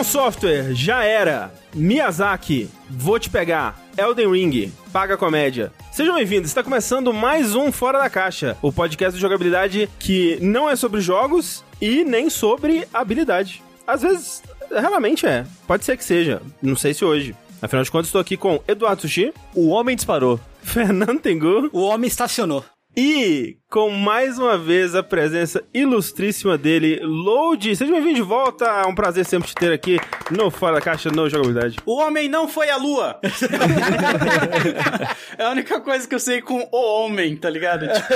[0.00, 1.52] From Software, já era.
[1.74, 3.78] Miyazaki, vou te pegar.
[3.98, 5.72] Elden Ring, paga comédia.
[5.92, 10.70] Sejam bem-vindos, está começando mais um Fora da Caixa, o podcast de jogabilidade que não
[10.70, 13.62] é sobre jogos e nem sobre habilidade.
[13.86, 15.44] Às vezes, realmente é.
[15.66, 17.36] Pode ser que seja, não sei se hoje.
[17.60, 19.34] Afinal de contas, estou aqui com Eduardo Sushi.
[19.54, 20.40] O homem disparou.
[20.62, 21.68] Fernando Tengu.
[21.74, 22.64] O homem estacionou.
[22.96, 27.76] E com mais uma vez a presença ilustríssima dele, Load.
[27.76, 28.64] Seja bem-vindo de volta.
[28.64, 29.96] É um prazer sempre te ter aqui
[30.28, 31.76] no Fora da Caixa, no Jogabilidade.
[31.86, 33.20] O homem não foi à lua.
[35.38, 37.86] é a única coisa que eu sei com o homem, tá ligado?
[37.86, 38.08] Tipo...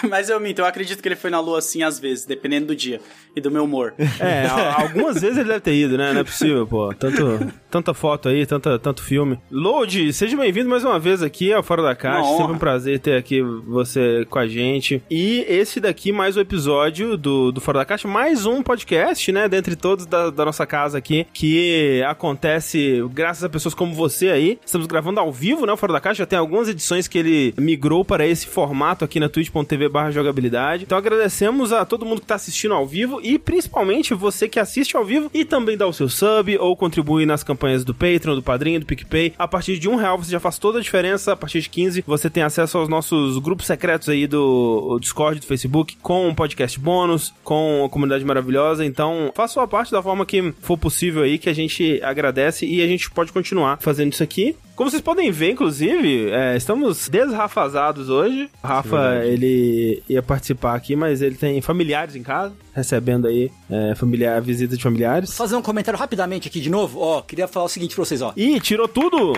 [0.08, 2.74] Mas eu minto, eu acredito que ele foi na lua assim às vezes, dependendo do
[2.74, 3.02] dia
[3.36, 3.92] e do meu humor.
[4.18, 4.46] É,
[4.80, 6.14] algumas vezes ele deve ter ido, né?
[6.14, 6.94] Não é possível, pô.
[6.94, 9.38] Tanto, tanta foto aí, tanta, tanto filme.
[9.50, 12.38] Load, seja bem-vindo mais uma vez aqui ao Fora da Caixa.
[12.38, 15.02] Sempre um prazer ter aqui você com a gente.
[15.10, 19.48] E esse daqui, mais um episódio do, do Fora da Caixa, mais um podcast, né?
[19.48, 24.58] Dentre todos da, da nossa casa aqui, que acontece graças a pessoas como você aí.
[24.64, 25.72] Estamos gravando ao vivo, né?
[25.72, 29.18] O Fora da Caixa já tem algumas edições que ele migrou para esse formato aqui
[29.18, 30.84] na twitch.tv barra jogabilidade.
[30.84, 34.96] Então agradecemos a todo mundo que tá assistindo ao vivo e principalmente você que assiste
[34.96, 38.42] ao vivo e também dá o seu sub ou contribui nas campanhas do Patreon, do
[38.42, 39.32] Padrinho, do PicPay.
[39.38, 41.32] A partir de um real você já faz toda a diferença.
[41.32, 45.46] A partir de 15 você tem acesso aos nossos grupos secretos aí do Discord, do
[45.46, 48.84] Facebook, com um podcast bônus, com a comunidade maravilhosa.
[48.84, 52.82] Então, faça sua parte da forma que for possível aí, que a gente agradece e
[52.82, 54.56] a gente pode continuar fazendo isso aqui.
[54.74, 58.50] Como vocês podem ver, inclusive, é, estamos desrafazados hoje.
[58.62, 63.52] O Rafa, é ele ia participar aqui, mas ele tem familiares em casa, recebendo aí
[63.70, 65.30] é, familiar, visita de familiares.
[65.30, 66.98] Vou fazer um comentário rapidamente aqui de novo.
[66.98, 68.32] Ó, queria falar o seguinte pra vocês, ó.
[68.36, 69.32] Ih, tirou tudo!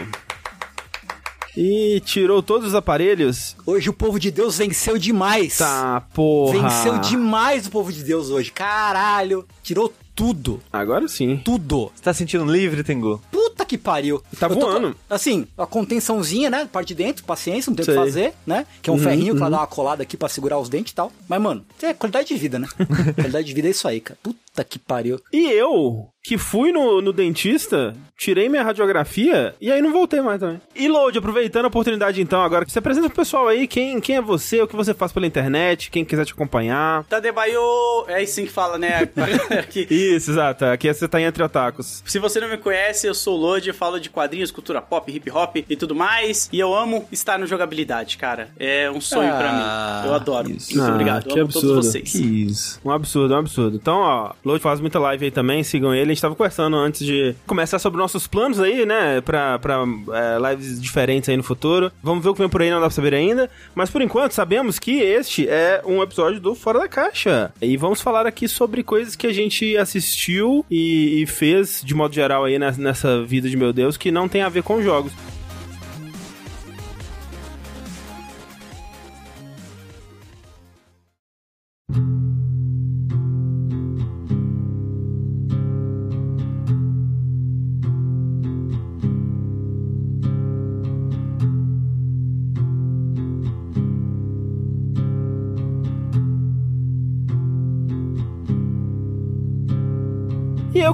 [1.56, 3.56] E tirou todos os aparelhos.
[3.64, 5.56] Hoje o povo de Deus venceu demais.
[5.56, 6.68] Tá, porra.
[6.68, 8.52] Venceu demais o povo de Deus hoje.
[8.52, 9.46] Caralho.
[9.62, 10.62] Tirou tudo.
[10.72, 11.40] Agora sim.
[11.44, 11.90] Tudo.
[11.94, 13.22] Você tá sentindo livre, Tengu?
[13.30, 14.22] Puta que pariu.
[14.38, 14.94] Tá voando.
[15.08, 16.68] Com, assim, a contençãozinha, né?
[16.70, 18.66] Parte de dentro, paciência, não tem o que fazer, né?
[18.82, 19.34] Que é um uhum, ferrinho uhum.
[19.34, 21.10] que vai dar uma colada aqui pra segurar os dentes e tal.
[21.28, 22.66] Mas, mano, é qualidade de vida, né?
[23.14, 24.18] qualidade de vida é isso aí, cara.
[24.22, 25.20] Puta que pariu.
[25.32, 30.40] E eu, que fui no, no dentista, tirei minha radiografia e aí não voltei mais
[30.40, 30.60] também.
[30.74, 34.20] E Load, aproveitando a oportunidade então, agora, você apresenta pro pessoal aí quem, quem é
[34.20, 37.04] você, o que você faz pela internet, quem quiser te acompanhar.
[37.04, 37.60] Tadebayo,
[38.08, 39.08] é assim que fala, né?
[39.56, 39.86] Aqui.
[39.88, 40.64] Isso, exato.
[40.64, 42.02] Aqui você tá em Entre Otakus.
[42.04, 45.14] Se você não me conhece, eu sou o Load, eu falo de quadrinhos, cultura pop,
[45.14, 46.48] hip hop e tudo mais.
[46.52, 48.48] E eu amo estar no jogabilidade, cara.
[48.58, 50.08] É um sonho ah, pra mim.
[50.08, 50.50] Eu adoro.
[50.50, 50.76] Isso.
[50.76, 51.28] Muito ah, obrigado.
[51.28, 51.68] Que eu absurdo.
[51.68, 52.10] todos vocês.
[52.10, 52.80] Que isso.
[52.84, 53.76] Um absurdo, um absurdo.
[53.76, 57.34] Então, ó, Load faz muita live aí também, sigam ele gente tava conversando antes de
[57.46, 59.20] começar sobre nossos planos aí, né?
[59.20, 61.90] Pra, pra é, lives diferentes aí no futuro.
[62.02, 63.50] Vamos ver o que vem por aí, não dá pra saber ainda.
[63.74, 67.52] Mas por enquanto, sabemos que este é um episódio do Fora da Caixa.
[67.60, 72.14] E vamos falar aqui sobre coisas que a gente assistiu e, e fez, de modo
[72.14, 75.12] geral, aí nessa vida de meu Deus, que não tem a ver com jogos.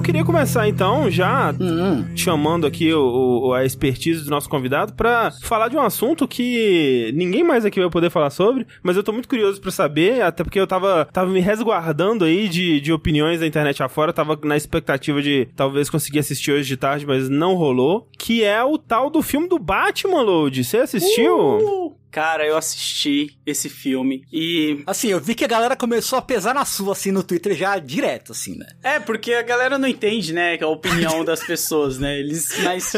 [0.03, 2.05] Queria começar então, já uhum.
[2.13, 7.09] chamando aqui o, o, a expertise do nosso convidado para falar de um assunto que
[7.15, 10.43] ninguém mais aqui vai poder falar sobre, mas eu tô muito curioso para saber, até
[10.43, 14.57] porque eu tava, tava me resguardando aí de, de opiniões da internet afora, tava na
[14.57, 19.09] expectativa de talvez conseguir assistir hoje de tarde, mas não rolou, que é o tal
[19.09, 20.65] do filme do Batman, Load.
[20.65, 21.37] Você assistiu?
[21.37, 22.02] Uh!
[22.13, 24.83] Cara, eu assisti esse filme e.
[24.85, 27.79] Assim, eu vi que a galera começou a pesar na sua, assim, no Twitter já
[27.79, 28.67] direto, assim, né?
[28.83, 32.19] É, porque a galera não entende, né, a opinião das pessoas, né?
[32.19, 32.55] Eles.
[32.63, 32.93] Mas.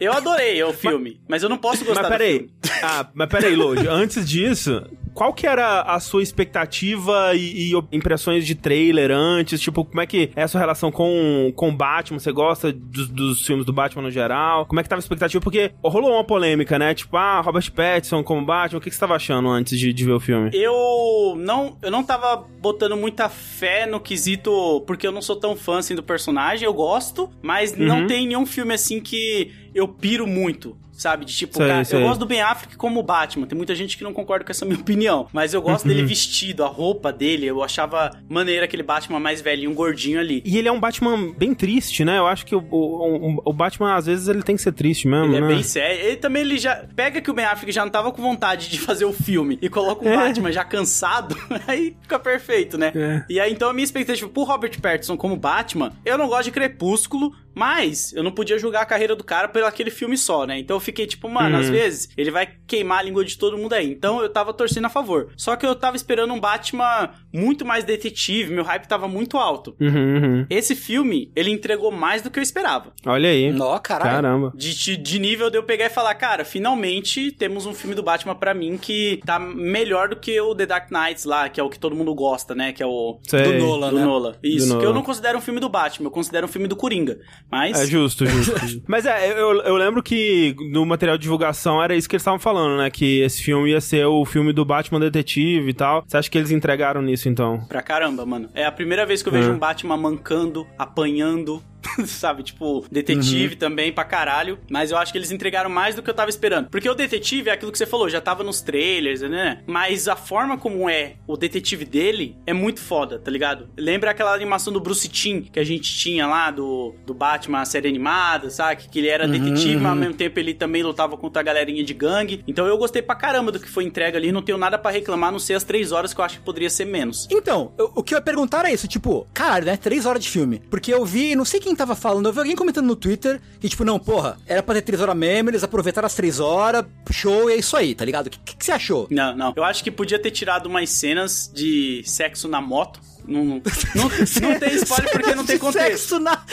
[0.00, 2.48] Eu adorei o filme, mas, mas eu não posso gostar mas peraí.
[2.80, 3.88] Ah, mas peraí, Lodi.
[3.88, 9.60] Antes disso, qual que era a sua expectativa e, e, impressões de trailer antes?
[9.60, 12.18] Tipo, como é que é a sua relação com, com Batman?
[12.18, 14.66] Você gosta dos, dos filmes do Batman no geral?
[14.66, 15.40] Como é que tava a expectativa?
[15.40, 16.92] Porque rolou uma polêmica, né?
[16.94, 18.78] Tipo, ah, Robert Pattinson como Batman.
[18.78, 20.50] O que, que você tava achando antes de, de ver o filme?
[20.52, 25.54] Eu não, eu não tava botando muita fé no quesito, porque eu não sou tão
[25.54, 26.66] fã assim do personagem.
[26.66, 27.86] Eu gosto, mas uhum.
[27.86, 31.24] não tem nenhum filme assim que eu piro muito sabe?
[31.24, 31.98] De tipo, sei, cara, sei.
[31.98, 33.46] eu gosto do Ben Affleck como Batman.
[33.46, 36.06] Tem muita gente que não concorda com essa minha opinião, mas eu gosto dele uhum.
[36.06, 40.42] vestido, a roupa dele, eu achava maneiro aquele Batman mais velhinho, um gordinho ali.
[40.44, 42.18] E ele é um Batman bem triste, né?
[42.18, 45.26] Eu acho que o, o, o Batman, às vezes, ele tem que ser triste mesmo,
[45.26, 45.46] ele é né?
[45.46, 46.06] é bem sério.
[46.06, 46.84] Ele também, ele já...
[46.94, 49.68] Pega que o Ben Affleck já não tava com vontade de fazer o filme e
[49.68, 50.16] coloca o é.
[50.16, 51.36] Batman já cansado,
[51.66, 52.92] aí fica perfeito, né?
[52.94, 53.24] É.
[53.28, 56.50] E aí, então, a minha expectativa pro Robert Pattinson como Batman, eu não gosto de
[56.52, 60.58] Crepúsculo, mas eu não podia julgar a carreira do cara pelo aquele filme só, né?
[60.58, 61.60] Então eu fiquei tipo, mano, uhum.
[61.60, 63.90] às vezes ele vai queimar a língua de todo mundo aí.
[63.90, 65.32] Então eu tava torcendo a favor.
[65.36, 69.74] Só que eu tava esperando um Batman muito mais detetive, meu hype tava muito alto.
[69.80, 70.46] Uhum, uhum.
[70.48, 72.92] Esse filme, ele entregou mais do que eu esperava.
[73.06, 73.52] Olha aí.
[73.52, 74.10] Nó, caralho.
[74.10, 74.52] Caramba.
[74.54, 78.02] De, de, de nível de eu pegar e falar, cara, finalmente temos um filme do
[78.02, 81.62] Batman para mim que tá melhor do que o The Dark Knights lá, que é
[81.62, 82.72] o que todo mundo gosta, né?
[82.72, 83.42] Que é o Sei.
[83.42, 84.04] do Nolan, do né?
[84.04, 84.34] Nolan.
[84.42, 86.76] Isso, do que eu não considero um filme do Batman, eu considero um filme do
[86.76, 87.18] Coringa.
[87.50, 87.80] Mas.
[87.80, 88.54] É justo, justo.
[88.86, 92.40] Mas é, eu, eu lembro que no material de divulgação era isso que eles estavam
[92.40, 92.90] falando, né?
[92.90, 96.02] Que esse filme ia ser o filme do Batman Detetive e tal.
[96.04, 97.64] Você acha que eles entregaram nisso então?
[97.68, 98.50] Pra caramba, mano.
[98.52, 99.52] É a primeira vez que eu vejo é.
[99.52, 101.62] um Batman mancando, apanhando,
[102.06, 102.42] sabe?
[102.42, 103.58] Tipo, detetive uhum.
[103.58, 104.58] também pra caralho.
[104.70, 106.68] Mas eu acho que eles entregaram mais do que eu tava esperando.
[106.68, 109.62] Porque o detetive é aquilo que você falou, já tava nos trailers, né?
[109.66, 113.68] Mas a forma como é o detetive dele é muito foda, tá ligado?
[113.76, 117.64] Lembra aquela animação do Bruce Timm que a gente tinha lá do, do Batman, a
[117.64, 118.88] série animada, sabe?
[118.90, 119.82] Que ele era uhum, detetive, uhum.
[119.82, 122.42] mas ao mesmo tempo ele também lutava contra a galerinha de gangue.
[122.46, 124.32] Então eu gostei pra caramba do que foi entregue ali.
[124.32, 126.70] Não tenho nada para reclamar, não sei as três horas que eu acho que poderia
[126.70, 127.26] ser menos.
[127.30, 129.76] Então, eu, o que eu ia perguntar é isso, tipo, caralho, né?
[129.76, 130.60] Três horas de filme.
[130.70, 133.68] Porque eu vi, não sei quem tava falando, eu vi alguém comentando no Twitter que,
[133.68, 137.48] tipo, não, porra, era pra ter três horas mesmo, eles aproveitaram as três horas, show,
[137.48, 138.26] e é isso aí, tá ligado?
[138.26, 139.06] O que, que, que você achou?
[139.10, 139.52] Não, não.
[139.56, 143.62] Eu acho que podia ter tirado umas cenas de sexo na moto não, não,
[143.94, 145.94] não, não tem spoiler porque não tem contexto.
[145.94, 146.44] Sexo na...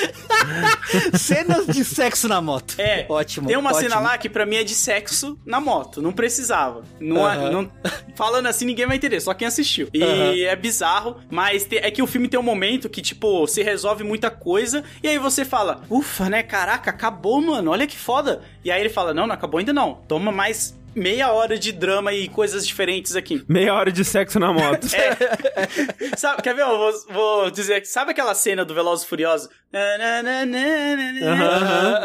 [1.18, 2.76] Cenas de sexo na moto.
[2.78, 3.06] É.
[3.10, 3.48] Ótimo.
[3.48, 3.90] Tem uma ótimo.
[3.90, 6.02] cena lá que pra mim é de sexo na moto.
[6.02, 6.84] Não precisava.
[7.00, 7.70] Não, é, não...
[8.16, 9.90] Falando assim, ninguém vai entender, só quem assistiu.
[9.94, 11.78] E é bizarro, mas te...
[11.78, 14.84] é que o filme tem um momento que, tipo, se resolve muita coisa.
[15.04, 16.44] E aí você fala, ufa, né?
[16.44, 17.72] Caraca, acabou, mano.
[17.72, 18.42] Olha que foda.
[18.64, 19.96] E aí ele fala, não, não acabou ainda não.
[20.08, 23.44] Toma mais meia hora de drama e coisas diferentes aqui.
[23.48, 24.88] Meia hora de sexo na moto.
[24.96, 26.18] é.
[26.18, 26.62] Sabe, quer ver?
[26.62, 29.50] Eu vou, vou dizer, sabe aquela cena do Velozes Furiosos?
[29.74, 31.30] Uhum,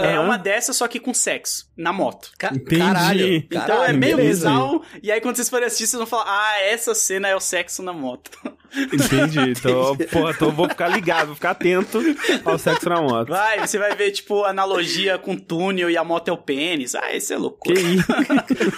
[0.05, 2.31] é uma dessa, só que com sexo, na moto.
[2.39, 2.81] Ca Entendi.
[2.81, 3.27] Caralho.
[3.27, 4.85] Então Caralho, é meio bizarro.
[5.03, 7.83] E aí, quando vocês forem assistir, vocês vão falar: Ah, essa cena é o sexo
[7.83, 8.31] na moto.
[8.77, 9.51] Entendi.
[9.51, 11.99] Então, pô, então vou ficar ligado, vou ficar atento
[12.45, 13.29] ao sexo na moto.
[13.29, 16.95] Vai, você vai ver, tipo, analogia com túnel e a moto é o pênis.
[16.95, 17.61] Ah, esse é louco.
[17.63, 18.07] Que isso?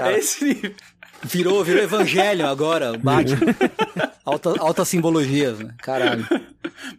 [0.00, 0.74] é esse nível.
[1.22, 3.54] Virou, virou evangelho agora, Batman.
[4.24, 5.74] Alta, altas simbologias, né?
[5.78, 6.26] Caralho.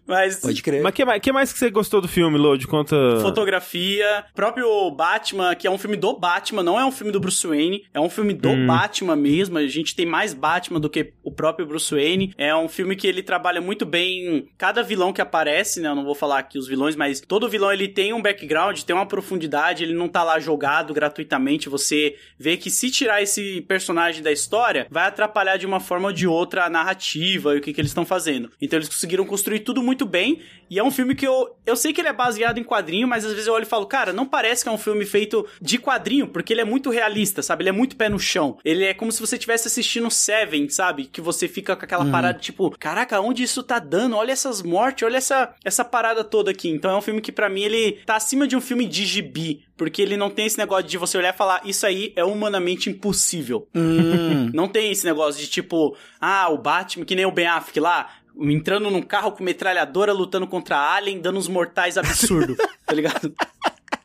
[0.05, 0.81] Mas, Pode crer.
[0.81, 2.67] Mas que mais, que mais que você gostou do filme, Lodi?
[2.67, 2.95] Conta.
[3.21, 7.45] Fotografia, próprio Batman, que é um filme do Batman, não é um filme do Bruce
[7.45, 8.67] Wayne, é um filme do hum.
[8.67, 9.57] Batman mesmo.
[9.57, 12.33] A gente tem mais Batman do que o próprio Bruce Wayne.
[12.37, 15.89] É um filme que ele trabalha muito bem cada vilão que aparece, né?
[15.89, 18.95] Eu não vou falar aqui os vilões, mas todo vilão ele tem um background, tem
[18.95, 21.69] uma profundidade, ele não tá lá jogado gratuitamente.
[21.69, 26.13] Você vê que se tirar esse personagem da história, vai atrapalhar de uma forma ou
[26.13, 28.51] de outra a narrativa e o que, que eles estão fazendo.
[28.59, 30.41] Então eles conseguiram construir tudo muito bem.
[30.69, 31.55] E é um filme que eu.
[31.65, 33.85] Eu sei que ele é baseado em quadrinho, mas às vezes eu olho e falo,
[33.85, 37.41] cara, não parece que é um filme feito de quadrinho, porque ele é muito realista,
[37.41, 37.63] sabe?
[37.63, 38.57] Ele é muito pé no chão.
[38.63, 41.05] Ele é como se você estivesse assistindo Seven, sabe?
[41.05, 42.11] Que você fica com aquela uhum.
[42.11, 44.15] parada, tipo, caraca, onde isso tá dando?
[44.15, 46.69] Olha essas mortes, olha essa, essa parada toda aqui.
[46.69, 49.65] Então é um filme que para mim ele tá acima de um filme de gibi.
[49.81, 52.87] Porque ele não tem esse negócio de você olhar e falar, isso aí é humanamente
[52.87, 53.67] impossível.
[53.73, 54.51] Hum.
[54.53, 58.11] não tem esse negócio de tipo, ah, o Batman, que nem o Ben Affleck lá,
[58.39, 63.33] entrando num carro com metralhadora lutando contra a Alien, dando uns mortais absurdos, tá ligado?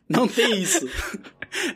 [0.09, 0.89] Não tem isso.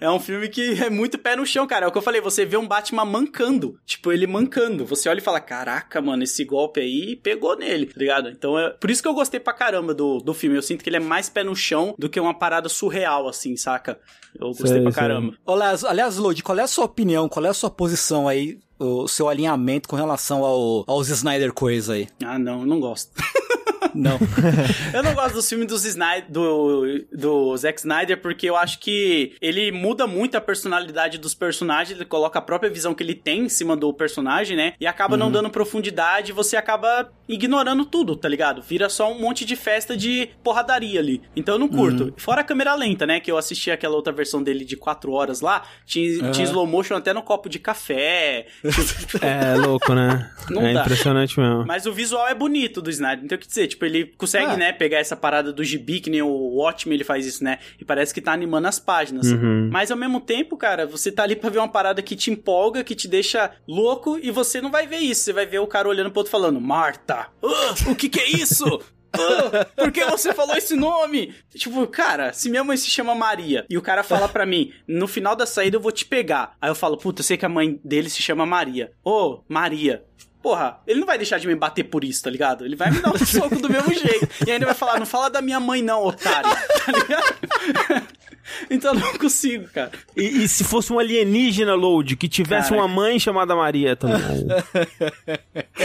[0.01, 1.87] É um filme que é muito pé no chão, cara.
[1.87, 3.79] É o que eu falei, você vê um Batman mancando.
[3.85, 4.85] Tipo, ele mancando.
[4.87, 8.29] Você olha e fala, caraca, mano, esse golpe aí pegou nele, tá ligado?
[8.29, 10.57] Então, é por isso que eu gostei pra caramba do, do filme.
[10.57, 13.57] Eu sinto que ele é mais pé no chão do que uma parada surreal, assim,
[13.57, 13.99] saca?
[14.39, 15.35] Eu gostei sei, pra caramba.
[15.45, 19.07] Olá, aliás, Lodi, qual é a sua opinião, qual é a sua posição aí o
[19.07, 22.09] seu alinhamento com relação ao, aos Snyder coisa aí?
[22.25, 23.13] Ah, não, não gosto.
[23.95, 24.19] Não.
[24.93, 29.35] eu não gosto dos filmes dos Snyder, do, do Zack Snyder porque eu acho que
[29.41, 33.45] ele muda muito a personalidade dos personagens, ele coloca a própria visão que ele tem
[33.45, 34.75] em cima do personagem, né?
[34.81, 35.21] E acaba uhum.
[35.21, 38.63] não dando profundidade, você acaba ignorando tudo, tá ligado?
[38.63, 41.23] Vira só um monte de festa de porradaria ali.
[41.35, 42.05] Então eu não curto.
[42.05, 42.13] Uhum.
[42.17, 43.21] Fora a câmera lenta, né?
[43.21, 46.31] Que eu assisti aquela outra versão dele de 4 horas lá, tinha, uhum.
[46.33, 48.47] tinha slow motion até no copo de café.
[49.21, 50.31] é louco, né?
[50.51, 50.81] Não é dá.
[50.81, 51.65] impressionante mesmo.
[51.67, 54.53] Mas o visual é bonito do Snyder, então o que dizer, tipo, tipo, ele consegue,
[54.53, 54.57] Ah.
[54.57, 57.59] né, pegar essa parada do gibi, que nem o Watchmen ele faz isso, né?
[57.81, 59.27] E parece que tá animando as páginas.
[59.33, 59.71] Uhum.
[59.73, 62.85] Mas ao mesmo tempo, cara, você tá ali pra ver uma parada que te empolga,
[62.85, 65.23] que te deixa louco, e você não vai ver isso.
[65.23, 68.29] Você vai ver o cara olhando pro outro falando, Marta, ah, o que que é
[68.29, 68.65] isso?
[69.13, 71.35] Ah, por que você falou esse nome?
[71.55, 75.09] Tipo, cara, se minha mãe se chama Maria e o cara fala pra mim, no
[75.09, 76.57] final da saída eu vou te pegar.
[76.61, 78.93] Aí eu falo, puta, eu sei que a mãe dele se chama Maria.
[79.05, 80.05] Ô, Maria.
[80.43, 82.65] Porra, ele não vai deixar de me bater por isso, tá ligado?
[82.65, 84.29] Ele vai me dar um soco do mesmo jeito.
[84.47, 86.51] E ainda vai falar, não fala da minha mãe não, otário.
[86.81, 88.07] Tá ligado?
[88.69, 89.93] Então eu não consigo, cara.
[90.17, 92.81] E, e se fosse um alienígena, Load, que tivesse Cara.
[92.81, 94.19] uma mãe chamada Maria também?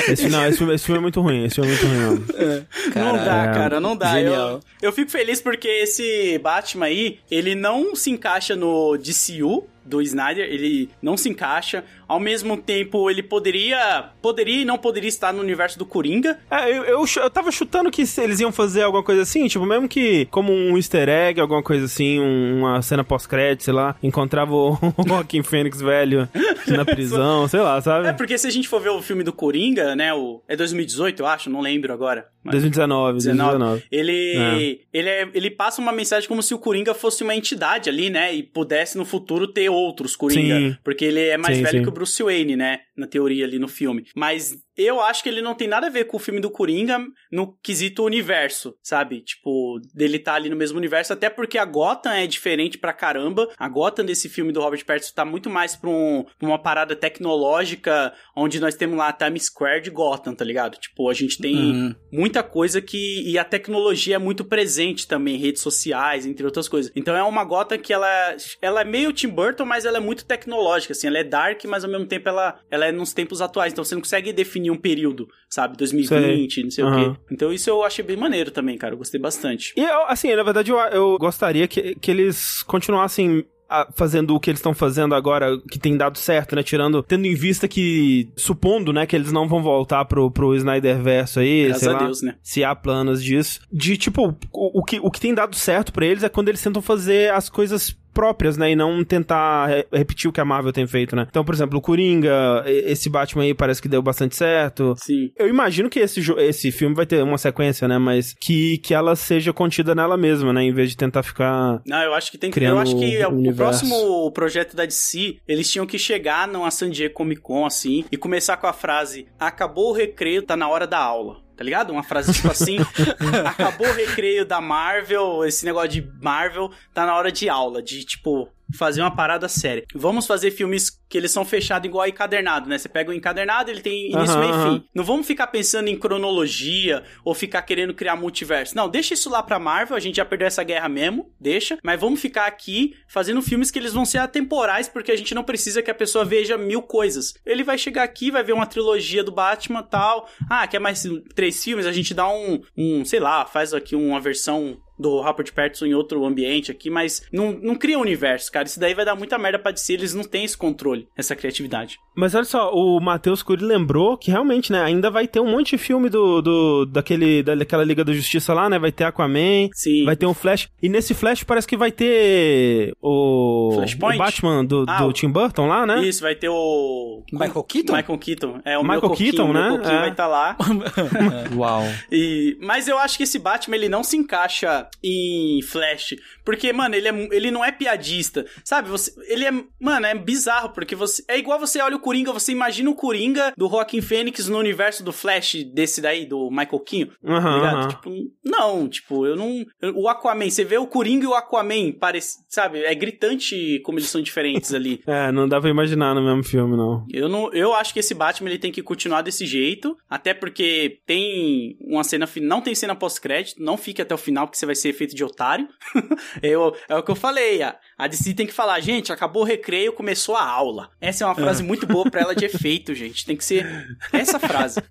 [0.10, 1.98] esse, não, esse filme, esse filme é muito ruim, esse filme é muito ruim.
[1.98, 2.66] mesmo.
[2.96, 4.20] não dá, é, cara, não dá.
[4.20, 10.02] Eu, eu fico feliz porque esse Batman aí, ele não se encaixa no DCU do
[10.02, 11.84] Snyder, ele não se encaixa.
[12.08, 16.40] Ao mesmo tempo, ele poderia, poderia e não poderia estar no universo do Coringa.
[16.50, 19.88] É, eu, eu, eu tava chutando que eles iam fazer alguma coisa assim, tipo, mesmo
[19.88, 24.54] que como um easter egg, alguma coisa assim, um- uma cena pós-crédito, sei lá, encontrava
[24.54, 24.78] o
[25.08, 26.28] Joaquim Fênix velho
[26.68, 28.14] na prisão, sei lá, É sabe?
[28.14, 31.26] porque se a gente for ver o filme do Coringa, né, o é 2018, eu
[31.28, 32.28] acho, não lembro agora.
[32.46, 33.84] Mas- 2019, 2019.
[33.92, 38.10] Ele, ele, é- ele passa uma mensagem como se o Coringa fosse uma entidade ali,
[38.10, 38.34] né?
[38.34, 40.56] E pudesse no futuro ter outros Coringa.
[40.60, 40.78] Sim.
[40.84, 41.84] Porque ele é mais Sim, velho sim.
[41.84, 42.80] que o Bruce Wayne, né?
[42.96, 44.06] Na teoria ali no filme.
[44.16, 47.00] Mas eu acho que ele não tem nada a ver com o filme do Coringa
[47.32, 49.22] no quesito universo, sabe?
[49.22, 51.14] Tipo, dele tá ali no mesmo universo.
[51.14, 53.50] Até porque a Gotham é diferente pra caramba.
[53.58, 56.96] A Gotham desse filme do Robert Pattinson tá muito mais pra, um- pra uma parada
[56.96, 60.78] tecnológica, onde nós temos lá a Times Square de Gotham, tá ligado?
[60.78, 61.96] Tipo, a gente tem Uhum.
[62.12, 63.24] muita coisa que.
[63.30, 66.92] E a tecnologia é muito presente também, redes sociais, entre outras coisas.
[66.96, 70.26] Então é uma gota que ela, ela é meio Tim Burton, mas ela é muito
[70.26, 71.08] tecnológica, assim.
[71.08, 73.74] Ela é dark, mas ao mesmo tempo ela, ela é nos tempos atuais.
[73.74, 75.78] Então você não consegue definir um período, sabe?
[75.78, 77.14] 2020, não sei o Aham.
[77.14, 77.20] quê.
[77.32, 78.94] Então isso eu achei bem maneiro também, cara.
[78.94, 79.74] Eu gostei bastante.
[79.76, 84.40] E eu, assim, na verdade, eu, eu gostaria que, que eles continuassem ah, fazendo o
[84.40, 86.62] que eles estão fazendo agora, que tem dado certo, né?
[86.62, 91.02] Tirando, tendo em vista que, supondo, né, que eles não vão voltar pro, pro Snyder
[91.02, 92.36] Verso aí, Graças sei a lá, Deus, né?
[92.44, 93.60] se há planos disso.
[93.72, 96.62] De, tipo, o, o que, o que tem dado certo pra eles é quando eles
[96.62, 100.72] tentam fazer as coisas próprias, né, e não tentar re- repetir o que a Marvel
[100.74, 101.28] tem feito, né.
[101.30, 104.96] Então, por exemplo, o Coringa, esse Batman aí parece que deu bastante certo.
[104.98, 105.30] Sim.
[105.38, 107.98] Eu imagino que esse, esse filme vai ter uma sequência, né?
[107.98, 110.64] Mas que, que ela seja contida nela mesma, né?
[110.64, 111.82] Em vez de tentar ficar.
[111.86, 112.64] Não, eu acho que tem que.
[112.64, 113.58] Eu acho que o o universo.
[113.86, 118.16] próximo projeto da DC, eles tinham que chegar numa San Diego Comic Con, assim, e
[118.18, 121.45] começar com a frase: Acabou o recreio, tá na hora da aula.
[121.56, 121.92] Tá ligado?
[121.92, 122.78] Uma frase tipo assim:
[123.46, 128.04] Acabou o recreio da Marvel, esse negócio de Marvel, tá na hora de aula, de
[128.04, 128.50] tipo.
[128.78, 129.86] Fazer uma parada séria.
[129.94, 132.78] Vamos fazer filmes que eles são fechados igual encadernado, né?
[132.78, 134.88] Você pega o encadernado, ele tem início, Aham, meio e fim.
[134.94, 138.76] Não vamos ficar pensando em cronologia ou ficar querendo criar multiverso.
[138.76, 141.78] Não, deixa isso lá pra Marvel, a gente já perdeu essa guerra mesmo, deixa.
[141.84, 145.44] Mas vamos ficar aqui fazendo filmes que eles vão ser atemporais, porque a gente não
[145.44, 147.34] precisa que a pessoa veja mil coisas.
[147.46, 150.28] Ele vai chegar aqui, vai ver uma trilogia do Batman tal.
[150.50, 151.04] Ah, quer mais
[151.34, 151.86] três filmes?
[151.86, 155.94] A gente dá um, um sei lá, faz aqui uma versão do Robert Pattinson em
[155.94, 158.66] outro ambiente aqui, mas não, não cria universo, cara.
[158.68, 161.98] Isso daí vai dar muita merda pra DC, eles não têm esse controle, essa criatividade.
[162.16, 164.82] Mas olha só, o Matheus Cury lembrou que realmente, né?
[164.82, 168.70] Ainda vai ter um monte de filme do, do daquele, daquela Liga da Justiça lá,
[168.70, 168.80] né?
[168.80, 170.06] Vai ter Aquaman, Sim.
[170.06, 170.70] vai ter um Flash.
[170.82, 174.16] E nesse Flash parece que vai ter o, Flashpoint?
[174.16, 176.06] o Batman do, Ah, do Tim Burton lá, né?
[176.06, 177.22] Isso, vai ter o.
[177.34, 177.96] Michael Keaton?
[177.96, 178.62] Michael Keaton.
[178.64, 179.70] É, o Michael meu coquinho, Keaton, meu né?
[179.78, 180.00] coquinho É.
[180.00, 180.56] vai estar lá.
[181.56, 181.84] Uau.
[182.12, 186.96] E, mas eu acho que esse Batman ele não se encaixa em Flash, porque mano,
[186.96, 188.90] ele, é, ele não é piadista, sabe?
[188.90, 192.52] Você, ele é, mano, é bizarro porque você é igual você olha o Coringa, você
[192.52, 196.80] imagina o Coringa do Joaquin Phoenix no universo do Flash desse daí do Michael
[197.22, 197.78] tá ligado?
[197.78, 197.88] aham.
[197.88, 198.12] Tipo,
[198.44, 199.66] não, tipo, eu não,
[199.96, 202.84] o Aquaman, você vê o Coringa e o Aquaman, parece, sabe?
[202.84, 205.02] É gritante como eles são diferentes ali.
[205.16, 207.06] É, não dá pra imaginar no mesmo filme, não.
[207.10, 211.00] Eu não, eu acho que esse Batman ele tem que continuar desse jeito, até porque
[211.06, 214.75] tem uma cena não tem cena pós-crédito, não fique até o final porque você vai
[214.76, 215.68] ser feito de otário.
[216.42, 219.46] eu, é o que eu falei, a, a DC tem que falar, gente, acabou o
[219.46, 220.90] recreio, começou a aula.
[221.00, 223.26] Essa é uma frase muito boa pra ela de efeito, gente.
[223.26, 223.66] Tem que ser
[224.12, 224.82] essa frase.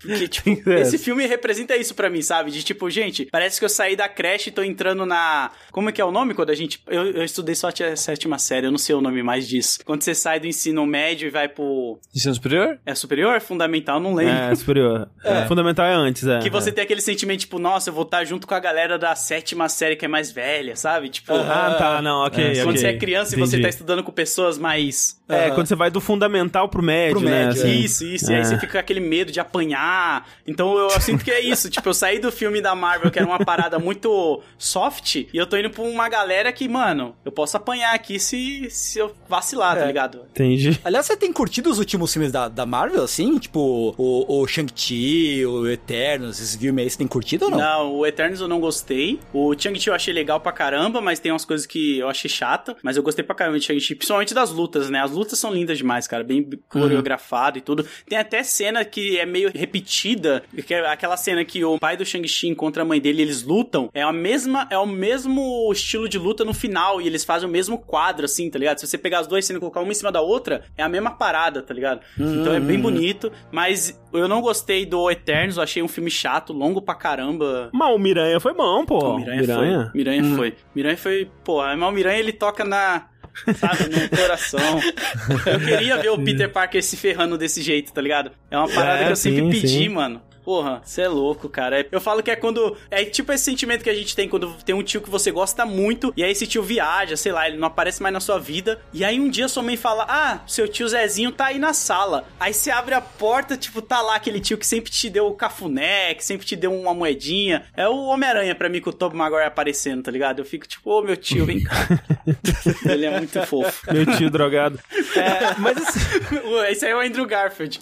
[0.00, 2.50] Porque, tipo, esse filme representa isso pra mim, sabe?
[2.50, 5.50] De tipo, gente, parece que eu saí da creche e tô entrando na.
[5.72, 6.82] Como é que é o nome quando a gente.
[6.86, 9.78] Eu, eu estudei só a sétima série, eu não sei o nome mais disso.
[9.84, 11.98] Quando você sai do ensino médio e vai pro.
[12.14, 12.78] Ensino superior?
[12.84, 13.40] É superior?
[13.40, 13.98] Fundamental?
[13.98, 14.34] Não lembro.
[14.34, 15.08] É, superior.
[15.48, 16.40] Fundamental é antes, é.
[16.40, 16.72] Que você é.
[16.72, 19.96] tem aquele sentimento, tipo, nossa, eu vou estar junto com a galera da sétima série
[19.96, 21.08] que é mais velha, sabe?
[21.08, 22.43] Tipo, Ah, tá, não, ok.
[22.44, 22.80] É, quando ok.
[22.80, 25.20] você é criança e você tá estudando com pessoas mais.
[25.28, 27.46] É, quando você vai do fundamental pro médio, Pro né?
[27.46, 27.78] médio, assim.
[27.80, 28.30] Isso, isso.
[28.30, 28.44] E aí É.
[28.44, 30.28] você fica com aquele medo de apanhar.
[30.46, 31.70] Então eu, eu sinto que é isso.
[31.70, 35.46] tipo, eu saí do filme da Marvel, que era uma parada muito soft, e eu
[35.46, 39.72] tô indo pra uma galera que, mano, eu posso apanhar aqui se, se eu vacilar,
[39.74, 39.80] tá é.
[39.82, 40.20] tá ligado?
[40.30, 40.78] Entendi.
[40.84, 43.38] Aliás, você tem curtido os últimos filmes da, da Marvel, assim?
[43.38, 47.58] Tipo, o, o Shang-Chi, o Eternos, esses filmes aí, você tem curtido ou não?
[47.58, 49.18] Não, o Eternos eu não gostei.
[49.32, 52.76] O Shang-Chi eu achei legal pra caramba, mas tem umas coisas que eu achei chata.
[52.82, 55.00] Mas eu gostei pra caramba de Shang-Chi, principalmente das lutas, né?
[55.00, 56.24] As lutas são lindas demais, cara.
[56.24, 57.58] Bem coreografado uhum.
[57.58, 57.86] e tudo.
[58.08, 62.04] Tem até cena que é meio repetida, que é aquela cena que o pai do
[62.04, 63.90] Shang-Chi encontra a mãe dele e eles lutam.
[63.94, 67.52] É a mesma, é o mesmo estilo de luta no final e eles fazem o
[67.52, 68.78] mesmo quadro, assim, tá ligado?
[68.78, 70.88] Se você pegar as duas cenas e colocar uma em cima da outra, é a
[70.88, 72.00] mesma parada, tá ligado?
[72.18, 72.40] Uhum.
[72.40, 76.52] Então é bem bonito, mas eu não gostei do Eternos, eu achei um filme chato,
[76.52, 77.70] longo pra caramba.
[77.72, 78.98] Mas o Miranha foi bom, pô.
[78.98, 79.84] O Miranha, Miranha.
[79.84, 79.98] foi.
[79.98, 80.36] Miranha hum.
[80.36, 80.54] foi.
[80.74, 83.08] Miranha foi, pô, mas o Miranha ele toca na
[83.56, 84.80] sabe, no coração.
[85.46, 88.30] Eu queria ver o Peter Parker se ferrando desse jeito, tá ligado?
[88.50, 89.88] É uma parada é, que eu sim, sempre pedi, sim.
[89.88, 90.22] mano.
[90.44, 91.86] Porra, você é louco, cara.
[91.90, 92.76] Eu falo que é quando.
[92.90, 95.64] É tipo esse sentimento que a gente tem quando tem um tio que você gosta
[95.64, 98.80] muito, e aí esse tio viaja, sei lá, ele não aparece mais na sua vida.
[98.92, 102.26] E aí um dia sua mãe fala: Ah, seu tio Zezinho tá aí na sala.
[102.38, 105.34] Aí você abre a porta, tipo, tá lá aquele tio que sempre te deu o
[105.34, 107.64] cafuné, que sempre te deu uma moedinha.
[107.74, 110.40] É o Homem-Aranha pra mim com o Tobey Maguire aparecendo, tá ligado?
[110.40, 111.74] Eu fico tipo, ô oh, meu tio, vem cá.
[112.84, 113.92] ele é muito fofo.
[113.92, 114.78] Meu tio drogado.
[115.16, 116.00] É, mas assim...
[116.68, 117.80] Esse aí é o Andrew Garfield.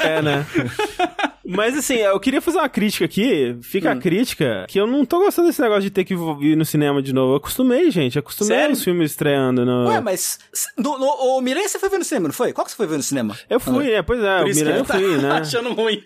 [0.00, 0.46] É, né?
[1.48, 3.56] Mas assim, eu queria fazer uma crítica aqui.
[3.62, 3.92] Fica hum.
[3.92, 7.00] a crítica que eu não tô gostando desse negócio de ter que ir no cinema
[7.02, 7.32] de novo.
[7.32, 8.18] Eu acostumei, gente.
[8.18, 8.74] Acostumei Sério?
[8.74, 9.64] os filmes estreando.
[9.64, 9.88] No...
[9.88, 10.38] Ué, mas
[10.76, 12.52] no, no, o Miranha você foi ver no cinema, não foi?
[12.52, 13.36] Qual que você foi ver no cinema?
[13.48, 13.98] Eu fui, ah.
[13.98, 14.38] é, pois é.
[14.38, 15.30] Por o Miranha eu tá fui, né?
[15.38, 16.02] achando ruim.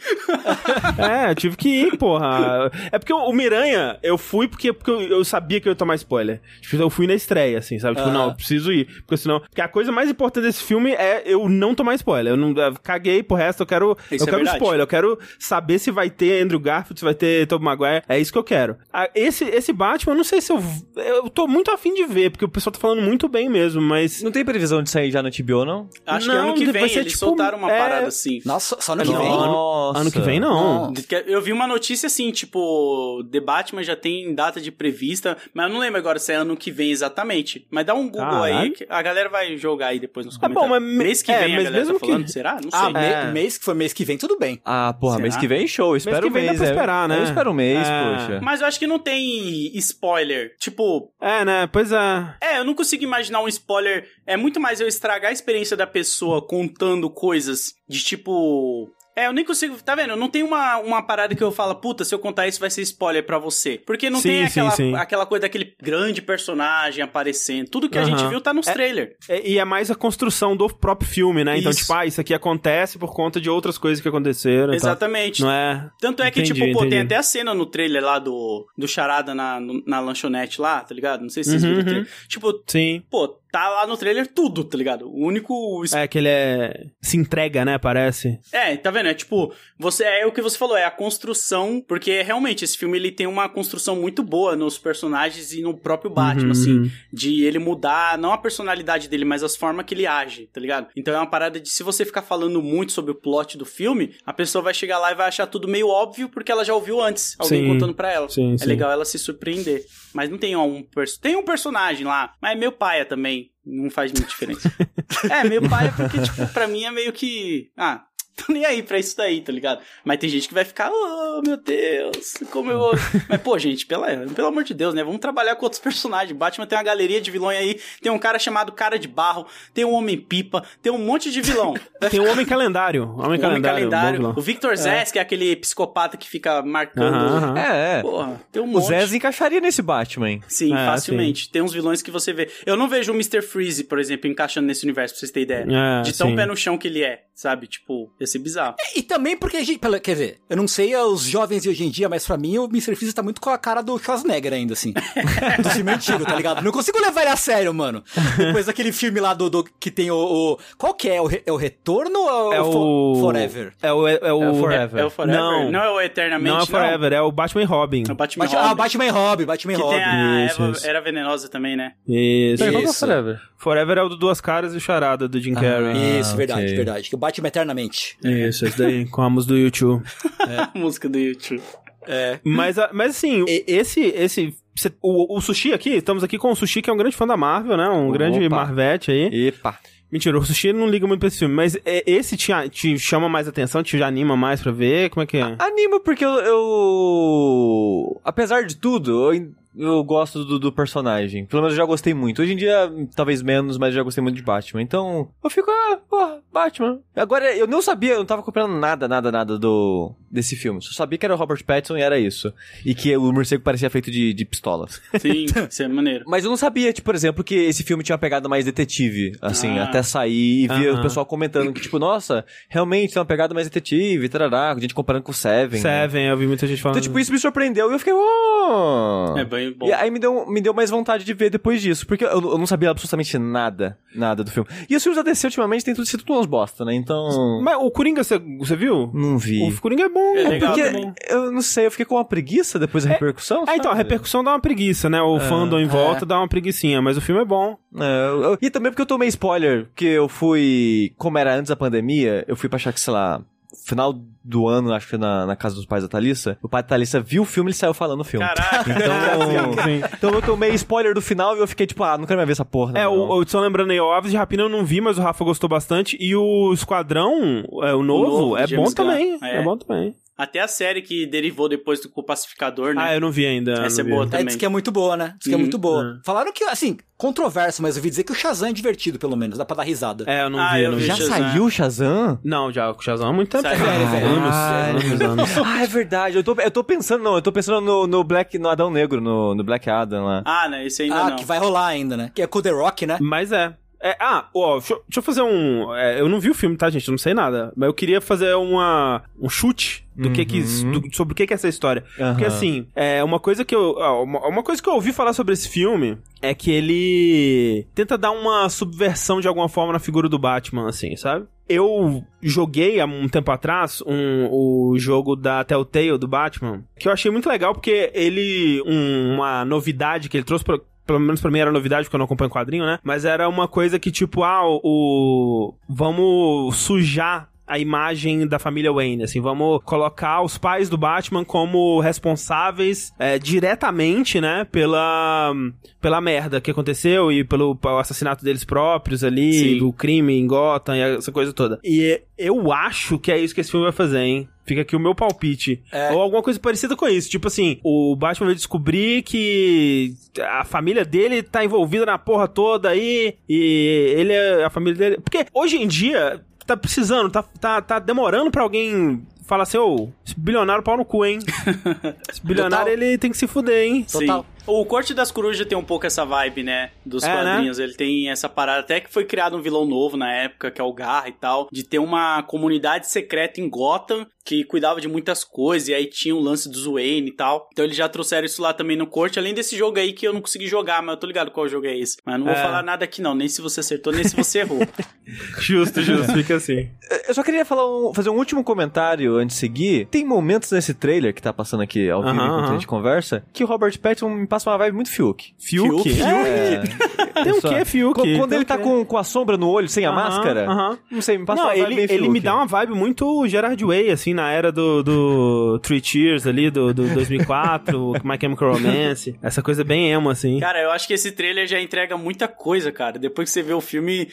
[0.98, 2.70] é, eu tive que ir, porra.
[2.92, 6.40] É porque o, Miranha, eu fui porque, porque eu, sabia que eu ia tomar spoiler.
[6.60, 7.96] Tipo, eu fui na estreia, assim, sabe?
[7.96, 8.86] Tipo, não, eu preciso ir.
[9.02, 9.40] Porque senão.
[9.40, 12.34] Porque a coisa mais importante desse filme é eu não tomar spoiler.
[12.34, 13.96] Eu não eu caguei pro resto, eu quero.
[14.10, 14.56] Isso eu é quero verdade.
[14.56, 18.02] spoiler, eu quero saber se vai ter Andrew Garfield, se vai ter Tobey Maguire.
[18.08, 18.76] É isso que eu quero.
[18.92, 20.62] Ah, esse, esse Batman, eu não sei se eu.
[20.96, 24.22] Eu tô muito afim de ver, porque o pessoal tá falando muito bem mesmo, mas.
[24.22, 25.88] Não tem previsão de sair já no TBO, não?
[26.06, 27.78] Acho não, que ano que vem ser, eles tipo, soltaram uma é...
[27.78, 28.40] parada assim.
[28.44, 29.28] Nossa, só ano que vem?
[29.28, 30.92] Ano, ano que vem, não.
[31.26, 35.72] Eu vi uma notícia assim, tipo, The Batman já tem data de prevista, mas eu
[35.72, 37.66] não lembro agora se é ano que vem exatamente.
[37.70, 40.64] Mas dá um Google aí, que a galera vai jogar aí depois nos comentários.
[40.64, 42.32] É bom, mas mês que é, vem a galera tá falando, que...
[42.32, 42.60] será?
[42.60, 42.92] Não ah, sei.
[42.94, 43.32] Ah, é.
[43.32, 44.60] mês que foi mês que vem, tudo bem.
[44.64, 45.19] Ah, porra?
[45.20, 45.96] Mês que vem, show.
[45.96, 46.70] Espero mês que vem mês, dá pra é.
[46.70, 47.18] esperar, né?
[47.18, 48.04] Eu espero um mês, é.
[48.04, 48.40] poxa.
[48.42, 50.56] Mas eu acho que não tem spoiler.
[50.58, 51.12] Tipo.
[51.20, 51.66] É, né?
[51.66, 52.34] Pois é.
[52.40, 54.06] É, eu não consigo imaginar um spoiler.
[54.26, 58.90] É muito mais eu estragar a experiência da pessoa contando coisas de tipo.
[59.16, 59.76] É, eu nem consigo.
[59.82, 60.16] Tá vendo?
[60.16, 62.82] Não tem uma, uma parada que eu falo, puta, se eu contar isso vai ser
[62.82, 63.80] spoiler para você.
[63.84, 64.94] Porque não sim, tem aquela, sim, sim.
[64.94, 67.68] aquela coisa daquele grande personagem aparecendo.
[67.68, 68.04] Tudo que uh -huh.
[68.04, 69.14] a gente viu tá nos é, trailers.
[69.28, 71.58] É, e é mais a construção do próprio filme, né?
[71.58, 71.80] Então, isso.
[71.80, 74.72] Então, tipo, ah, isso aqui acontece por conta de outras coisas que aconteceram.
[74.72, 75.42] Exatamente.
[75.42, 75.90] Não é?
[76.00, 76.90] Tanto é que, entendi, tipo, pô, entendi.
[76.90, 80.94] tem até a cena no trailer lá do, do Charada na, na lanchonete lá, tá
[80.94, 81.22] ligado?
[81.22, 82.04] Não sei se vocês uhum, viram o trailer.
[82.04, 82.28] Uhum.
[82.28, 83.02] Tipo, sim.
[83.10, 85.08] pô, tá lá no trailer tudo, tá ligado?
[85.08, 85.82] O único.
[85.92, 86.86] É que ele é.
[87.00, 87.78] se entrega, né?
[87.78, 88.38] Parece.
[88.52, 89.08] É, tá vendo?
[89.08, 92.98] É tipo, você é o que você falou, é a construção, porque realmente esse filme
[92.98, 96.50] ele tem uma construção muito boa nos personagens e no próprio Batman, uhum.
[96.50, 100.60] assim, de ele mudar não a personalidade dele, mas as formas que ele age, tá
[100.60, 100.88] ligado?
[100.96, 104.14] Então é uma parada de se você ficar falando muito sobre o plot do filme,
[104.24, 107.00] a pessoa vai chegar lá e vai achar tudo meio óbvio porque ela já ouviu
[107.00, 107.68] antes, alguém sim.
[107.68, 108.28] contando para ela.
[108.28, 108.66] Sim, é sim.
[108.66, 109.84] legal ela se surpreender.
[110.12, 110.86] Mas não tem um
[111.20, 114.72] tem um personagem lá, mas é meu pai também, não faz muita diferença.
[115.30, 118.04] é, meu pai é porque tipo, para mim é meio que, ah,
[118.46, 119.80] tô nem aí pra isso daí, tá ligado?
[120.04, 122.90] Mas tem gente que vai ficar, oh meu Deus, como eu.
[123.28, 125.02] Mas, pô, gente, pela, pelo amor de Deus, né?
[125.04, 126.36] Vamos trabalhar com outros personagens.
[126.36, 129.84] Batman tem uma galeria de vilões aí, tem um cara chamado Cara de Barro, tem
[129.84, 131.74] um Homem-Pipa, tem um monte de vilão.
[132.10, 133.04] tem o Homem Calendário.
[133.16, 133.86] Homem o Calendário.
[133.86, 134.76] Homem calendário o Victor é.
[134.76, 137.14] Zez, que é aquele psicopata que fica marcando.
[137.14, 138.02] Uh -huh, É, é.
[138.02, 138.84] Porra, tem um monte.
[138.84, 140.40] O Zez encaixaria nesse Batman.
[140.48, 141.44] Sim, é, facilmente.
[141.44, 141.50] Sim.
[141.52, 142.50] Tem uns vilões que você vê.
[142.64, 143.42] Eu não vejo o Mr.
[143.42, 145.66] Freeze, por exemplo, encaixando nesse universo, pra vocês terem ideia.
[146.00, 146.36] É, de tão sim.
[146.36, 147.66] pé no chão que ele é, sabe?
[147.66, 148.76] Tipo, ser bizarro.
[148.78, 149.80] É, e também porque a gente.
[150.00, 152.64] Quer dizer, eu não sei os jovens de hoje em dia, mas pra mim o
[152.64, 152.94] Mr.
[152.94, 154.92] Freeze tá muito com a cara do Schwarzenegger ainda, assim.
[155.62, 156.62] do filme antigo, tá ligado?
[156.62, 158.02] Não consigo levar ele a sério, mano.
[158.36, 161.20] Depois daquele filme lá do, do que tem o, o, Qual que é?
[161.20, 163.16] O, é o Retorno ou é o.
[163.20, 163.72] Forever?
[163.82, 164.26] É o, é, o...
[164.26, 165.00] É o Forever.
[165.00, 165.40] É, o Forever?
[165.40, 165.70] Não.
[165.70, 166.50] Não é o Eternamente.
[166.50, 167.16] Não é o Forever, não.
[167.16, 168.04] é o Batman e Robin.
[168.08, 168.72] É o Batman, Batman Robin.
[168.72, 169.96] Ah, Batman e Robin, Batman que Robin.
[169.96, 170.86] Tem a isso, Eva, isso.
[170.86, 171.92] Era venenosa também, né?
[172.06, 172.62] Isso.
[172.62, 173.40] Então, qual é o Forever?
[173.56, 175.92] Forever é o do Duas Caras e o Charada do Jim Carrey.
[175.92, 176.76] Ah, isso, verdade, okay.
[176.76, 177.08] verdade.
[177.10, 178.16] Que o Batman eternamente.
[178.22, 180.02] Isso, esse daí, com a música do YouTube.
[180.48, 180.56] É.
[180.60, 181.62] a música do YouTube.
[182.06, 182.40] É.
[182.44, 184.54] Mas, mas assim, esse, esse
[185.02, 187.36] o, o Sushi aqui, estamos aqui com o Sushi, que é um grande fã da
[187.36, 187.88] Marvel, né?
[187.88, 188.18] Um Opa.
[188.18, 189.48] grande Marvete aí.
[189.48, 189.78] Epa.
[190.10, 193.28] Mentira, o Sushi não liga muito pra esse filme, mas é, esse te, te chama
[193.28, 195.08] mais atenção, te anima mais pra ver?
[195.10, 195.56] Como é que é?
[195.58, 198.20] Anima porque eu, eu...
[198.24, 201.46] Apesar de tudo, eu eu gosto do, do, personagem.
[201.46, 202.42] Pelo menos eu já gostei muito.
[202.42, 204.82] Hoje em dia, talvez menos, mas já gostei muito de Batman.
[204.82, 207.00] Então, eu fico, ah, porra, Batman.
[207.14, 210.80] Agora, eu não sabia, eu não tava comprando nada, nada, nada do desse filme.
[210.80, 212.52] Só sabia que era o Robert Pattinson e era isso.
[212.84, 215.00] E que o morcego parecia feito de, de pistolas.
[215.18, 216.24] Sim, isso é maneiro.
[216.26, 219.36] Mas eu não sabia, tipo, por exemplo, que esse filme tinha uma pegada mais detetive,
[219.40, 219.84] assim, ah.
[219.84, 223.66] até sair e ver o pessoal comentando que, tipo, nossa, realmente tem uma pegada mais
[223.66, 225.80] detetive, tarará, a gente comparando com o Seven.
[225.80, 226.32] Seven, né?
[226.32, 226.96] eu vi muita gente falando.
[226.96, 229.34] Então, tipo, isso me surpreendeu e eu fiquei, oh!
[229.36, 229.86] É bem bom.
[229.86, 232.58] E aí me deu, me deu mais vontade de ver depois disso, porque eu, eu
[232.58, 234.68] não sabia absolutamente nada, nada do filme.
[234.88, 236.94] E os filmes da DC ultimamente tem tudo sido tudo umas bosta, né?
[236.94, 237.60] Então.
[237.62, 238.38] Mas o Coringa, você,
[238.76, 239.10] viu?
[239.12, 239.62] Não vi.
[239.62, 240.36] O Coringa é bom.
[240.36, 243.12] É, legal, porque, é eu não sei, eu fiquei com uma preguiça depois da é,
[243.14, 243.64] repercussão.
[243.68, 245.20] É, então, a repercussão dá uma preguiça, né?
[245.20, 246.26] O é, fandom em volta é.
[246.26, 247.76] dá uma preguiçinha, mas o filme é bom.
[247.98, 251.68] É, eu, eu, e também porque eu tomei spoiler, que eu fui, como era antes
[251.68, 253.42] da pandemia, eu fui pra achar que, sei lá,
[253.84, 256.88] final do ano, acho que na, na casa dos pais da Thalissa, o pai da
[256.88, 258.46] Thalissa viu o filme e saiu falando o filme.
[258.46, 258.90] Caraca!
[258.90, 262.46] Então, então eu tomei spoiler do final e eu fiquei tipo, ah, não quero mais
[262.46, 262.92] ver essa porra.
[262.92, 265.18] Não, é, o, o, só lembrando aí, o Aves de Rapina eu não vi, mas
[265.18, 266.16] o Rafa gostou bastante.
[266.20, 269.38] E o Esquadrão, é, o novo, o novo é bom também.
[269.42, 269.58] É.
[269.58, 270.14] é bom também.
[270.40, 273.02] Até a série que derivou depois do Pacificador, né?
[273.04, 273.72] Ah, eu não vi ainda.
[273.84, 274.30] Essa é boa vi.
[274.30, 274.46] também.
[274.46, 275.34] É, diz que é muito boa, né?
[275.38, 276.02] Diz que é muito boa.
[276.02, 276.20] Uhum.
[276.24, 279.58] Falaram que, assim, controverso, mas eu ouvi dizer que o Shazam é divertido, pelo menos.
[279.58, 280.24] Dá pra dar risada.
[280.26, 280.82] É, eu não ah, vi.
[280.82, 281.04] Eu não vi.
[281.04, 281.36] Já Shazam.
[281.36, 282.38] saiu o Shazam?
[282.42, 282.90] Não, já.
[282.90, 283.64] O Shazam há muito tempo.
[283.64, 284.26] Sai, velho, velho.
[284.26, 285.58] Anos, anos, anos.
[285.58, 286.36] ah, é verdade.
[286.36, 289.20] Eu tô, eu tô pensando, não, eu tô pensando no, no Black, no Adão Negro,
[289.20, 290.42] no, no Black Adam lá.
[290.46, 290.86] Ah, né?
[290.86, 291.36] Esse ainda ah, não.
[291.36, 292.32] que vai rolar ainda, né?
[292.34, 293.18] Que é com The Rock, né?
[293.20, 293.74] Mas é.
[294.02, 295.94] É, ah, ó, deixa, deixa, eu fazer um.
[295.94, 297.06] É, eu não vi o filme, tá, gente?
[297.06, 297.70] Eu não sei nada.
[297.76, 300.32] Mas eu queria fazer uma, um chute do uhum.
[300.32, 302.02] que que, do, sobre o que, que é essa história.
[302.18, 302.30] Uhum.
[302.30, 303.92] Porque assim, é uma coisa que eu.
[304.22, 308.30] Uma, uma coisa que eu ouvi falar sobre esse filme é que ele tenta dar
[308.30, 311.46] uma subversão de alguma forma na figura do Batman, assim, sabe?
[311.68, 317.12] Eu joguei há um tempo atrás um, o jogo da Telltale do Batman, que eu
[317.12, 318.82] achei muito legal porque ele.
[318.86, 320.80] Um, uma novidade que ele trouxe pra,
[321.10, 323.00] pelo menos pra mim era novidade, porque eu não acompanho quadrinho, né?
[323.02, 325.74] Mas era uma coisa que, tipo, ah, o.
[325.88, 332.00] Vamos sujar a imagem da família Wayne, assim, vamos colocar os pais do Batman como
[332.00, 335.52] responsáveis é, diretamente, né, pela,
[336.00, 339.78] pela merda que aconteceu e pelo assassinato deles próprios ali, Sim.
[339.78, 341.78] do crime em Gotham e essa coisa toda.
[341.84, 344.48] E eu acho que é isso que esse filme vai fazer, hein?
[344.64, 345.82] Fica aqui o meu palpite.
[345.92, 346.12] É.
[346.12, 347.28] Ou alguma coisa parecida com isso.
[347.28, 352.88] Tipo assim, o Batman vai descobrir que a família dele tá envolvida na porra toda
[352.88, 353.34] aí.
[353.48, 355.20] E ele é a família dele.
[355.20, 360.04] Porque hoje em dia, tá precisando, tá, tá, tá demorando pra alguém falar assim, ô,
[360.04, 361.40] oh, esse bilionário pau no cu, hein?
[362.30, 363.02] esse bilionário, Total.
[363.02, 364.06] ele tem que se fuder, hein?
[364.10, 364.42] Total.
[364.42, 364.60] Sim.
[364.64, 366.92] O Corte das Corujas tem um pouco essa vibe, né?
[367.04, 367.34] Dos é, né?
[367.34, 367.78] quadrinhos.
[367.78, 367.84] Né?
[367.84, 368.80] Ele tem essa parada.
[368.80, 371.66] Até que foi criado um vilão novo na época, que é o Garra e tal.
[371.72, 375.88] De ter uma comunidade secreta em Gotham que cuidava de muitas coisas.
[375.88, 377.68] E aí tinha o lance do Wayne e tal.
[377.72, 379.38] Então eles já trouxeram isso lá também no Corte.
[379.38, 381.86] Além desse jogo aí que eu não consegui jogar, mas eu tô ligado qual jogo
[381.86, 382.16] é esse.
[382.24, 382.62] Mas não vou é.
[382.62, 383.34] falar nada aqui não.
[383.34, 384.80] Nem se você acertou, nem se você errou.
[385.60, 386.32] justo, justo.
[386.32, 386.88] Fica assim.
[387.28, 390.06] Eu só queria falar um, fazer um último comentário antes de seguir.
[390.06, 392.70] Tem momentos nesse trailer que tá passando aqui ao vivo uh -huh, enquanto uh -huh.
[392.70, 395.54] a gente conversa que o Robert Pattinson me passa uma vibe muito Fiuk.
[395.58, 396.02] Fiuk?
[396.02, 396.22] Fiuk?
[396.22, 396.82] É.
[397.42, 398.36] Tem o que, Fiuk?
[398.36, 401.22] Quando, ele tá com, com a sombra no olho, sem a uh -huh, máscara, não
[401.22, 404.10] sei, me passa não, uma vibe ele, ele me dá uma vibe muito Gerard Way,
[404.10, 409.62] assim, na era do, do Three Cheers ali, do, do 2004, My Chemical Romance, essa
[409.62, 410.58] coisa bem emo, assim.
[410.60, 413.18] Cara, eu acho que esse trailer já entrega muita coisa, cara.
[413.18, 414.28] Depois que você vê o filme,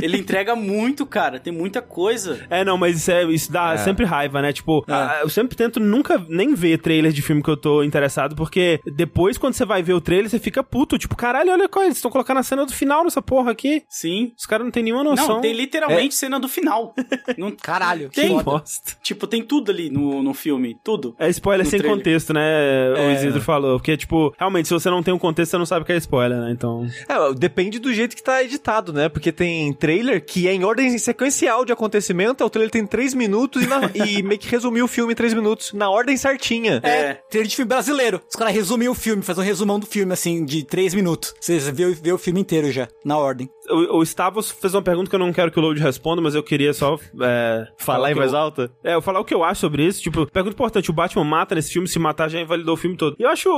[0.00, 1.38] ele entrega muito, cara.
[1.38, 2.46] Tem muita coisa.
[2.50, 3.78] É, não, mas isso, é, isso dá é.
[3.78, 4.52] sempre raiva, né?
[4.52, 5.22] Tipo, é.
[5.22, 9.38] eu sempre tento nunca nem ver trailer de filme que eu tô interessado, porque depois,
[9.38, 10.98] quando você vai ver o trailer, você fica puto.
[10.98, 13.82] Tipo, caralho, olha qual, eles estão colocando a cena do final nessa porra aqui.
[13.88, 14.32] Sim.
[14.36, 15.36] Os caras não tem nenhuma noção.
[15.36, 16.18] Não, tem literalmente é.
[16.18, 16.94] cena do final.
[17.36, 17.50] não...
[17.52, 18.36] Caralho, tem.
[18.36, 18.96] Que bosta.
[19.02, 20.76] Tipo, tem tudo ali no, no filme.
[20.82, 21.14] Tudo.
[21.18, 21.96] É spoiler sem trailer.
[21.96, 22.40] contexto, né?
[22.42, 23.08] É.
[23.08, 23.78] O Isidro falou.
[23.78, 25.96] Porque, tipo, realmente, se você não tem um contexto, você não sabe o que é
[25.96, 26.50] spoiler, né?
[26.50, 26.86] Então.
[27.08, 29.08] É, depende do jeito que tá editado, né?
[29.08, 32.44] Porque tem trailer que é em ordem sequencial de acontecimento.
[32.44, 33.90] O trailer tem 3 minutos e, na...
[33.94, 36.80] e meio que resumiu o filme em 3 minutos, na ordem certinha.
[36.82, 37.14] É, é.
[37.30, 38.20] trailer de filme brasileiro.
[38.28, 41.34] Os caras resumem o filme, fazem um resumão do filme, assim, de 3 minutos.
[41.40, 45.08] Você vê, vê o filme inteiro já, na ordem o, o Stavos fez uma pergunta
[45.08, 48.14] que eu não quero que o Load responda, mas eu queria só é, falar em
[48.14, 48.70] voz alta.
[48.84, 50.02] É, eu falar o que eu acho sobre isso.
[50.02, 53.16] Tipo, pergunta importante: o Batman mata nesse filme, se matar já invalidou o filme todo.
[53.18, 53.48] E eu acho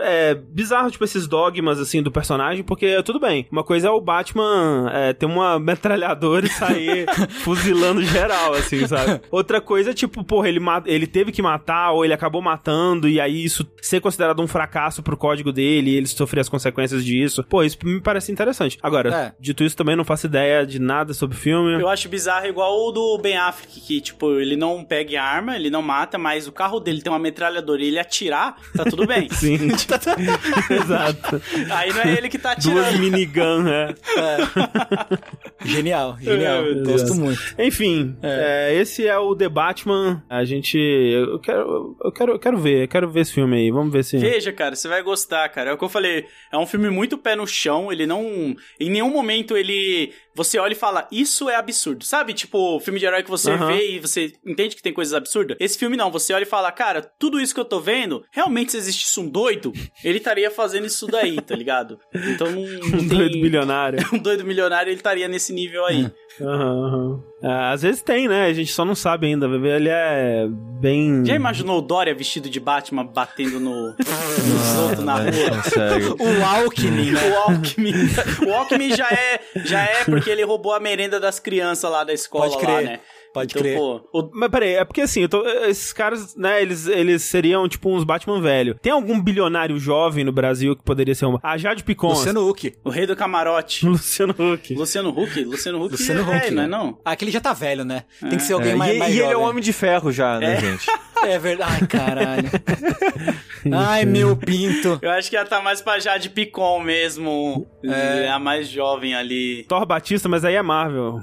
[0.00, 3.46] é, bizarro, tipo, esses dogmas, assim, do personagem, porque tudo bem.
[3.50, 7.06] Uma coisa é o Batman é, ter uma metralhadora e sair
[7.42, 9.20] fuzilando geral, assim, sabe?
[9.30, 13.20] Outra coisa é, tipo, porra, ele, ele teve que matar ou ele acabou matando e
[13.20, 17.44] aí isso ser considerado um fracasso pro código dele e ele sofrer as consequências disso.
[17.44, 18.78] Pô, isso me parece interessante.
[18.82, 19.32] Agora, é.
[19.40, 21.80] de Dito isso, também não faço ideia de nada sobre o filme.
[21.80, 25.70] Eu acho bizarro igual o do Ben Affleck, que, tipo, ele não pega arma, ele
[25.70, 29.28] não mata, mas o carro dele tem uma metralhadora e ele atirar, tá tudo bem.
[29.34, 29.68] Sim.
[30.70, 31.42] Exato.
[31.70, 32.80] Aí não é ele que tá atirando.
[32.80, 33.94] Duas minigun, né?
[35.64, 36.64] Genial, genial.
[36.64, 37.40] É, Gosto muito.
[37.58, 40.22] Enfim, é, esse é o The Batman.
[40.28, 40.78] A gente.
[40.78, 43.70] Eu quero, eu quero, eu quero ver, eu quero ver esse filme aí.
[43.70, 44.18] Vamos ver se.
[44.18, 45.70] Veja, cara, você vai gostar, cara.
[45.70, 46.26] É o que eu falei.
[46.52, 47.92] É um filme muito pé no chão.
[47.92, 48.56] Ele não.
[48.78, 50.12] Em nenhum momento ele.
[50.34, 52.04] Você olha e fala, isso é absurdo.
[52.04, 52.32] Sabe?
[52.34, 53.66] Tipo, filme de herói que você Aham.
[53.66, 55.56] vê e você entende que tem coisas absurdas.
[55.60, 56.10] Esse filme não.
[56.10, 59.28] Você olha e fala, cara, tudo isso que eu tô vendo, realmente se existisse um
[59.28, 59.72] doido,
[60.04, 61.98] ele estaria fazendo isso daí, tá ligado?
[62.14, 63.18] Então não, não Um tem.
[63.18, 63.98] doido bilionário.
[64.12, 66.10] Um doido milionário, ele estaria nesse nível aí.
[66.40, 67.22] Aham, aham.
[67.24, 68.46] É, às vezes tem, né?
[68.46, 69.46] A gente só não sabe ainda.
[69.46, 70.46] Ele é
[70.80, 71.24] bem.
[71.24, 76.16] Já imaginou o Dória vestido de Batman batendo no, no outros na É, rua?
[76.20, 77.20] O Alckmin, né?
[77.30, 77.92] O Alckmin.
[78.46, 82.12] O Alckmin já é, já é porque ele roubou a merenda das crianças lá da
[82.12, 83.00] escola Pode crer, lá, né?
[83.32, 83.76] Pode então, crer.
[83.78, 87.68] Pô, o- Mas peraí, é porque assim, eu tô- esses caras, né, eles, eles seriam
[87.68, 88.74] tipo uns Batman velho.
[88.80, 91.38] Tem algum bilionário jovem no Brasil que poderia ser uma.
[91.42, 92.08] A Jade Picon.
[92.08, 92.74] Luciano Huck.
[92.84, 93.84] o rei do camarote.
[93.86, 94.74] Luciano Huck.
[94.74, 95.44] Luciano Huck?
[95.44, 96.50] Luciano Huck Luciano é, Huck.
[96.52, 96.98] não é não?
[97.04, 98.04] Ah, aquele já tá velho, né?
[98.20, 99.44] Tem que ser alguém É, mais, e mais e ele é jovem.
[99.44, 100.60] um homem de ferro já, né, É.
[100.60, 100.86] gente?
[101.22, 101.72] É verdade.
[101.82, 102.48] Ai, caralho.
[103.70, 104.98] Ai, meu pinto.
[105.02, 107.66] Eu acho que ia tá mais pra Jade Picon mesmo.
[107.84, 109.64] É a mais jovem ali.
[109.68, 111.20] Thor Batista, mas aí é Marvel.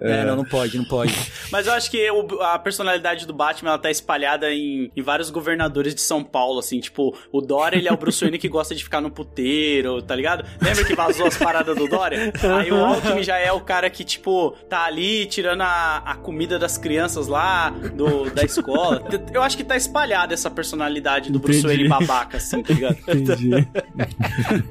[0.00, 1.14] É, não, não pode, não pode.
[1.50, 5.30] Mas eu acho que o- a personalidade do Batman ela tá espalhada em, em vários
[5.30, 8.74] governadores de São Paulo, assim, tipo, o Dória ele é o Bruce Wayne que gosta
[8.74, 10.44] de ficar no puteiro, tá ligado?
[10.60, 12.32] Lembra que vazou as paradas do Dória?
[12.58, 16.58] Aí o Alckmin já é o cara que, tipo, tá ali tirando a, a comida
[16.58, 19.02] das crianças lá do, da escola.
[19.32, 21.88] Eu acho que tá espalhada essa personalidade do Bruce Entendi.
[21.88, 22.96] Wayne babaca, assim, tá ligado?
[23.08, 23.66] Entendi.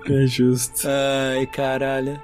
[0.10, 0.88] é justo.
[0.88, 2.22] Ai, caralho.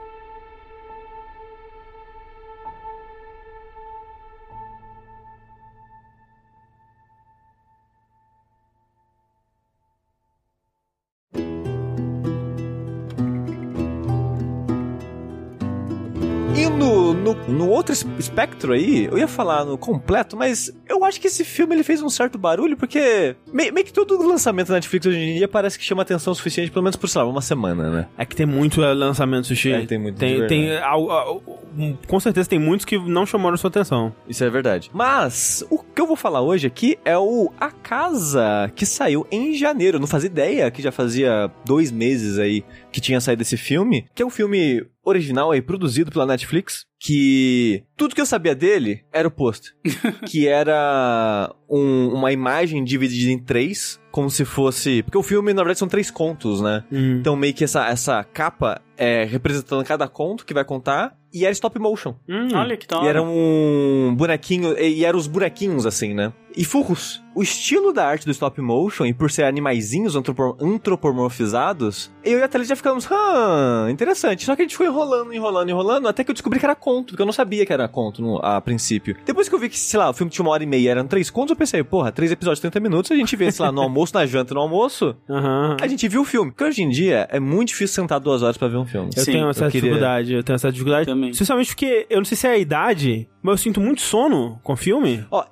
[16.78, 21.20] No, no, no outro es- espectro aí, eu ia falar no completo, mas eu acho
[21.20, 24.76] que esse filme ele fez um certo barulho, porque meio, meio que todo lançamento da
[24.76, 27.28] Netflix hoje em dia parece que chama atenção o suficiente, pelo menos por, sei lá,
[27.28, 28.08] uma semana, né?
[28.18, 29.72] É que tem muito é, lançamento sushi.
[29.72, 31.42] É, tem muito, Tem, tem, al-
[31.78, 34.14] um, com certeza tem muitos que não chamaram sua atenção.
[34.28, 34.90] Isso é verdade.
[34.94, 39.54] Mas o que eu vou falar hoje aqui é o A Casa, que saiu em
[39.56, 39.98] janeiro.
[39.98, 44.06] Eu não fazia ideia que já fazia dois meses aí que tinha saído esse filme,
[44.14, 49.04] que é um filme original aí, produzido pela Netflix, que tudo que eu sabia dele
[49.12, 49.74] era o post.
[50.30, 55.02] que era um- uma imagem dividida em três, como se fosse...
[55.02, 56.84] Porque o filme, na verdade, são três contos, né?
[56.92, 61.52] Então meio que essa, essa capa é representando cada conto que vai contar, e era
[61.54, 62.14] stop motion.
[62.30, 62.50] Hum.
[62.54, 63.04] Olha que tal.
[63.04, 66.32] E era um bonequinho, e e eram os bonequinhos assim, né?
[66.56, 67.22] E furros.
[67.34, 72.44] O estilo da arte do stop motion, e por ser animaizinhos antropo- antropomorfizados, eu e
[72.44, 74.44] a Thalia já ficamos, ah, interessante.
[74.46, 77.08] Só que a gente foi enrolando, enrolando, enrolando, até que eu descobri que era conto,
[77.10, 79.16] porque eu não sabia que era conto no- a princípio.
[79.26, 81.08] Depois que eu vi que, sei lá, o filme tinha uma hora e meia, eram
[81.08, 83.72] três contos, eu pensei, porra, três episódios de 30 minutos, a gente vê, sei lá,
[83.72, 85.78] no almoço, na janta, e no almoço, Aham.
[85.80, 86.52] a gente viu o filme.
[86.52, 89.10] Porque hoje em dia é muito difícil sentar duas horas pra ver um filme.
[89.16, 91.06] Eu Sim, tenho eu essa queria- dificuldade, eu tenho essa dificuldade.
[91.06, 91.30] Também.
[91.30, 94.76] Especialmente porque eu não sei se é a idade, mas eu sinto muito sono com
[94.76, 95.26] filme.
[95.32, 95.46] Ó,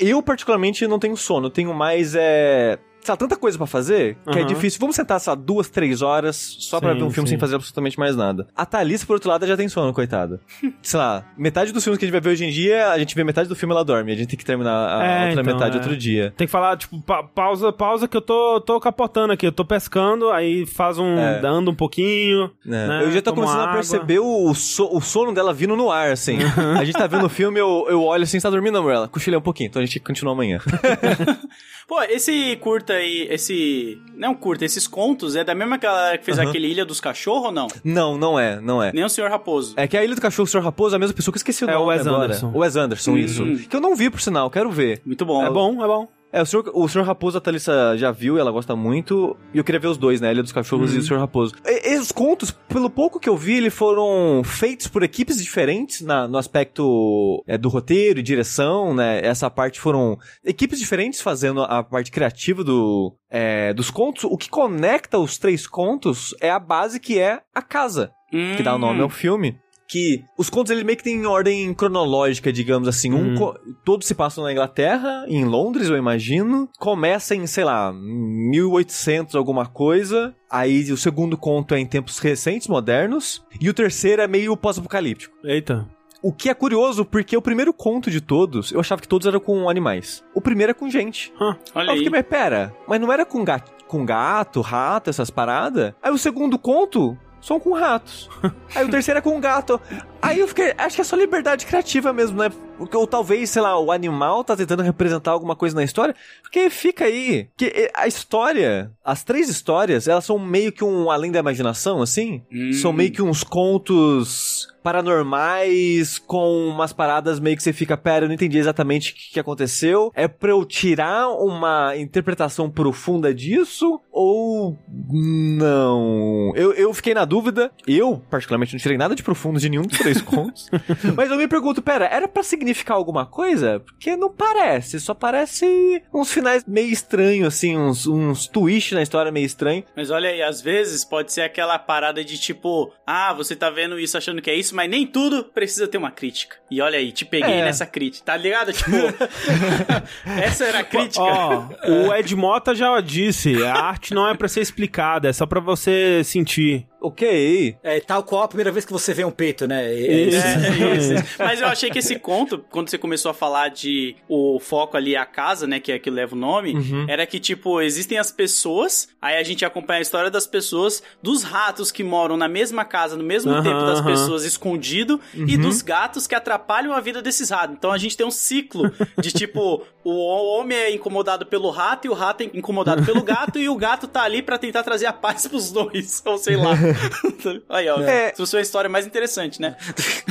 [0.00, 2.78] eu particularmente não tenho sono, tenho mais é.
[3.04, 4.46] Sei lá, tanta coisa pra fazer que é Aham.
[4.48, 4.80] difícil.
[4.80, 7.32] Vamos sentar, sei lá, duas, três horas só pra Sim, ver um filme sim.
[7.34, 8.46] sem fazer absolutamente mais nada.
[8.56, 10.40] A Thalissa, por outro lado, já tem sono, coitada.
[10.82, 13.14] sei lá, metade dos filmes que a gente vai ver hoje em dia, a gente
[13.14, 14.10] vê metade do filme e ela dorme.
[14.12, 15.80] A gente tem que terminar a É, outra então, metade é.
[15.80, 16.32] outro dia.
[16.36, 19.64] Tem que falar, tipo, pa- pausa, pausa que eu tô, tô capotando aqui, eu tô
[19.66, 21.18] pescando, aí faz um.
[21.18, 21.44] É.
[21.46, 22.50] anda um pouquinho.
[22.64, 22.88] né?
[22.88, 23.74] né, Eu já tô toma começando a água.
[23.74, 26.38] perceber o, so- o sono dela vindo no ar, assim.
[26.80, 28.92] a gente tá vendo o filme, eu, eu olho assim, você tá dormindo, amor?
[28.92, 30.58] Ela cochilei um pouquinho, então a gente continua amanhã.
[31.86, 34.00] Pô, esse curta aí, esse.
[34.16, 36.48] Não curta, esses contos é da mesma galera que fez Aham.
[36.48, 37.66] aquele Ilha dos Cachorros ou não?
[37.84, 38.92] não, não é, não é.
[38.92, 39.74] Nem o Senhor Raposo.
[39.76, 40.60] É que a Ilha do Cachorro, o Sr.
[40.62, 42.24] Raposo, é a mesma pessoa que esqueci o É o nome Wes agora.
[42.24, 42.52] Anderson.
[42.54, 43.16] O Wes Anderson, Uhum.
[43.18, 43.68] isso.
[43.68, 45.02] Que eu não vi, por sinal, quero ver.
[45.04, 45.44] Muito bom.
[45.44, 46.08] É bom, é bom.
[46.36, 46.64] É, o Sr.
[46.74, 47.02] O Sr.
[47.02, 49.36] Raposo a Thalissa já viu e ela gosta muito.
[49.54, 50.32] E eu queria ver os dois, né?
[50.32, 50.96] Ilha dos Cachorros Uhum.
[50.96, 51.18] e o Sr.
[51.18, 51.54] Raposo.
[51.64, 56.00] E, e os contos, pelo pouco que eu vi, eles foram feitos por equipes diferentes
[56.00, 59.24] na- no aspecto é, do roteiro e direção, né?
[59.24, 64.24] Essa parte foram equipes diferentes fazendo a parte criativa do, é, dos contos.
[64.24, 68.10] O que conecta os três contos é a base que é a casa,
[68.56, 69.56] que dá o nome ao filme.
[69.94, 73.12] Que os contos ele meio que tem em ordem cronológica, digamos assim.
[73.12, 73.54] Um, Hum.
[73.84, 76.68] todos se passam na Inglaterra, em Londres, eu imagino.
[76.80, 80.34] Começa em, sei lá, 1800 alguma coisa.
[80.50, 83.44] Aí o segundo conto é em tempos recentes, modernos.
[83.60, 85.36] E o terceiro é meio pós-apocalíptico.
[85.44, 85.88] Eita.
[86.22, 89.38] O que é curioso, porque o primeiro conto de todos, eu achava que todos eram
[89.38, 90.24] com animais.
[90.34, 91.32] O primeiro é com gente.
[91.38, 91.96] Olha Aí eu aí.
[91.98, 95.92] fiquei, mas pera, mas não era com gato, com gato, rato, essas paradas?
[96.02, 98.30] Aí o segundo conto são com ratos.
[98.74, 99.78] Aí o terceiro é com gato.
[100.20, 102.50] Aí eu fiquei, acho que é só liberdade criativa mesmo, né?
[102.76, 106.14] Porque, ou talvez, sei lá, o animal tá tentando representar alguma coisa na história.
[106.42, 111.30] Porque fica aí, que a história, as três histórias, elas são meio que um além
[111.30, 112.42] da imaginação, assim.
[112.52, 112.72] Hum.
[112.72, 118.28] São meio que uns contos paranormais com umas paradas meio que você fica, pera, eu
[118.28, 120.12] não entendi exatamente o que, que aconteceu.
[120.14, 123.98] É pra eu tirar uma interpretação profunda disso?
[124.12, 124.76] Ou
[125.10, 126.52] não?
[126.54, 127.72] Eu, eu fiquei na dúvida.
[127.86, 130.68] Eu, particularmente, não tirei nada de profundo de nenhum dos três contos.
[131.16, 133.80] Mas eu me pergunto, pera, era pra significar alguma coisa?
[133.80, 139.30] Porque não parece, só parece uns finais meio estranhos, assim, uns, uns twists na história
[139.32, 139.84] meio estranho.
[139.96, 143.98] Mas olha aí, às vezes pode ser aquela parada de tipo, ah, você tá vendo
[143.98, 146.56] isso achando que é isso, mas nem tudo precisa ter uma crítica.
[146.70, 147.64] E olha aí, te peguei É.
[147.64, 148.72] nessa crítica, tá ligado?
[148.72, 148.90] Tipo,
[150.42, 151.22] essa era a crítica.
[151.22, 155.46] Ó, o Ed Mota já disse, a arte não é pra ser explicada, é só
[155.46, 156.86] pra você sentir.
[157.06, 157.76] Ok.
[157.82, 159.84] É tal qual a primeira vez que você vê um peito, né?
[159.92, 160.36] É isso.
[160.46, 161.24] É, isso, isso.
[161.38, 165.14] Mas eu achei que esse conto, quando você começou a falar de o foco ali
[165.14, 167.06] é a casa, né, que é que leva o nome, Uhum.
[167.08, 171.42] era que tipo, existem as pessoas, aí a gente acompanha a história das pessoas, dos
[171.42, 174.10] ratos que moram na mesma casa, no mesmo Aham, tempo das aham.
[174.10, 177.76] pessoas escondido e dos gatos que atrapalham a vida desses ratos.
[177.76, 178.90] Então a gente tem um ciclo
[179.20, 183.58] de tipo, o homem é incomodado pelo rato e o rato é incomodado pelo gato
[183.58, 186.72] e o gato tá ali pra tentar trazer a paz pros dois, ou sei lá.
[187.68, 188.32] aí, ó, É.
[188.32, 189.76] isso foi a história mais interessante, né?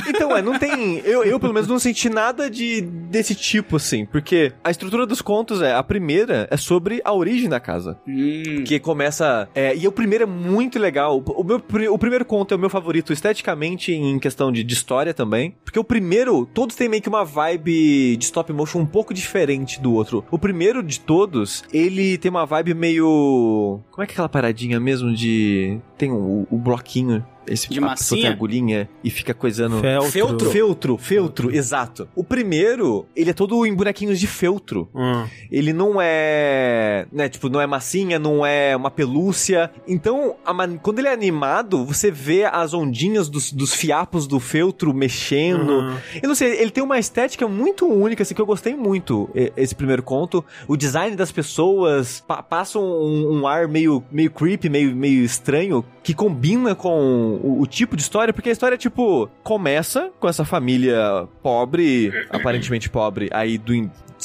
[0.08, 0.98] Então, é, não tem.
[1.04, 4.04] Eu, eu, pelo menos, não senti nada de desse tipo, assim.
[4.06, 5.74] Porque a estrutura dos contos é.
[5.74, 7.98] A primeira é sobre a origem da casa.
[8.06, 8.62] Hum.
[8.66, 9.48] Que começa.
[9.54, 11.22] é, e o primeiro é muito legal.
[11.26, 15.12] O, meu, o primeiro conto é o meu favorito esteticamente, em questão de, de história
[15.14, 15.54] também.
[15.64, 19.63] Porque o primeiro, todos têm meio que uma vibe de stop motion um pouco diferente
[19.64, 20.24] do outro.
[20.30, 23.80] O primeiro de todos, ele tem uma vibe meio.
[23.90, 25.80] Como é que é aquela paradinha mesmo de.
[25.96, 27.24] Tem o, o bloquinho.
[27.46, 28.30] Esse, De a pessoa tem massinha?
[28.30, 29.80] agulhinha e fica coisando.
[29.80, 30.10] Feltro.
[30.10, 30.50] Feltro?
[30.50, 32.08] Feltro, feltro, exato.
[32.14, 34.88] O primeiro, ele é todo em bonequinhos de feltro.
[34.94, 35.24] Hum.
[35.50, 39.70] Ele não é, né, tipo, não é massinha, não é uma pelúcia.
[39.86, 44.38] Então, a man- quando ele é animado, você vê as ondinhas dos, dos fiapos do
[44.40, 45.70] feltro mexendo.
[45.70, 45.96] Uhum.
[46.22, 49.74] Eu não sei, ele tem uma estética muito única, assim, que eu gostei muito, esse
[49.74, 50.44] primeiro conto.
[50.68, 55.84] O design das pessoas pa passa um, um ar meio, meio creepy, meio, meio estranho,
[56.04, 60.44] que combina com o, o tipo de história, porque a história, tipo, começa com essa
[60.44, 63.72] família pobre, aparentemente pobre, aí do,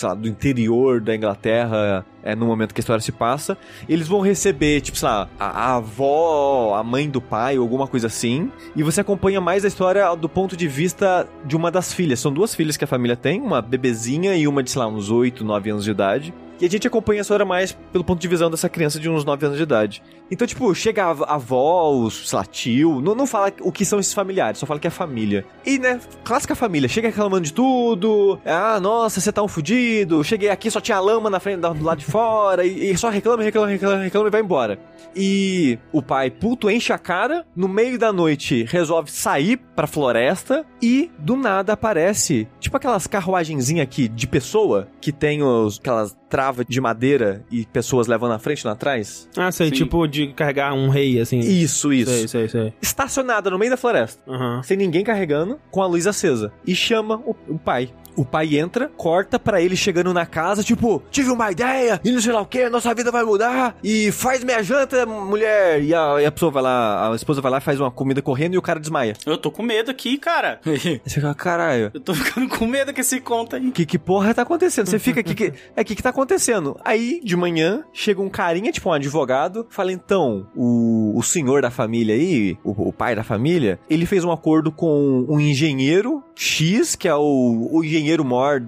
[0.03, 3.57] lá, do interior da Inglaterra, é no momento que a história se passa.
[3.87, 8.07] Eles vão receber, tipo, sei lá, a, a avó, a mãe do pai, alguma coisa
[8.07, 8.51] assim.
[8.75, 12.19] E você acompanha mais a história do ponto de vista de uma das filhas.
[12.19, 15.09] São duas filhas que a família tem, uma bebezinha e uma de, sei lá, uns
[15.09, 16.33] 8, 9 anos de idade.
[16.59, 19.23] E a gente acompanha a história mais pelo ponto de visão dessa criança de uns
[19.23, 20.03] 9 anos de idade.
[20.31, 24.13] Então, tipo, chega a avó, sei lá, tio, não, não fala o que são esses
[24.13, 25.45] familiares, só fala que é família.
[25.65, 30.49] E, né, clássica família, chega reclamando de tudo, ah, nossa, você tá um fudido, cheguei
[30.49, 33.67] aqui, só tinha lama na frente, do lado de fora, e, e só reclama, reclama,
[33.67, 34.79] reclama, reclama e vai embora.
[35.15, 40.65] E o pai, puto, enche a cara, no meio da noite resolve sair pra floresta
[40.81, 46.48] e do nada aparece, tipo aquelas carruagenzinhas aqui de pessoa, que tem os, aquelas travas
[46.67, 49.27] de madeira e pessoas levando na frente e na trás.
[49.37, 49.75] Ah, sei, Sim.
[49.75, 51.39] tipo de carregar um rei, assim.
[51.39, 52.11] Isso, isso.
[52.11, 52.73] Sei, sei, sei.
[52.81, 54.61] Estacionada no meio da floresta Aham.
[54.63, 56.51] sem ninguém carregando, com a luz acesa.
[56.65, 57.89] E chama o, o pai.
[58.19, 62.19] O pai entra, corta pra ele chegando na casa, tipo, tive uma ideia, e não
[62.19, 65.81] sei lá o que, nossa vida vai mudar, e faz minha janta, mulher.
[65.81, 68.55] E a, e a pessoa vai lá, a esposa vai lá, faz uma comida correndo
[68.55, 69.13] e o cara desmaia.
[69.25, 70.59] Eu tô com medo aqui, cara.
[70.65, 71.91] Você fica, caralho.
[71.93, 73.71] Eu tô ficando com medo com esse conto aí.
[73.71, 74.87] Que, que porra tá acontecendo?
[74.87, 76.77] Você fica aqui, que, é que que tá acontecendo?
[76.83, 81.71] Aí, de manhã, chega um carinha, tipo um advogado, fala, então, o, o senhor da
[81.71, 86.95] família aí, o, o pai da família, ele fez um acordo com um engenheiro X,
[86.95, 88.61] que é o, o engenheiro maior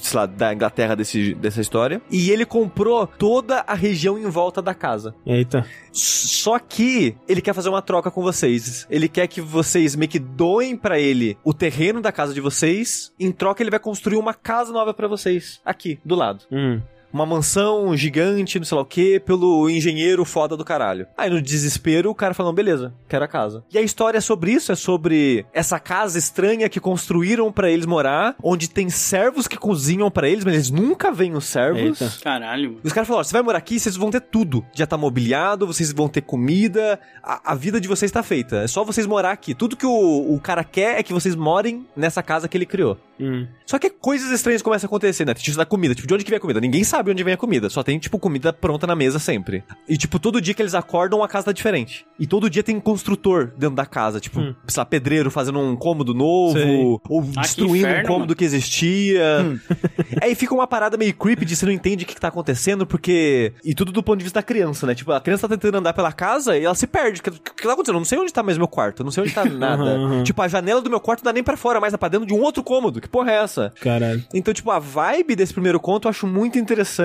[0.00, 4.60] sei lá, da Inglaterra desse, dessa história, e ele comprou toda a região em volta
[4.60, 5.14] da casa.
[5.24, 5.66] Eita.
[5.92, 8.86] Só que ele quer fazer uma troca com vocês.
[8.90, 13.12] Ele quer que vocês meio que doem pra ele o terreno da casa de vocês.
[13.18, 16.44] Em troca, ele vai construir uma casa nova pra vocês aqui do lado.
[16.52, 16.80] Hum.
[17.16, 21.06] Uma mansão gigante, não sei lá o que, pelo engenheiro foda do caralho.
[21.16, 23.64] Aí no desespero, o cara falou, beleza, quero a casa.
[23.72, 27.86] E a história é sobre isso, é sobre essa casa estranha que construíram para eles
[27.86, 32.00] morar, onde tem servos que cozinham para eles, mas eles nunca veem os servos.
[32.00, 32.12] Eita.
[32.22, 32.80] Caralho.
[32.84, 34.64] E os caras falaram, você vai morar aqui, vocês vão ter tudo.
[34.74, 38.56] Já tá mobiliado, vocês vão ter comida, a, a vida de vocês tá feita.
[38.58, 39.54] É só vocês morar aqui.
[39.54, 42.98] Tudo que o, o cara quer é que vocês morem nessa casa que ele criou.
[43.18, 43.46] Hum.
[43.64, 45.34] Só que coisas estranhas começam a acontecer, né?
[45.34, 45.94] Tipo, da comida.
[45.94, 46.60] Tipo, de onde que vem a comida?
[46.60, 47.68] Ninguém sabe onde vem a comida.
[47.68, 49.64] Só tem, tipo, comida pronta na mesa sempre.
[49.88, 52.06] E, tipo, todo dia que eles acordam, a casa tá diferente.
[52.18, 54.20] E todo dia tem um construtor dentro da casa.
[54.20, 54.54] Tipo, hum.
[54.66, 56.58] sei lá, pedreiro fazendo um cômodo novo.
[56.58, 57.00] Sei.
[57.08, 58.36] Ou ah, destruindo inferno, um cômodo mano.
[58.36, 59.22] que existia.
[59.42, 59.58] Hum.
[60.20, 62.86] Aí fica uma parada meio creepy de você não entende o que, que tá acontecendo,
[62.86, 63.52] porque.
[63.64, 64.94] E tudo do ponto de vista da criança, né?
[64.94, 67.20] Tipo, a criança tá tentando andar pela casa e ela se perde.
[67.20, 67.96] O que, que tá acontecendo?
[67.96, 69.00] Eu não sei onde tá mais meu quarto.
[69.00, 69.82] Eu não sei onde tá nada.
[69.82, 70.24] uhum, uhum.
[70.24, 72.26] Tipo, a janela do meu quarto não dá nem pra fora, mas dá pra dentro
[72.26, 73.00] de um outro cômodo.
[73.00, 73.72] Que porra é essa?
[73.80, 74.24] Caralho.
[74.32, 76.95] Então, tipo, a vibe desse primeiro conto eu acho muito interessante,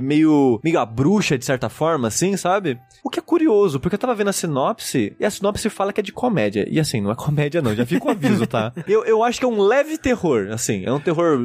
[0.00, 2.78] meio, meio a bruxa, de certa forma, assim, sabe?
[3.04, 6.00] O que é curioso, porque eu tava vendo a sinopse, e a sinopse fala que
[6.00, 6.66] é de comédia.
[6.70, 8.72] E assim, não é comédia não, já fica o aviso, tá?
[8.86, 10.84] Eu, eu acho que é um leve terror, assim.
[10.84, 11.38] É um terror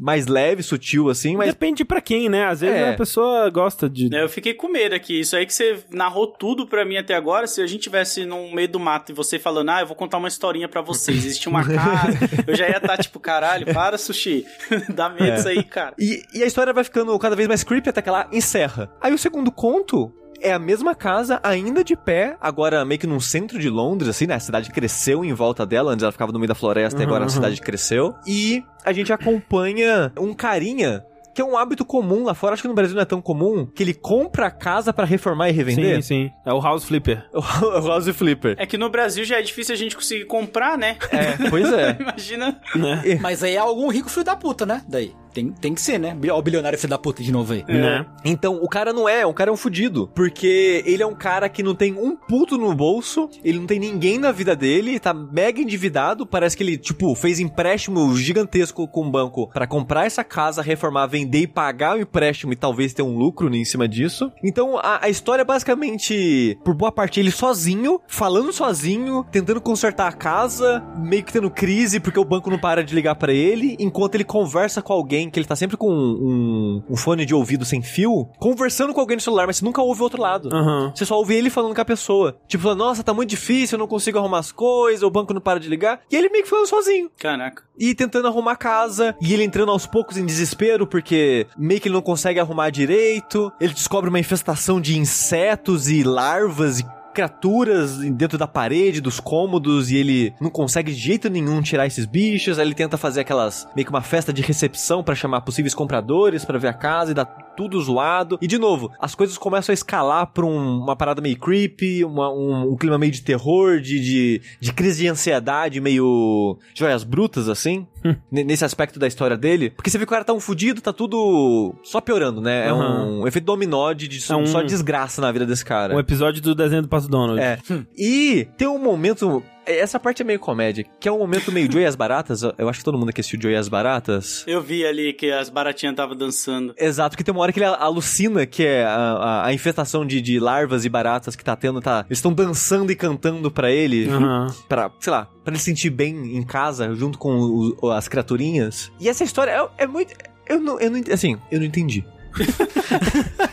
[0.00, 1.48] mais leve, sutil, assim, mas...
[1.48, 2.46] Depende pra quem, né?
[2.46, 2.90] Às vezes é.
[2.90, 4.08] a pessoa gosta de...
[4.12, 5.20] Eu fiquei com medo aqui.
[5.20, 8.52] Isso aí que você narrou tudo pra mim até agora, se a gente tivesse no
[8.52, 11.48] meio do mato e você falando, ah, eu vou contar uma historinha pra vocês, existe
[11.48, 14.44] uma casa, eu já ia estar tá, tipo, caralho, para, Sushi.
[14.94, 15.34] Dá medo é.
[15.36, 15.94] isso aí, cara.
[15.98, 18.90] E, e a história vai ficando cada vez mais creepy até que ela encerra.
[19.02, 20.10] Aí o segundo conto
[20.40, 24.26] é a mesma casa, ainda de pé, agora meio que num centro de Londres, assim,
[24.26, 24.34] né?
[24.34, 27.06] A cidade cresceu em volta dela, antes ela ficava no meio da floresta uhum, e
[27.06, 27.30] agora a uhum.
[27.30, 28.14] cidade cresceu.
[28.26, 31.04] E a gente acompanha um carinha
[31.34, 33.64] que é um hábito comum lá fora, acho que no Brasil não é tão comum,
[33.64, 36.02] que ele compra a casa para reformar e revender.
[36.02, 36.30] Sim, sim.
[36.44, 37.24] É o house flipper.
[37.32, 38.56] o house flipper.
[38.58, 40.96] É que no Brasil já é difícil a gente conseguir comprar, né?
[41.12, 41.96] É, pois é.
[42.00, 42.60] Imagina.
[42.74, 43.20] Né?
[43.20, 44.82] Mas aí é algum rico filho da puta, né?
[44.88, 45.14] Daí.
[45.38, 46.16] Tem, tem que ser, né?
[46.32, 47.64] O bilionário filho da puta de novo aí.
[47.68, 47.72] É.
[47.72, 48.06] Né?
[48.24, 50.10] Então, o cara não é, o cara é um fudido.
[50.14, 53.78] Porque ele é um cara que não tem um puto no bolso, ele não tem
[53.78, 59.06] ninguém na vida dele, tá mega endividado, parece que ele, tipo, fez empréstimo gigantesco com
[59.06, 63.02] o banco para comprar essa casa, reformar, vender e pagar o empréstimo e talvez ter
[63.02, 64.32] um lucro em cima disso.
[64.42, 70.08] Então, a, a história é basicamente, por boa parte, ele sozinho, falando sozinho, tentando consertar
[70.08, 73.76] a casa, meio que tendo crise porque o banco não para de ligar para ele,
[73.78, 77.64] enquanto ele conversa com alguém que ele tá sempre com um, um, fone de ouvido
[77.64, 80.48] sem fio, conversando com alguém no celular, mas você nunca ouve o outro lado.
[80.52, 80.92] Uhum.
[80.94, 82.36] Você só ouve ele falando com a pessoa.
[82.46, 85.40] Tipo, falando, nossa, tá muito difícil, eu não consigo arrumar as coisas, o banco não
[85.40, 86.00] para de ligar.
[86.10, 87.10] E ele meio que falando sozinho.
[87.18, 87.62] Caraca.
[87.78, 89.16] E tentando arrumar a casa.
[89.20, 93.52] E ele entrando aos poucos em desespero, porque meio que ele não consegue arrumar direito.
[93.60, 99.90] Ele descobre uma infestação de insetos e larvas e criaturas dentro da parede, dos cômodos,
[99.90, 102.60] e ele não consegue de jeito nenhum tirar esses bichos.
[102.60, 106.44] Aí ele tenta fazer aquelas meio que uma festa de recepção para chamar possíveis compradores
[106.44, 107.26] para ver a casa e dá
[107.58, 108.38] tudo zoado.
[108.40, 112.32] E de novo, as coisas começam a escalar pra um, uma parada meio creepy, uma,
[112.32, 117.48] um, um, clima meio de terror, de, de, de, crise de ansiedade, meio joias brutas,
[117.48, 117.84] assim.
[118.30, 119.70] nesse aspecto da história dele.
[119.70, 122.68] Porque você vê que o cara tá um fudido, tá tudo só piorando, né?
[122.68, 123.22] É uhum.
[123.22, 125.96] um efeito dominó de, de é um, só desgraça na vida desse cara.
[125.96, 127.40] Um episódio do desenho do Passo Donald.
[127.40, 127.58] É.
[127.98, 129.42] e tem um momento
[129.76, 132.42] essa parte é meio comédia, que é um momento meio Joey as Baratas.
[132.56, 134.44] Eu acho que todo mundo aqui assistiu Joey as Baratas.
[134.46, 136.74] Eu vi ali que as baratinhas estavam dançando.
[136.76, 140.20] Exato, que tem uma hora que ele alucina que é a, a, a infestação de,
[140.20, 142.04] de, larvas e baratas que tá tendo, tá?
[142.08, 144.46] Eles estão dançando e cantando para ele, uhum.
[144.68, 148.90] pra, sei lá, pra ele se sentir bem em casa, junto com o, as criaturinhas.
[149.00, 150.14] E essa história é, é muito.
[150.48, 151.00] Eu não, eu não.
[151.12, 152.04] Assim, eu não entendi.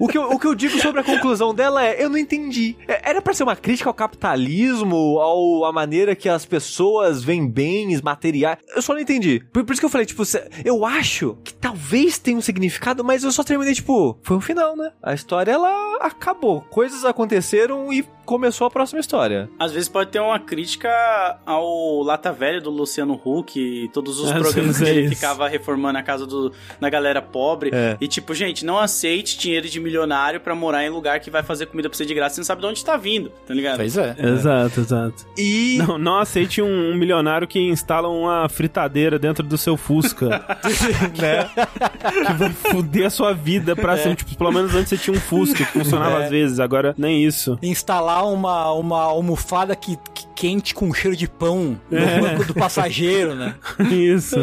[0.00, 2.74] O que, eu, o que eu digo sobre a conclusão dela é, eu não entendi.
[2.88, 7.46] É, era para ser uma crítica ao capitalismo, ao a maneira que as pessoas veem
[7.46, 8.58] bens materiais.
[8.74, 9.42] Eu só não entendi.
[9.52, 10.22] Por, por isso que eu falei, tipo,
[10.64, 14.74] eu acho que talvez tenha um significado, mas eu só terminei, tipo, foi um final,
[14.74, 14.90] né?
[15.02, 16.62] A história, ela acabou.
[16.62, 19.50] Coisas aconteceram e começou a próxima história.
[19.58, 20.88] Às vezes pode ter uma crítica
[21.44, 26.02] ao Lata Velha do Luciano Huck e todos os programas que ele ficava reformando a
[26.02, 27.70] casa do, da galera pobre.
[27.72, 27.96] É.
[28.00, 31.66] E tipo, gente, não aceite dinheiro de milionário para morar em lugar que vai fazer
[31.66, 33.78] comida pra você de graça e não sabe de onde tá vindo, tá ligado?
[33.78, 34.14] Pois é.
[34.16, 34.28] é.
[34.28, 35.26] Exato, exato.
[35.36, 35.78] E.
[35.90, 40.28] Não, não aceite um, um, milionário que instala uma fritadeira dentro do seu Fusca.
[41.18, 41.48] né?
[42.26, 43.96] que vai foder a sua vida pra é.
[43.96, 46.24] ser, tipo, pelo menos antes você tinha um Fusca que funcionava é.
[46.24, 47.58] às vezes, agora nem isso.
[47.62, 52.18] Instalar uma, uma almofada que, que quente com cheiro de pão no é.
[52.18, 53.56] banco do passageiro, né?
[53.92, 54.36] Isso.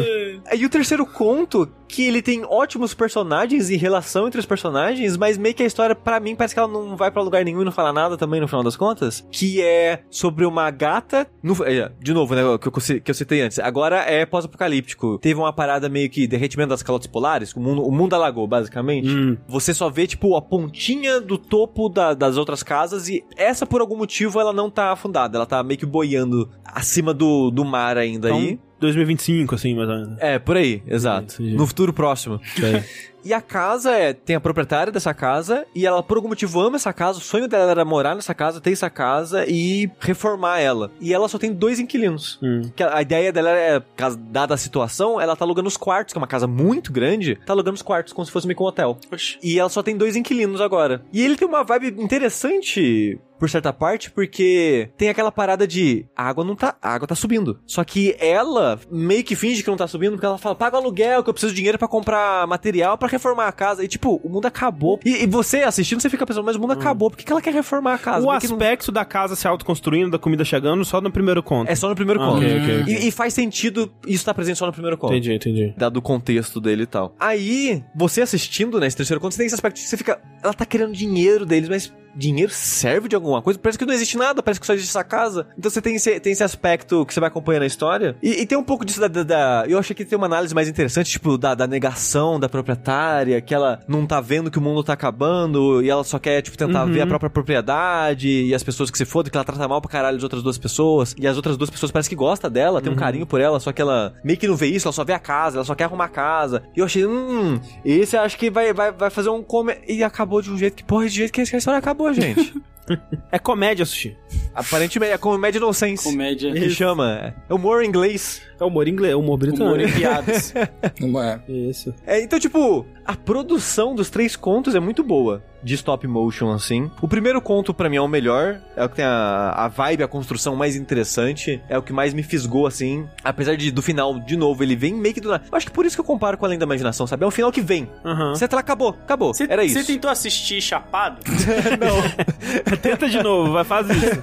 [0.54, 5.36] E o terceiro conto, que ele tem ótimos personagens e relação entre os personagens, mas
[5.36, 7.64] meio que a história, para mim, parece que ela não vai para lugar nenhum e
[7.64, 9.26] não fala nada também, no final das contas.
[9.32, 11.26] Que é sobre uma gata.
[11.42, 12.42] No, é, de novo, né?
[12.58, 13.58] Que eu, que eu citei antes.
[13.58, 15.18] Agora é pós-apocalíptico.
[15.18, 19.08] Teve uma parada meio que derretimento das calotas polares, o mundo, o mundo alagou, basicamente.
[19.08, 19.36] Hum.
[19.48, 23.80] Você só vê, tipo, a pontinha do topo da, das outras casas e essa, por
[23.80, 25.38] algum motivo, ela não tá afundada.
[25.38, 28.58] Ela tá meio que boiando acima do, do mar ainda então, aí.
[28.80, 30.18] 2025, assim, mais ou menos.
[30.20, 31.42] É, por aí, exato.
[31.42, 32.40] no futuro próximo.
[32.62, 32.84] É.
[33.24, 34.12] E a casa é.
[34.12, 35.66] Tem a proprietária dessa casa.
[35.74, 37.18] E ela, por algum motivo, ama essa casa.
[37.18, 40.90] O sonho dela era morar nessa casa, ter essa casa e reformar ela.
[41.00, 42.38] E ela só tem dois inquilinos.
[42.42, 42.62] Hum.
[42.74, 43.82] Que a, a, ideia dela é,
[44.18, 47.38] dada a situação, ela tá alugando os quartos, que é uma casa muito grande.
[47.46, 48.98] Tá alugando os quartos como se fosse meio um hotel.
[49.12, 49.38] Oxi.
[49.42, 51.02] E ela só tem dois inquilinos agora.
[51.12, 56.28] E ele tem uma vibe interessante por certa parte, porque tem aquela parada de a
[56.28, 57.60] água não tá, água tá subindo.
[57.66, 60.80] Só que ela meio que finge que não tá subindo, porque ela fala: "Paga o
[60.80, 63.84] aluguel, que eu preciso de dinheiro para comprar material para reformar a casa.
[63.84, 64.98] E tipo, o mundo acabou.
[65.04, 66.78] E, e você assistindo, você fica pensando, mas o mundo hum.
[66.78, 67.10] acabou.
[67.10, 68.26] Por que, que ela quer reformar a casa?
[68.26, 68.94] O aspecto não...
[68.94, 71.70] da casa se autoconstruindo, da comida chegando, só no primeiro conto.
[71.70, 72.38] É só no primeiro ah, conto.
[72.38, 72.94] Okay, okay, okay.
[72.94, 75.12] E, e, faz sentido isso estar tá presente só no primeiro conto.
[75.12, 75.74] Entendi, entendi.
[75.76, 77.14] Dado o contexto dele e tal.
[77.18, 80.20] Aí, você assistindo, né, esse terceiro conto, você tem esse aspecto que você fica.
[80.42, 83.58] Ela tá querendo dinheiro deles, mas dinheiro serve de alguma coisa?
[83.58, 85.46] Parece que não existe nada, parece que só existe essa casa.
[85.56, 88.16] Então você tem esse, tem esse aspecto que você vai acompanhando a história.
[88.22, 90.54] E, e tem um pouco disso da, da, da, Eu achei que tem uma análise
[90.54, 94.62] mais interessante, tipo, da, da negação da proprietária, que ela não tá vendo que o
[94.62, 96.92] mundo tá acabando e ela só quer, tipo, tentar uhum.
[96.92, 99.90] ver a própria propriedade e as pessoas que se fodem, que ela trata mal pra
[99.90, 101.14] caralho as outras duas pessoas.
[101.18, 102.96] E as outras duas pessoas parecem que gostam dela, tem uhum.
[102.96, 105.12] um carinho por ela, só que ela meio que não vê isso, ela só vê
[105.12, 106.62] a casa, ela só quer arrumar a casa.
[106.76, 109.76] E eu achei, hum, esse acho que vai, vai, vai fazer um come.
[109.86, 112.54] E acabou de um jeito que, porra, de jeito que a história acabou, gente.
[113.30, 114.16] é comédia, Sushi.
[114.54, 116.04] Aparentemente é comédia nonsense.
[116.04, 116.52] Comédia.
[116.52, 117.34] Que chama.
[117.48, 118.42] É humor inglês.
[118.58, 119.64] É humor inglês, humor britânico.
[119.64, 120.54] Humor em piadas.
[120.56, 121.52] é.
[121.52, 121.94] Isso.
[122.06, 125.42] É, então, tipo, a produção dos três contos é muito boa.
[125.68, 126.90] De stop motion, assim.
[127.02, 128.58] O primeiro conto, para mim, é o melhor.
[128.74, 131.60] É o que tem a, a vibe, a construção mais interessante.
[131.68, 133.06] É o que mais me fisgou, assim.
[133.22, 135.44] Apesar de, do final, de novo, ele vem meio que do nada.
[135.52, 137.22] Acho que por isso que eu comparo com Além da Imaginação, sabe?
[137.22, 137.86] É um final que vem.
[138.02, 138.30] Uhum.
[138.34, 139.34] Você tá lá, acabou, acabou.
[139.34, 139.78] Cê, Era isso.
[139.78, 141.20] Você tentou assistir Chapado?
[141.78, 141.98] não.
[142.80, 144.20] Tenta de novo, vai fazer isso.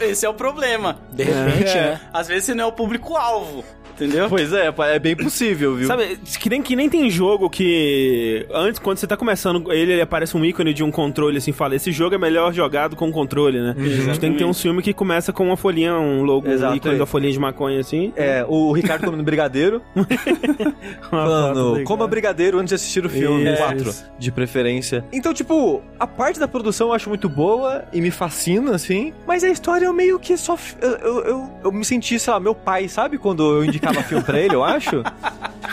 [0.00, 0.98] Esse é o problema.
[1.12, 1.92] De repente, é.
[1.92, 2.00] né?
[2.12, 3.64] Às vezes você não é o público-alvo.
[3.98, 4.28] Entendeu?
[4.28, 5.88] Pois é, é bem possível, viu?
[5.88, 8.46] Sabe, que nem, que nem tem jogo que.
[8.52, 11.74] Antes, quando você tá começando, ele, ele aparece um ícone de um controle assim, fala:
[11.74, 13.70] esse jogo é melhor jogado com controle, né?
[13.70, 14.00] Exatamente.
[14.00, 16.72] A gente tem que ter um filme que começa com uma folhinha, um logo, Exato,
[16.72, 16.98] um ícone é.
[16.98, 18.12] da folhinha de maconha assim.
[18.14, 19.82] É, o Ricardo comendo brigadeiro.
[21.10, 23.50] Falando, coma brigadeiro antes de assistir o filme.
[23.50, 23.62] Isso.
[23.62, 25.04] Quatro, de preferência.
[25.12, 29.12] Então, tipo, a parte da produção eu acho muito boa e me fascina, assim.
[29.26, 30.56] Mas a história eu meio que só.
[30.80, 33.18] Eu, eu, eu, eu me senti, sei lá, meu pai, sabe?
[33.18, 35.02] Quando eu indicar indicava filme pra ele, eu acho.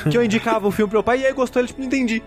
[0.09, 2.21] Que eu indicava o filme pro meu pai e aí gostou, ele tipo, não entendi.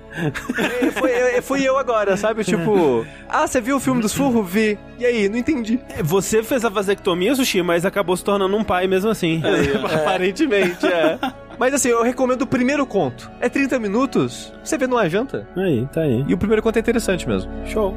[0.82, 2.42] E foi, foi eu agora, sabe?
[2.42, 4.42] Tipo, ah, você viu o filme do Surro?
[4.42, 4.76] Vi.
[4.98, 5.78] E aí, não entendi.
[5.90, 9.40] É, você fez a vasectomia, Sushi, mas acabou se tornando um pai mesmo assim.
[9.44, 11.18] É, aparentemente, é.
[11.56, 13.30] Mas assim, eu recomendo o primeiro conto.
[13.40, 15.46] É 30 minutos, você vê numa janta.
[15.56, 16.24] Aí, tá aí.
[16.26, 17.50] E o primeiro conto é interessante mesmo.
[17.66, 17.96] Show.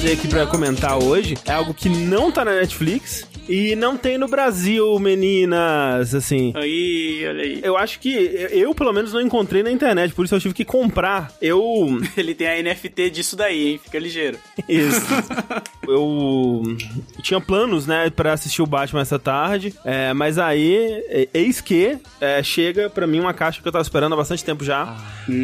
[0.00, 4.16] Trazer aqui para comentar hoje é algo que não tá na Netflix, e não tem
[4.16, 6.52] no Brasil, meninas, assim.
[6.54, 7.60] Aí, olha aí.
[7.64, 8.08] Eu acho que
[8.52, 11.32] eu, pelo menos, não encontrei na internet, por isso eu tive que comprar.
[11.42, 12.00] Eu.
[12.16, 13.80] Ele tem a NFT disso daí, hein?
[13.82, 14.38] Fica ligeiro.
[14.68, 15.00] Isso.
[15.88, 16.62] eu
[17.22, 21.02] tinha planos, né, pra assistir o Batman essa tarde, é, mas aí,
[21.34, 24.64] eis que é, chega pra mim uma caixa que eu tava esperando há bastante tempo
[24.64, 24.98] já, ah.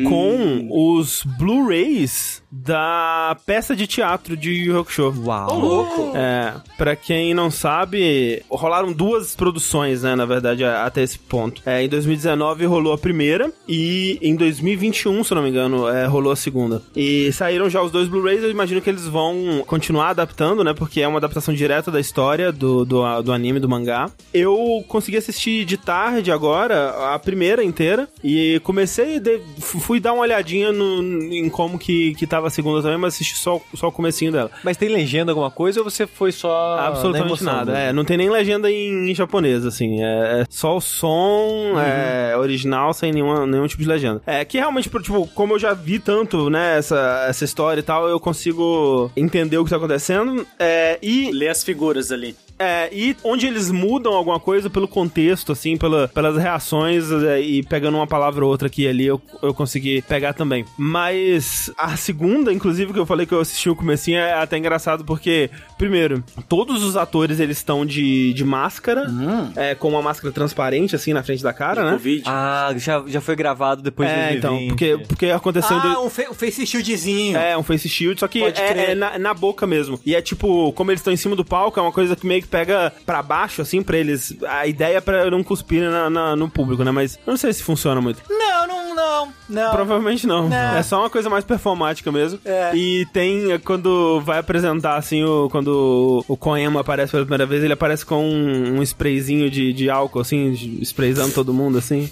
[0.08, 5.12] com os Blu-rays da peça de teatro de Yu Hakusho.
[5.24, 5.48] Uau!
[5.50, 6.16] Oh, louco!
[6.16, 11.62] É, pra quem não sabe, rolaram duas produções, né, na verdade, até esse ponto.
[11.66, 16.32] É, em 2019 rolou a primeira e em 2021, se não me engano, é, rolou
[16.32, 16.82] a segunda.
[16.94, 20.72] E saíram já os dois Blu-rays, eu imagino que eles vão continuar adaptando, né?
[20.72, 24.10] Porque é uma adaptação direta da história do, do, do anime, do mangá.
[24.32, 30.22] Eu consegui assistir de tarde agora, a primeira inteira, e comecei, de, fui dar uma
[30.22, 33.92] olhadinha no, em como que, que tava a segunda também, mas assisti só, só o
[33.92, 34.50] comecinho dela.
[34.62, 36.78] Mas tem legenda alguma coisa ou você foi só.
[36.78, 37.76] Absolutamente nada.
[37.76, 40.02] É, não tem nem legenda em, em japonês, assim.
[40.02, 41.80] É, é, só o som uhum.
[41.80, 44.22] é, original, sem nenhuma, nenhum tipo de legenda.
[44.26, 48.08] É que realmente, tipo, como eu já vi tanto, né, essa, essa história e tal,
[48.08, 50.46] eu consigo entender o que tá acontecendo.
[50.58, 51.30] É, e.
[51.32, 52.34] Ler as figuras ali.
[52.58, 57.62] É, e onde eles mudam alguma coisa pelo contexto, assim, pela, pelas reações é, e
[57.62, 60.64] pegando uma palavra ou outra aqui e ali, eu, eu consegui pegar também.
[60.78, 65.04] Mas a segunda, inclusive, que eu falei que eu assisti o comecinho, é até engraçado
[65.04, 69.52] porque, primeiro, todos os atores, eles estão de, de máscara, hum.
[69.54, 71.92] é, com uma máscara transparente, assim, na frente da cara, de né?
[71.92, 72.22] Covid.
[72.26, 75.76] Ah, já, já foi gravado depois é, de então, porque, porque aconteceu...
[75.76, 77.36] Ah, um, fe um face shieldzinho.
[77.36, 80.00] É, um face shield, só que é, é na, na, boca mesmo.
[80.06, 82.45] E é tipo, como eles estão em cima do palco, é uma coisa que meio
[82.46, 84.36] pega pra baixo, assim, pra eles.
[84.46, 86.90] A ideia é pra não cuspir na, na, no público, né?
[86.90, 88.22] Mas eu não sei se funciona muito.
[88.28, 89.32] Não, não, não.
[89.48, 89.70] não.
[89.70, 90.48] Provavelmente não.
[90.48, 90.76] não.
[90.76, 92.38] É só uma coisa mais performática mesmo.
[92.44, 92.74] É.
[92.74, 97.62] E tem, é, quando vai apresentar, assim, o, quando o Koema aparece pela primeira vez,
[97.62, 102.10] ele aparece com um, um sprayzinho de, de álcool, assim, sprayzando todo mundo, assim.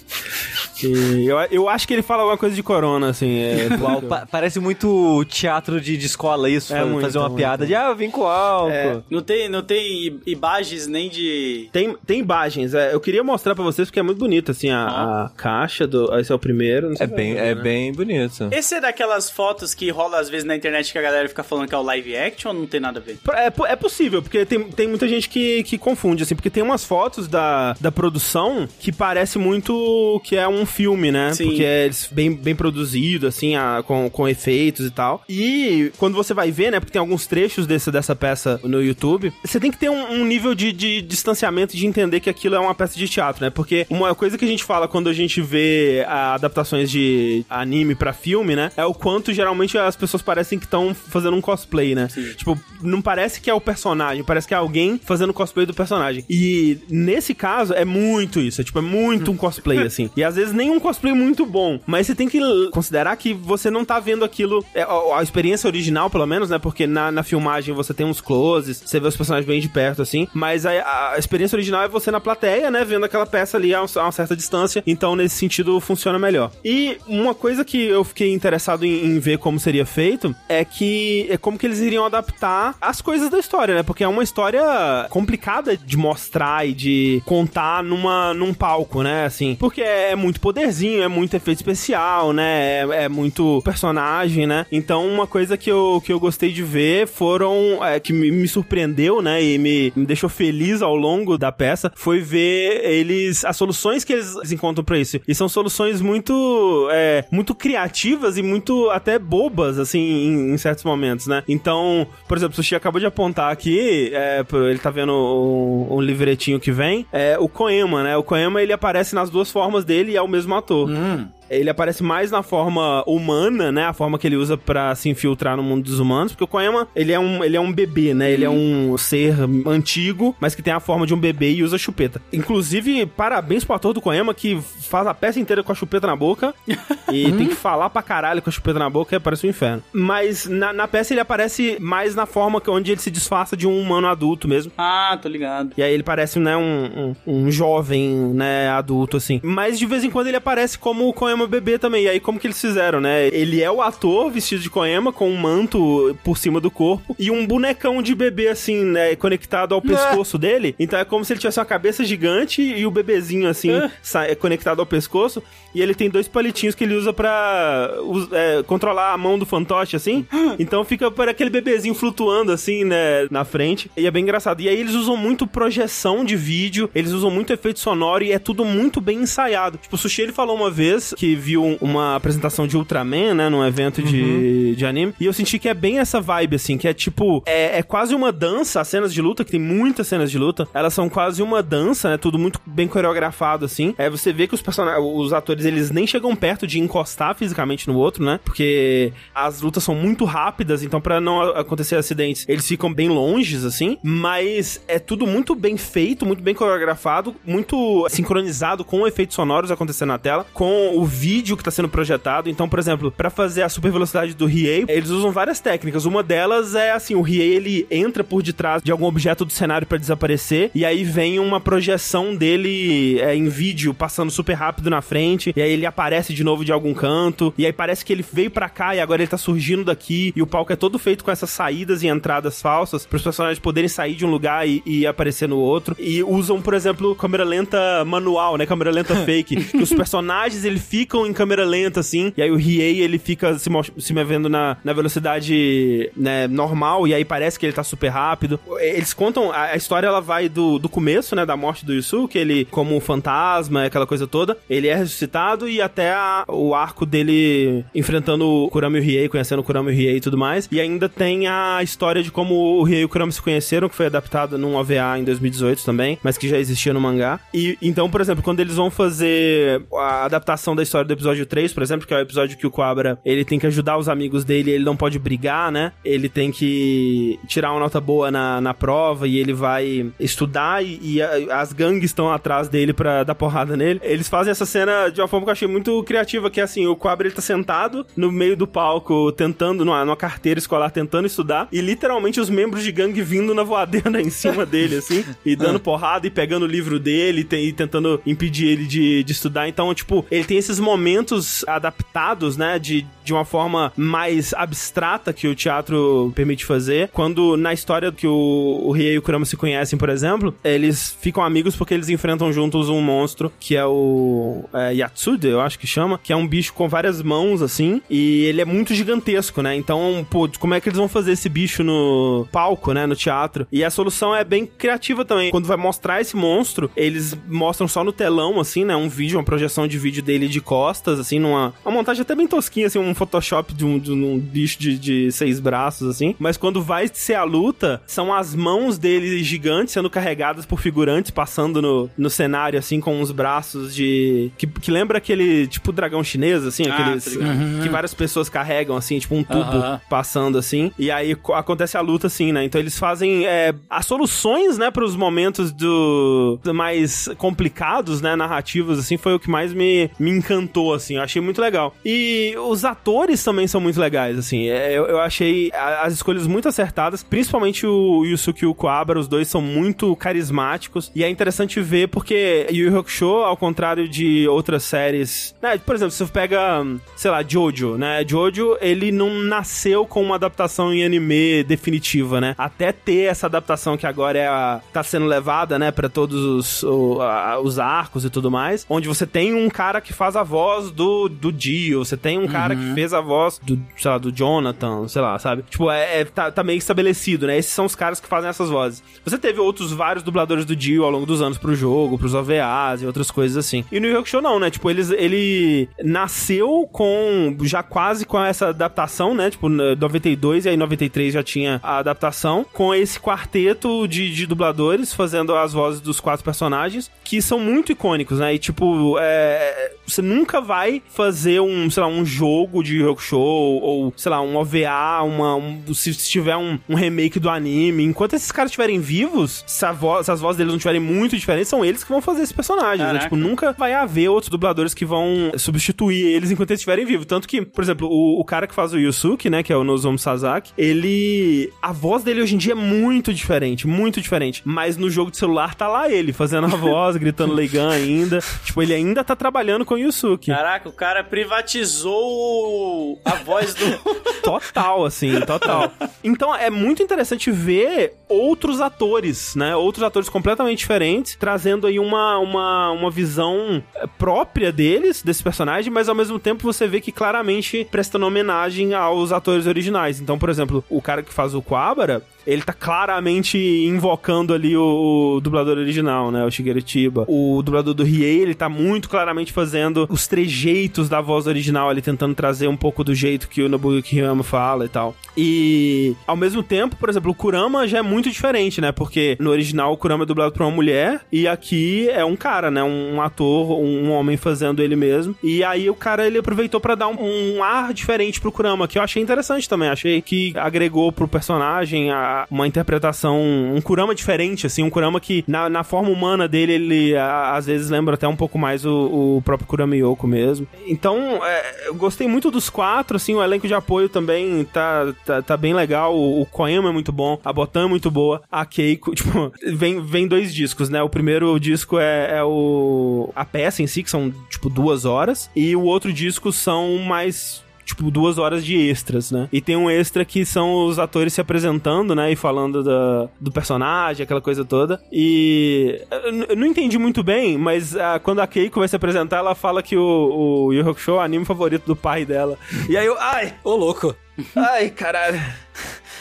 [0.83, 3.39] E eu, eu acho que ele fala alguma coisa de corona, assim.
[3.39, 7.37] É, Uau, pa parece muito teatro de, de escola isso, é fazer, fazer uma muito.
[7.37, 8.71] piada de, ah, eu vim com álcool.
[8.71, 9.01] É.
[9.09, 11.69] Não tem, não tem imagens nem de...
[11.71, 14.79] Tem, tem imagens, é, eu queria mostrar pra vocês porque é muito bonito, assim, a,
[14.79, 15.25] ah.
[15.25, 16.13] a caixa do...
[16.19, 17.61] Esse é o primeiro, É, bem, ver, é né?
[17.61, 18.49] bem bonito.
[18.51, 21.67] Esse é daquelas fotos que rola às vezes na internet que a galera fica falando
[21.67, 23.17] que é o live action ou não tem nada a ver?
[23.33, 26.83] É, é possível, porque tem, tem muita gente que, que confunde, assim, porque tem umas
[26.83, 31.33] fotos da, da produção que parece muito que é um filme, né?
[31.33, 31.45] Sim.
[31.47, 35.23] Porque é bem, bem produzido, assim, a, com, com efeitos e tal.
[35.29, 36.79] E quando você vai ver, né?
[36.79, 40.25] Porque tem alguns trechos desse, dessa peça no YouTube, você tem que ter um, um
[40.25, 43.49] nível de, de distanciamento de entender que aquilo é uma peça de teatro, né?
[43.49, 48.13] Porque uma coisa que a gente fala quando a gente vê adaptações de anime para
[48.13, 48.71] filme, né?
[48.75, 52.07] É o quanto geralmente as pessoas parecem que estão fazendo um cosplay, né?
[52.09, 52.33] Sim.
[52.33, 56.23] Tipo, não parece que é o personagem, parece que é alguém fazendo cosplay do personagem.
[56.29, 60.09] E nesse caso é muito isso, é tipo, é muito um cosplay, assim.
[60.15, 62.39] E às vezes nem um cosplay muito bom, mas você tem que
[62.71, 66.59] considerar que você não tá vendo aquilo, é, a, a experiência original, pelo menos, né?
[66.59, 70.01] Porque na, na filmagem você tem uns closes, você vê os personagens bem de perto,
[70.05, 72.83] assim, mas a, a experiência original é você na plateia, né?
[72.85, 76.51] Vendo aquela peça ali a, a, uma certa distância, então nesse sentido funciona melhor.
[76.63, 81.27] E uma coisa que eu fiquei interessado em, em ver como seria feito é que
[81.29, 83.83] é como que eles iriam adaptar as coisas da história, né?
[83.83, 84.63] Porque é uma história
[85.09, 89.25] complicada de mostrar e de contar numa, num palco, né?
[89.25, 92.81] Assim, porque é, é muito poderzinho, é muito efeito especial, né?
[92.81, 94.65] É, é, muito personagem, né?
[94.71, 97.83] Então, uma coisa que eu, que eu gostei de ver foram.
[97.83, 99.43] É, que me, me, surpreendeu, né?
[99.43, 103.43] E me, me deixou feliz ao longo da peça foi ver eles.
[103.45, 105.19] as soluções que eles encontram para isso.
[105.27, 106.87] E são soluções muito.
[106.91, 111.43] É, muito criativas e muito até bobas, assim, em, em certos momentos, né?
[111.47, 116.59] Então, por exemplo, o Sushi acabou de apontar aqui, é, ele tá vendo o, livretinho
[116.59, 118.17] que vem, é o Koema, né?
[118.17, 120.89] O Koema ele aparece nas duas formas dele e é o mesmo ator.
[120.89, 123.85] Hum ele aparece mais na forma humana, né?
[123.85, 126.87] A forma que ele usa para se infiltrar no mundo dos humanos, porque o Koema,
[126.95, 128.31] ele é um, ele é um bebê, né?
[128.31, 129.35] Ele é um ser
[129.65, 132.21] antigo, mas que tem a forma de um bebê e usa chupeta.
[132.31, 136.15] Inclusive, parabéns pro ator do Koema que faz a peça inteira com a chupeta na
[136.15, 136.53] boca
[137.11, 139.83] e tem que falar pra caralho com a chupeta na boca, parece um inferno.
[139.93, 143.67] Mas na, na peça ele aparece mais na forma que onde ele se disfarça de
[143.67, 144.71] um humano adulto mesmo.
[144.77, 145.73] Ah, tô ligado.
[145.77, 149.39] E aí ele parece, né, um, um, um jovem, né, adulto, assim.
[149.43, 152.05] Mas de vez em quando ele aparece como o Koema Koema bebê também.
[152.05, 153.27] E aí, como que eles fizeram, né?
[153.27, 157.29] Ele é o ator vestido de Koema com um manto por cima do corpo e
[157.29, 159.15] um bonecão de bebê, assim, né?
[159.15, 160.39] Conectado ao pescoço é.
[160.39, 160.75] dele.
[160.79, 164.35] Então é como se ele tivesse uma cabeça gigante e o bebezinho, assim, é.
[164.35, 165.43] conectado ao pescoço.
[165.73, 167.91] E ele tem dois palitinhos que ele usa pra
[168.31, 170.25] é, controlar a mão do fantoche, assim.
[170.57, 173.27] Então fica para aquele bebezinho flutuando, assim, né?
[173.29, 173.91] Na frente.
[173.97, 174.61] E é bem engraçado.
[174.61, 178.39] E aí eles usam muito projeção de vídeo, eles usam muito efeito sonoro e é
[178.39, 179.77] tudo muito bem ensaiado.
[179.77, 183.49] Tipo, o Sushi ele falou uma vez que que viu uma apresentação de Ultraman, né,
[183.49, 184.73] num evento de, uhum.
[184.75, 187.79] de anime, e eu senti que é bem essa vibe, assim, que é tipo, é,
[187.79, 190.93] é quase uma dança, as cenas de luta, que tem muitas cenas de luta, elas
[190.93, 193.95] são quase uma dança, né, tudo muito bem coreografado, assim.
[193.97, 197.87] É, você vê que os personagens, os atores, eles nem chegam perto de encostar fisicamente
[197.87, 202.67] no outro, né, porque as lutas são muito rápidas, então para não acontecer acidentes, eles
[202.67, 208.85] ficam bem longes, assim, mas é tudo muito bem feito, muito bem coreografado, muito sincronizado
[208.85, 212.49] com efeitos sonoros acontecendo na tela, com o vídeo que tá sendo projetado.
[212.49, 216.05] Então, por exemplo, para fazer a super velocidade do Riei, eles usam várias técnicas.
[216.05, 219.87] Uma delas é assim, o Riei ele entra por detrás de algum objeto do cenário
[219.87, 225.01] para desaparecer e aí vem uma projeção dele é, em vídeo passando super rápido na
[225.01, 228.25] frente e aí ele aparece de novo de algum canto e aí parece que ele
[228.33, 231.23] veio para cá e agora ele tá surgindo daqui e o palco é todo feito
[231.23, 234.81] com essas saídas e entradas falsas para os personagens poderem sair de um lugar e,
[234.85, 239.55] e, aparecer no outro e usam, por exemplo, câmera lenta manual, né, câmera lenta fake,
[239.55, 243.57] que os personagens ele ficam em câmera lenta assim e aí o Riei ele fica
[243.59, 248.09] se, se movendo na, na velocidade né, normal e aí parece que ele tá super
[248.09, 248.59] rápido.
[248.79, 252.37] Eles contam a, a história ela vai do, do começo, né, da morte do Yusuke,
[252.37, 257.05] ele como um fantasma, aquela coisa toda, ele é ressuscitado e até a, o arco
[257.05, 260.37] dele enfrentando o Kurama e o Riei, conhecendo o Kurama e o Riei e tudo
[260.37, 260.67] mais.
[260.71, 263.95] E ainda tem a história de como o Riei e o Kurama se conheceram, que
[263.95, 267.39] foi adaptado num OVA em 2018 também, mas que já existia no mangá.
[267.53, 271.73] E então, por exemplo, quando eles vão fazer a adaptação da história do episódio 3,
[271.73, 274.43] por exemplo, que é o episódio que o Cobra, ele tem que ajudar os amigos
[274.43, 275.91] dele, ele não pode brigar, né?
[276.03, 280.99] Ele tem que tirar uma nota boa na, na prova e ele vai estudar e,
[281.01, 283.99] e a, as gangues estão atrás dele pra dar porrada nele.
[284.03, 286.85] Eles fazem essa cena de uma forma que eu achei muito criativa, que é assim,
[286.87, 291.25] o Cobra ele tá sentado no meio do palco, tentando, numa, numa carteira escolar, tentando
[291.25, 295.55] estudar, e literalmente os membros de gangue vindo na voadeira em cima dele, assim, e
[295.55, 299.67] dando porrada e pegando o livro dele e, e tentando impedir ele de, de estudar.
[299.67, 305.47] Então, tipo, ele tem esses momentos adaptados, né, de, de uma forma mais abstrata que
[305.47, 307.09] o teatro permite fazer.
[307.11, 311.17] Quando na história que o, o Riei e o Kurama se conhecem, por exemplo, eles
[311.19, 315.79] ficam amigos porque eles enfrentam juntos um monstro que é o é, Yatsude, eu acho
[315.79, 319.61] que chama, que é um bicho com várias mãos, assim, e ele é muito gigantesco,
[319.61, 319.75] né?
[319.75, 323.05] Então, pô, como é que eles vão fazer esse bicho no palco, né?
[323.05, 323.67] No teatro?
[323.71, 325.49] E a solução é bem criativa também.
[325.51, 328.95] Quando vai mostrar esse monstro, eles mostram só no telão, assim, né?
[328.95, 330.74] Um vídeo, uma projeção de vídeo dele de costas,
[331.19, 334.79] assim, numa uma montagem até bem tosquinha, assim, um Photoshop de um, de um bicho
[334.79, 336.35] de, de seis braços, assim.
[336.39, 341.31] Mas quando vai ser a luta, são as mãos dele gigantes sendo carregadas por figurantes
[341.31, 344.51] passando no, no cenário, assim, com uns braços de.
[344.57, 347.35] Que, que lembra aquele, tipo, dragão chinês, assim, ah, aqueles.
[347.35, 347.79] Uhum.
[347.81, 349.99] Que várias pessoas carregam, assim, tipo, um tubo uhum.
[350.09, 350.91] passando, assim.
[350.97, 352.63] E aí acontece a luta, assim, né?
[352.63, 358.99] Então eles fazem é, as soluções, né, pros momentos do, do mais complicados, né, narrativos,
[358.99, 360.54] assim, foi o que mais me, me encantou,
[360.93, 361.15] assim.
[361.15, 361.95] Eu achei muito legal.
[362.03, 364.67] E os atores também são muito legais, assim.
[364.69, 369.27] É, eu, eu achei as escolhas muito acertadas, principalmente o Yusuke e o Kuabara, os
[369.27, 371.11] dois são muito carismáticos.
[371.15, 376.11] E é interessante ver porque Yu Hakusho, ao contrário de outras séries, né, por exemplo,
[376.11, 376.85] se você pega,
[377.15, 378.23] sei lá, Jojo, né?
[378.27, 382.55] Jojo, ele não nasceu com uma adaptação em anime definitiva, né?
[382.57, 386.83] Até ter essa adaptação que agora é a, tá sendo levada, né, para todos os,
[386.83, 390.43] o, a, os arcos e tudo mais, onde você tem um cara que faz a
[390.45, 392.79] voz do, do Dio, você tem um cara uhum.
[392.79, 395.63] que fez a voz do, sei lá, do Jonathan, sei lá, sabe?
[395.69, 397.57] Tipo, é, é tá, tá, meio estabelecido, né?
[397.57, 399.03] Esses são os caras que fazem essas vozes.
[399.25, 403.01] Você teve outros vários dubladores do Dio ao longo dos anos pro jogo, pros OVAs
[403.01, 403.83] e outras coisas assim.
[403.91, 404.69] E no York Show não, né?
[404.69, 409.49] Tipo, eles, ele nasceu com, já quase com essa adaptação, né?
[409.49, 415.13] Tipo, 92 e aí 93 já tinha a adaptação, com esse quarteto de, de dubladores
[415.13, 418.53] fazendo as vozes dos quatro personagens, que são muito icônicos, né?
[418.53, 423.39] E tipo, é, você nunca vai fazer um, sei lá, um jogo de rock show
[423.81, 428.03] ou, sei lá, um OVA, uma, um, se tiver um, um, remake do anime.
[428.03, 431.69] Enquanto esses caras estiverem vivos, se, voz, se, as vozes deles não estiverem muito diferentes,
[431.69, 433.19] são eles que vão fazer esses personagens, né?
[433.19, 437.25] Tipo, nunca vai haver outros dubladores que vão substituir eles enquanto eles estiverem vivos.
[437.25, 439.83] Tanto que, por exemplo, o, o cara que faz o Yusuke, né, que é o
[439.83, 441.71] Nozomu Sasaki, ele...
[441.81, 444.61] A voz dele hoje em dia é muito diferente, muito diferente.
[444.65, 448.39] Mas no jogo de celular tá lá ele, fazendo a voz, gritando Leigan ainda.
[448.63, 450.24] Tipo, ele ainda tá trabalhando com o Yusuke.
[450.53, 453.85] Caraca, o cara privatizou a voz do.
[454.41, 455.91] total, assim, total.
[456.23, 459.75] Então é muito interessante ver outros atores, né?
[459.75, 465.91] Outros atores completamente diferentes, trazendo aí uma, uma, uma visão eh, própria deles, desse personagem,
[465.91, 470.19] mas ao mesmo tempo você vê que claramente prestando homenagem aos atores originais.
[470.19, 475.35] Então, por exemplo, o cara que faz o Quabara, ele tá claramente invocando ali o,
[475.35, 476.45] o, dublador original, né?
[476.45, 477.25] O Shigeru Chiba.
[477.27, 482.01] O dublador do Riei, ele tá muito claramente fazendo os trejeitos da voz original ali,
[482.01, 485.15] tentando trazer um pouco do jeito que o Nobuyo Kiriyama fala e tal.
[485.37, 488.91] E, ao mesmo tempo, por exemplo, o Kurama já é muito diferente, né?
[488.91, 492.69] Porque no original o Kurama é dublado por uma mulher e aqui é um cara,
[492.71, 492.83] né?
[492.83, 495.35] Um ator, um homem fazendo ele mesmo.
[495.43, 498.97] E aí o cara, ele aproveitou para dar um, um, ar diferente pro Kurama, que
[498.97, 499.89] eu achei interessante também.
[499.89, 505.43] Achei que agregou pro personagem a uma interpretação, um Kurama diferente, assim, um Kurama que
[505.47, 509.37] na, na forma humana dele, ele a, às vezes lembra até um pouco mais o,
[509.37, 510.67] o próprio Kurama Yoko mesmo.
[510.87, 515.41] Então, é, eu gostei muito dos quatro, assim, o elenco de apoio também tá, tá,
[515.41, 518.65] tá bem legal, o, o Koyama é muito bom, a Botan é muito boa, a
[518.65, 521.01] Keiko, tipo, vem, vem dois discos, né?
[521.01, 525.49] O primeiro disco é, é o a peça em si, que são, tipo, duas horas,
[525.55, 529.47] e o outro disco são mais tipo, duas horas de extras, né?
[529.53, 532.31] E tem um extra que são os atores se apresentando, né?
[532.31, 534.99] E falando da, do personagem, aquela coisa toda.
[535.11, 536.01] E
[536.49, 539.83] eu não entendi muito bem, mas ah, quando a Keiko vai se apresentar, ela fala
[539.83, 542.57] que o, o Yu Hakusho é o anime favorito do pai dela.
[542.89, 544.15] E aí eu, ai, ô louco.
[544.55, 545.39] Ai, caralho.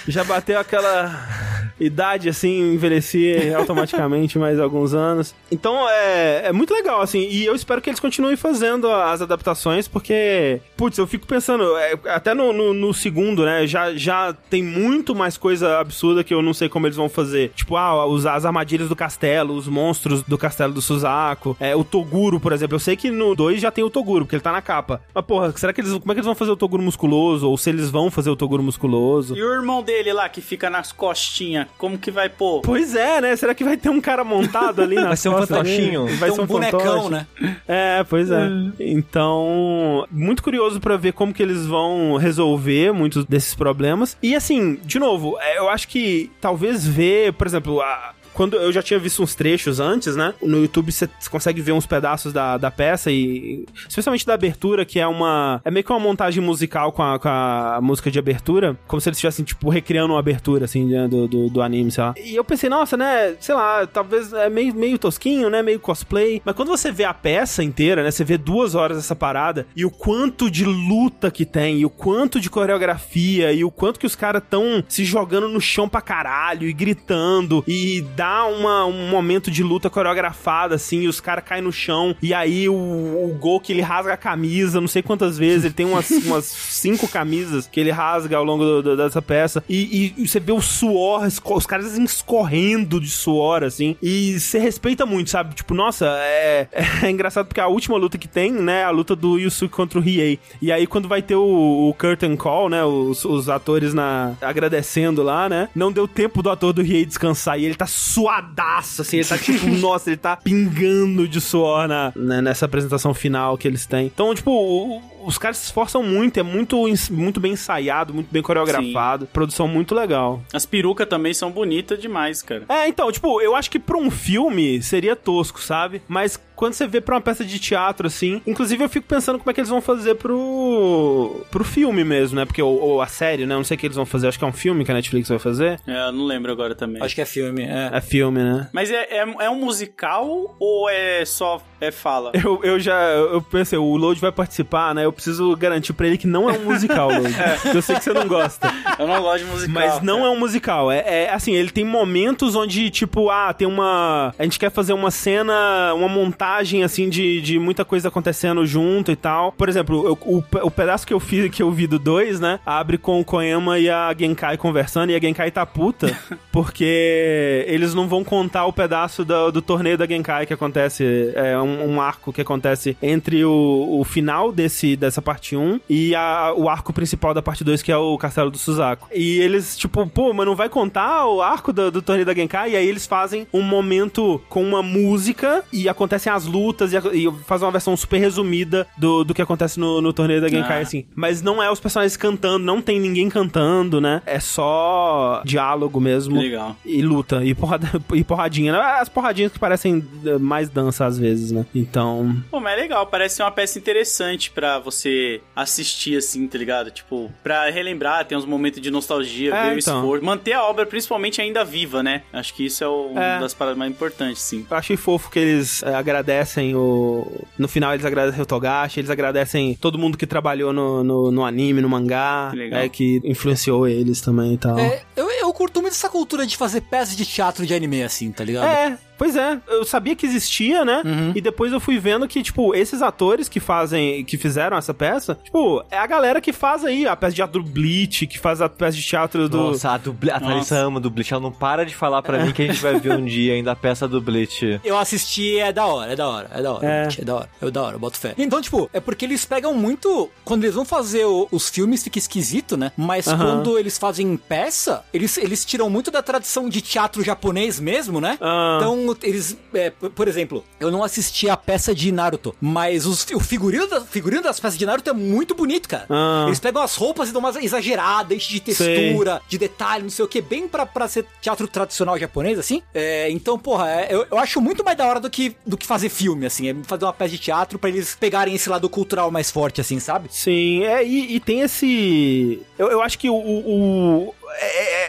[0.07, 1.45] Já bateu aquela
[1.81, 5.35] idade, assim, envelheci automaticamente mais alguns anos.
[5.51, 9.89] Então é, é muito legal, assim, e eu espero que eles continuem fazendo as adaptações,
[9.89, 14.63] porque, putz, eu fico pensando, é, até no, no, no, segundo, né, já, já tem
[14.63, 17.51] muito mais coisa absurda que eu não sei como eles vão fazer.
[17.55, 21.85] Tipo, ah, usar as armadilhas do castelo, os monstros do castelo do Suzaku, é, o
[21.85, 22.77] Toguro, por exemplo.
[22.77, 25.01] Eu sei que no 2 já tem o Toguro, porque ele tá na capa.
[25.15, 27.49] Mas, porra, será que eles, como é que eles vão fazer o Toguro musculoso?
[27.49, 29.37] Ou se eles vão fazer o Toguro musculoso?
[29.37, 32.63] E o irmão dele lá, que fica nas costinhas como que vai pôr?
[32.63, 33.37] Pois é, né?
[33.37, 36.07] Será que vai ter um cara montado ali na Vai ser um fantochinho.
[36.17, 37.11] Vai ser um, um bonecão, fantoche.
[37.11, 37.27] né?
[37.67, 38.49] É, pois é.
[38.81, 44.17] Então, muito curioso para ver como que eles vão resolver muitos desses problemas.
[44.23, 48.73] E assim, de novo, é, eu acho que talvez ver, por exemplo, a, quando eu
[48.73, 50.35] já tinha visto uns trechos antes, né?
[50.43, 53.65] No YouTube você consegue ver uns pedaços da, da peça e.
[53.89, 55.61] Especialmente da abertura, que é uma.
[55.65, 58.77] É meio que uma montagem musical com a, com a música de abertura.
[58.87, 62.05] Como se eles estivessem, tipo, recriando uma abertura, assim, né, do, do, do, anime, sei
[62.05, 62.15] lá.
[62.23, 63.35] E eu pensei, nossa, né?
[63.41, 65.63] Sei lá, talvez é meio, meio tosquinho, né?
[65.63, 66.43] Meio cosplay.
[66.45, 68.11] Mas quando você vê a peça inteira, né?
[68.11, 71.91] Você vê duas horas dessa parada e o quanto de luta que tem, e o
[71.91, 76.01] quanto de coreografia, e o quanto que os caras estão se jogando no chão pra
[76.01, 81.21] caralho e gritando e dá dá uma, um momento de luta coreografada, assim, e os
[81.21, 84.89] caras caem no chão, e aí o, o Gol que ele rasga a camisa, não
[84.89, 88.83] sei quantas vezes, ele tem umas, umas cinco camisas que ele rasga ao longo do,
[88.83, 93.95] do, dessa peça, e, e, você vê o suor, os caras escorrendo de suor, assim,
[94.03, 95.55] e você respeita muito, sabe?
[95.55, 96.67] Tipo, nossa, é,
[97.03, 99.99] é engraçado porque a última luta que tem, né, é a luta do Yusuke contra
[99.99, 103.93] o Riei, e aí quando vai ter o, o curtain call, né, os, os atores
[103.93, 107.87] na agradecendo lá, né, não deu tempo do ator do Riei descansar, e ele tá
[108.15, 113.13] suadaço, assim, ele tá tipo, nossa, ele tá pingando de suor na, né, nessa apresentação
[113.13, 114.07] final que eles têm.
[114.07, 119.25] Então, tipo, os caras se esforçam muito, é muito, muito bem ensaiado, muito bem coreografado,
[119.25, 119.31] Sim.
[119.33, 120.43] produção muito legal.
[120.53, 122.65] As perucas também são bonitas demais, cara.
[122.69, 126.03] É, então, tipo, eu acho que pra um filme seria tosco, sabe?
[126.09, 129.51] Mas quando você vê pra uma peça de teatro, assim, inclusive eu fico pensando como
[129.51, 132.45] é que eles vão fazer pro, pro filme mesmo, né?
[132.45, 133.55] Porque, ou, ou a série, né?
[133.55, 134.95] Eu não sei o que eles vão fazer, acho que é um filme que a
[134.95, 135.81] Netflix vai fazer.
[135.87, 137.03] É, eu não lembro agora também.
[137.03, 137.91] Acho que é filme, é.
[137.93, 138.69] É filme, né?
[138.73, 142.33] Mas é, é, é um musical ou é só é fala?
[142.35, 145.05] Eu, eu já, eu pensei, o Load vai participar, né?
[145.05, 147.35] Eu preciso garantir pra ele que não é um musical, Load.
[147.39, 147.77] é.
[147.77, 148.73] Eu sei que você não gosta.
[148.99, 149.75] Eu não gosto de musical.
[149.75, 150.29] Mas não cara.
[150.29, 150.93] é um musical.
[150.93, 154.35] É, é, assim, ele tem momentos onde, tipo, ah, tem uma.
[154.39, 159.11] A gente quer fazer uma cena, uma montagem, assim, de, de muita coisa acontecendo junto
[159.11, 159.53] e tal.
[159.53, 162.61] Por exemplo, eu, o, o pedaço que eu fiz, que eu vi do 2, né?
[162.65, 166.17] Abre com o Koema e a Genkai conversando, e a Genkai tá puta,
[166.53, 171.33] porque eles não vão contar o pedaço do, do torneio da Genkai que acontece.
[171.35, 176.15] É um, um arco que acontece entre o, o final desse, dessa parte 1 e
[176.15, 179.09] a, o arco principal da parte 2, que é o Castelo do Suzaku.
[179.15, 182.73] E eles, tipo, pô, mas não vai contar o arco do, do torneio da Genkai?
[182.73, 187.33] E aí eles fazem um momento com uma música e acontecem as lutas e, e
[187.47, 190.83] fazem uma versão super resumida do, do que acontece no, no torneio da Genkai, ah.
[190.83, 191.05] assim.
[191.15, 194.23] Mas não é os personagens cantando, não tem ninguém cantando, né?
[194.27, 196.39] É só diálogo mesmo.
[196.39, 196.77] Legal.
[196.85, 198.73] E luta, e, porrada, e porradinha.
[198.73, 198.79] Né?
[198.79, 200.05] As porradinhas que parecem
[200.41, 201.67] mais dança às vezes, né?
[201.75, 202.37] Então.
[202.51, 206.91] Pô, mas é legal, parece ser uma peça interessante para você assistir, assim, tá ligado?
[206.91, 209.97] Tipo, pra relembrar, tem uns momentos de nostalgia, é, ver então.
[209.97, 210.25] o esforço.
[210.25, 212.23] Manter a obra, principalmente, ainda viva, né?
[212.33, 213.35] Acho que isso é, o, é.
[213.35, 214.67] uma das paradas mais importantes, sim.
[214.71, 217.45] Eu achei fofo que eles é, agradecem o.
[217.59, 221.45] No final, eles agradecem o Togashi, eles agradecem todo mundo que trabalhou no, no, no
[221.45, 224.79] anime, no mangá, que, é, que influenciou eles também e tal.
[224.79, 228.31] É, eu, eu curto muito essa cultura de fazer peças de teatro de anime, assim,
[228.33, 228.67] tá ligado?
[228.67, 231.01] É, Pois é, eu sabia que existia, né?
[231.03, 231.33] Uhum.
[231.35, 235.39] E depois eu fui vendo que, tipo, esses atores que fazem, que fizeram essa peça,
[235.43, 238.61] tipo, é a galera que faz aí a peça de teatro do Bleach, que faz
[238.61, 239.57] a peça de teatro do...
[239.57, 240.31] Nossa, a, dubli...
[240.31, 242.83] a Thalissa ama do Bleach, ela não para de falar pra mim que a gente
[242.83, 244.79] vai ver um dia ainda a peça do Bleach.
[244.85, 247.49] Eu assisti, é da hora, é da hora, é da hora, é, é da hora,
[247.63, 248.35] é da hora, eu boto fé.
[248.37, 252.19] Então, tipo, é porque eles pegam muito, quando eles vão fazer o, os filmes fica
[252.19, 252.93] esquisito, né?
[252.95, 253.39] Mas uhum.
[253.39, 258.37] quando eles fazem peça, eles, eles tiram muito da tradição de teatro japonês mesmo, né?
[258.39, 258.77] Uhum.
[258.77, 263.41] Então, eles, é, por exemplo, eu não assisti a peça de Naruto, mas os, o
[263.41, 266.07] figurino, da, figurino das peças de Naruto é muito bonito, cara.
[266.09, 266.49] Uhum.
[266.49, 269.49] Eles pegam as roupas e dão uma exagerada, enche de textura, sei.
[269.49, 272.83] de detalhe, não sei o que, bem pra, pra ser teatro tradicional japonês, assim.
[272.95, 275.87] É, então, porra, é, eu, eu acho muito mais da hora do que, do que
[275.87, 276.69] fazer filme, assim.
[276.69, 279.99] É fazer uma peça de teatro para eles pegarem esse lado cultural mais forte, assim,
[279.99, 280.29] sabe?
[280.31, 282.63] Sim, é, e, e tem esse.
[282.79, 284.35] Eu, eu acho que o, o,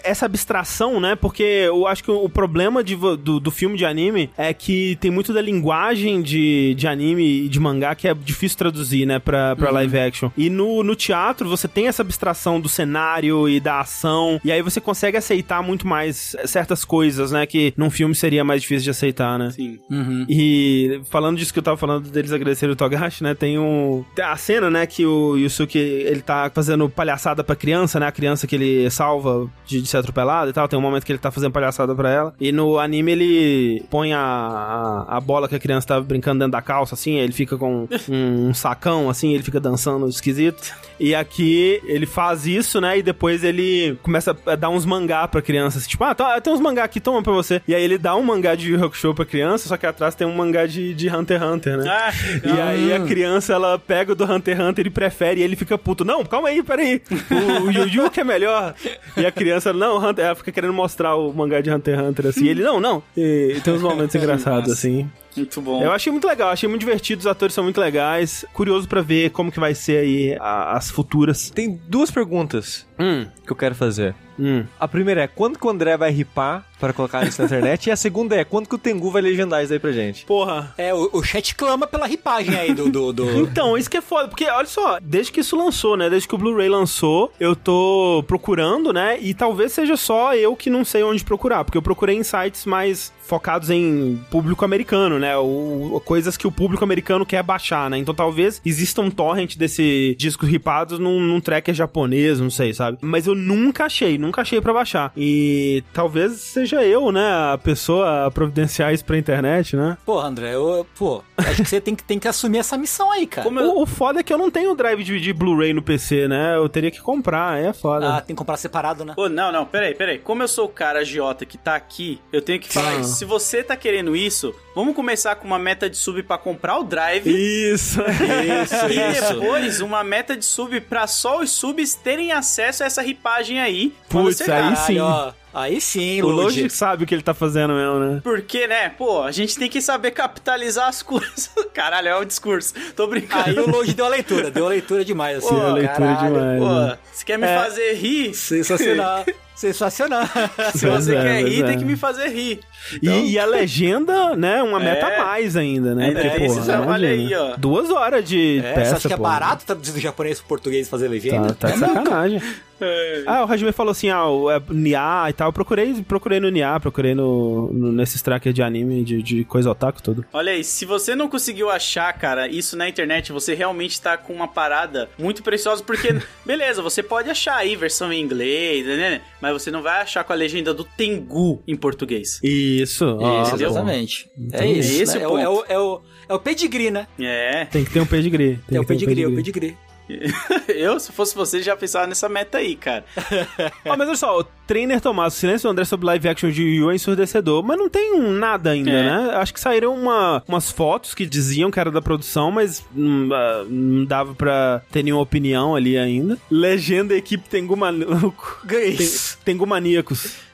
[0.04, 1.16] essa abstração, né?
[1.16, 5.10] Porque eu acho que o problema de, do, do filme de anime é que tem
[5.10, 9.20] muito da linguagem de, de anime e de mangá que é difícil traduzir, né?
[9.20, 9.74] Pra, pra uhum.
[9.74, 10.32] live action.
[10.38, 14.62] E no, no teatro você tem essa abstração do cenário e da ação, e aí
[14.62, 17.46] você consegue aceitar muito mais certas coisas, né?
[17.46, 19.52] Que num filme seria mais difícil de aceitar, né?
[19.52, 19.80] Sim.
[19.90, 20.26] Uhum.
[20.30, 23.34] E falando disso que eu tava falando deles agradecerem o Togashi, né?
[23.34, 24.06] Tem um.
[24.22, 24.86] A cena, né?
[24.86, 28.08] Que o Yusuke ele tá fazendo palhaçada pra criança, né?
[28.08, 29.25] A criança que ele salva
[29.66, 30.68] de, de, ser atropelado e tal.
[30.68, 32.34] Tem um momento que ele tá fazendo palhaçada pra ela.
[32.40, 36.52] E no anime ele põe a, a, a bola que a criança tava brincando dentro
[36.52, 37.16] da calça, assim.
[37.16, 39.34] Ele fica com um, um sacão, assim.
[39.34, 40.74] Ele fica dançando esquisito.
[41.00, 42.98] E aqui ele faz isso, né?
[42.98, 45.78] E depois ele começa a dar uns mangá pra criança.
[45.78, 47.62] Assim, tipo, ah, tá, tem uns mangá aqui, toma pra você.
[47.68, 50.26] E aí ele dá um mangá de Yu Hakusho pra criança, só que atrás tem
[50.26, 51.90] um mangá de, de Hunter x Hunter, né?
[51.90, 52.12] Ah,
[52.44, 55.56] e aí a criança, ela pega o do Hunter x Hunter e prefere, e ele
[55.56, 56.06] fica puto.
[56.06, 57.02] Não, calma aí, peraí.
[57.32, 58.74] O, o Yu Yu que é melhor.
[59.18, 62.26] E a criança, não, Hunter, ela fica querendo mostrar o mangá de Hunter x Hunter,
[62.28, 62.46] assim.
[62.46, 63.04] E ele, não, não.
[63.16, 65.10] E tem uns momentos engraçados, assim.
[65.36, 65.84] Muito bom.
[65.84, 68.46] Eu achei muito legal, achei muito divertido, os atores são muito legais.
[68.54, 71.50] Curioso para ver como que vai ser aí a, as futuras.
[71.50, 73.28] Tem duas perguntas hum.
[73.46, 74.16] que eu quero fazer.
[74.40, 74.66] Hum.
[74.80, 77.88] A primeira é quando que o André vai ripar para colocar isso na internet?
[77.88, 80.26] e a segunda é quando que o Tengu vai legendar isso aí pra gente?
[80.26, 80.74] Porra.
[80.78, 83.42] É, o, o chat clama pela ripagem aí do, do, do...
[83.42, 86.10] então, isso que é foda, porque olha só, desde que isso lançou, né?
[86.10, 89.18] Desde que o Blu-ray lançou, eu tô procurando, né?
[89.20, 92.66] E talvez seja só eu que não sei onde procurar, porque eu procurei em sites
[92.66, 95.36] mais focados em público americano, né?
[95.38, 97.98] O, coisas que o público americano quer baixar, né?
[97.98, 102.98] Então talvez exista um torrent desse disco ripado num, num tracker japonês, não sei, sabe?
[103.02, 105.12] Mas eu nunca achei, nunca achei para baixar.
[105.18, 109.98] E talvez seja eu, né, a pessoa a providenciar isso pra internet, né?
[110.06, 113.26] Pô, André, eu, pô, acho que você tem que, tem que assumir essa missão aí,
[113.26, 113.48] cara.
[113.48, 113.76] Eu...
[113.76, 116.56] O, o, foda é que eu não tenho drive de, de Blu-ray no PC, né?
[116.56, 118.16] Eu teria que comprar, é foda.
[118.16, 119.14] Ah, tem que comprar separado, né?
[119.16, 120.20] Pô, não, não, peraí, peraí.
[120.20, 123.00] Como eu sou o cara agiota que tá aqui, eu tenho que falar ah.
[123.00, 123.15] isso.
[123.16, 126.84] Se você tá querendo isso, vamos começar com uma meta de sub para comprar o
[126.84, 127.28] drive.
[127.28, 129.34] Isso, isso, E isso.
[129.34, 133.94] depois uma meta de sub para só os subs terem acesso a essa ripagem aí.
[134.10, 135.00] Putz, aí sim.
[135.00, 135.32] Ó.
[135.56, 138.20] Aí sim, O Logic sabe o que ele tá fazendo mesmo, né?
[138.22, 141.50] Porque, né, pô, a gente tem que saber capitalizar as coisas.
[141.74, 142.74] Caralho, é o discurso.
[142.94, 143.46] Tô brincando.
[143.46, 145.48] Aí o Logic deu a leitura, deu a leitura demais, assim.
[145.48, 146.60] Pô, deu a leitura caralho, demais.
[146.60, 146.98] Pô, né?
[147.14, 148.34] você quer me é, fazer rir?
[148.34, 149.26] Sensacional.
[149.56, 150.28] Sensacional.
[150.76, 151.68] Se você é, quer rir, é.
[151.68, 152.60] tem que me fazer rir.
[152.94, 153.14] Então...
[153.14, 154.62] E, e, a legenda, né?
[154.62, 155.20] Uma meta é.
[155.20, 156.12] a mais ainda, né?
[156.12, 157.56] Porque, é, porra, olha aí, ó.
[157.58, 160.88] Duas horas de é, peça, Você acha que é barato traduzir do japonês pro português
[160.90, 161.54] fazer legenda?
[161.54, 162.42] Tá, tá de sacanagem.
[162.80, 163.24] É.
[163.26, 165.50] Ah, o Hajime falou assim, ah, o é, Nia e tal.
[165.50, 169.70] Eu procurei, procurei no Nia, procurei no, no, nesses trackers de anime, de, de coisa
[169.70, 170.26] otaku, tudo.
[170.34, 174.34] Olha aí, se você não conseguiu achar, cara, isso na internet, você realmente tá com
[174.34, 176.16] uma parada muito preciosa, porque,
[176.46, 179.22] beleza, você pode achar aí versão em inglês, né?
[179.42, 182.40] Mas você não vai achar com a legenda do Tengu em português.
[182.82, 184.30] Isso, isso exatamente.
[184.38, 185.00] Então, é isso.
[185.00, 185.28] É, esse né?
[185.28, 187.08] o é, o, é, o, é o pedigree, né?
[187.20, 187.66] É.
[187.66, 188.60] Tem que ter um pedigree.
[188.68, 189.78] Tem é o pedigree, é o pedigree.
[190.68, 193.04] eu, se fosse você, já pensava nessa meta aí, cara.
[193.86, 196.64] ah, mas olha só, o Trainer Tomás, o silêncio do André sobre live action de
[196.64, 199.04] Yu é ensurdecedor, mas não tem nada ainda, é.
[199.04, 199.32] né?
[199.36, 203.66] Acho que saíram uma, umas fotos que diziam que era da produção, mas não, uh,
[203.68, 206.38] não dava pra ter nenhuma opinião ali ainda.
[206.50, 209.38] Legenda equipe Tengu Maníacos.
[209.44, 209.66] Tengu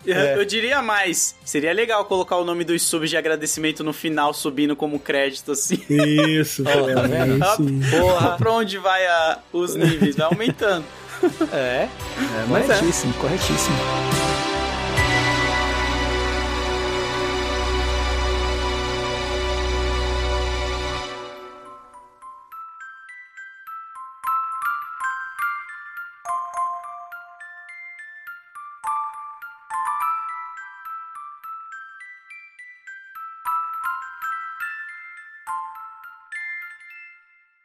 [0.06, 0.28] Maníacos.
[0.30, 0.38] É.
[0.38, 1.36] Eu diria mais.
[1.46, 5.82] Seria legal colocar o nome dos subs de agradecimento no final, subindo como crédito, assim.
[5.90, 7.40] Isso, oh, tá vendo?
[7.90, 10.16] Porra, pra onde vai a, os níveis?
[10.16, 10.86] Vai aumentando.
[11.54, 13.22] É, é corretíssimo, é.
[13.22, 14.51] corretíssimo.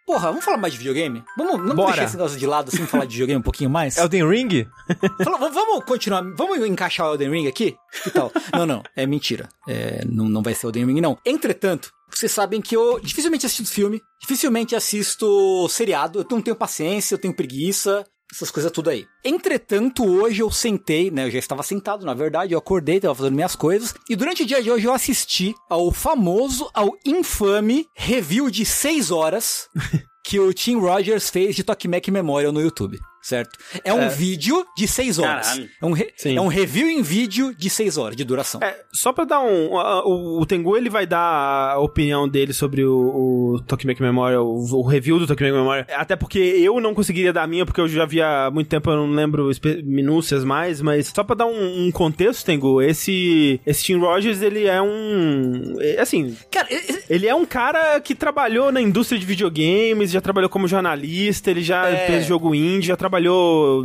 [0.07, 1.25] Porra, vamos falar mais de videogame?
[1.37, 1.89] Vamos, vamos Bora.
[1.89, 3.97] deixar esse negócio de lado assim falar de videogame um pouquinho mais?
[3.99, 4.65] Elden Ring?
[5.25, 7.77] Fala, vamos continuar, vamos encaixar o Elden Ring aqui?
[8.05, 8.31] Que tal?
[8.55, 9.49] não, não, é mentira.
[9.69, 11.19] É, não, não vai ser Elden Ring, não.
[11.27, 17.15] Entretanto, vocês sabem que eu dificilmente assisto filme, dificilmente assisto seriado, eu não tenho paciência,
[17.17, 19.07] eu tenho preguiça, essas coisas tudo aí.
[19.25, 23.35] Entretanto, hoje eu sentei, né, eu já estava sentado, na verdade, eu acordei, tava fazendo
[23.35, 28.51] minhas coisas, e durante o dia de hoje eu assisti ao famoso, ao infame review
[28.51, 29.69] de 6 horas
[30.25, 32.99] que o Tim Rogers fez de Tokimeki Memorial no YouTube,
[33.29, 33.59] certo?
[33.85, 35.47] É um vídeo de 6 horas.
[35.49, 35.69] Caralho.
[35.83, 38.61] É um, re- é um review em vídeo de 6 horas de duração.
[38.63, 39.71] É, só pra dar um.
[39.73, 44.65] o, o Tengu ele vai dar a opinião dele sobre o, o Tokimeki Memorial, o,
[44.81, 45.87] o review do Tokimeki Memorial.
[45.97, 48.91] Até porque eu não conseguiria dar a minha, porque eu já vi há muito tempo,
[48.91, 49.51] eu não lembro
[49.85, 54.67] minúcias mais, mas só pra dar um, um contexto, Tengu, esse, esse Tim Rogers, ele
[54.67, 55.75] é um.
[55.81, 56.69] é, Assim, Cara,
[57.09, 61.63] ele é um cara que trabalhou na indústria de videogames, já trabalhou como jornalista, ele
[61.63, 62.07] já É.
[62.07, 63.16] fez jogo indie, já trabalhou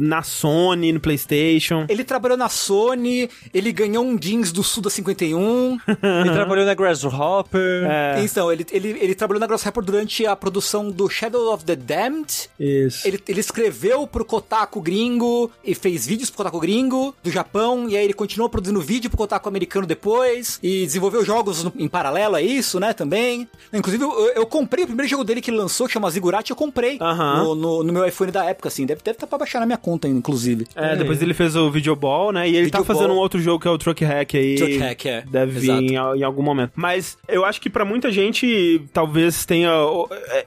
[0.02, 1.86] na Sony, no PlayStation.
[1.90, 5.78] ele trabalhou na Sony, ele ganhou um jeans do Suda 51.
[5.88, 7.86] Ele trabalhou na Grasshopper.
[7.90, 11.76] É, Então, ele, ele, ele trabalhou na Grasshopper durante a produção do Shadow of the
[11.76, 12.50] Damned.
[12.60, 13.08] isso.
[13.08, 17.88] Ele, ele escreveu pro Kotaku gringo e fez vídeos pro Kotaku gringo do Japão.
[17.90, 20.60] E aí ele continuou produzindo vídeo pro Kotaku americano depois.
[20.62, 22.94] E desenvolveu jogos no- em paralelo a isso, né?
[22.94, 23.48] Também.
[23.74, 26.56] Inclusive, eu, eu comprei o primeiro jogo dele que ele lançou, que chama Ziggurat, eu
[26.56, 27.44] comprei Aham.
[27.44, 28.86] no, no, no meu iPhone da época, assim.
[28.86, 30.66] Deve tá pra baixar na minha conta ainda, inclusive.
[30.76, 32.50] É, depois ele fez o Videoball, né?
[32.50, 34.56] E ele tá fazendo um outro jogo que é o Truck Hack aí.
[34.56, 35.24] Truck Hack, é.
[35.30, 35.82] Deve vir Exato.
[35.84, 36.72] em, al- em algum momento.
[36.76, 39.70] Mas eu acho que pra muita gente, talvez tenha.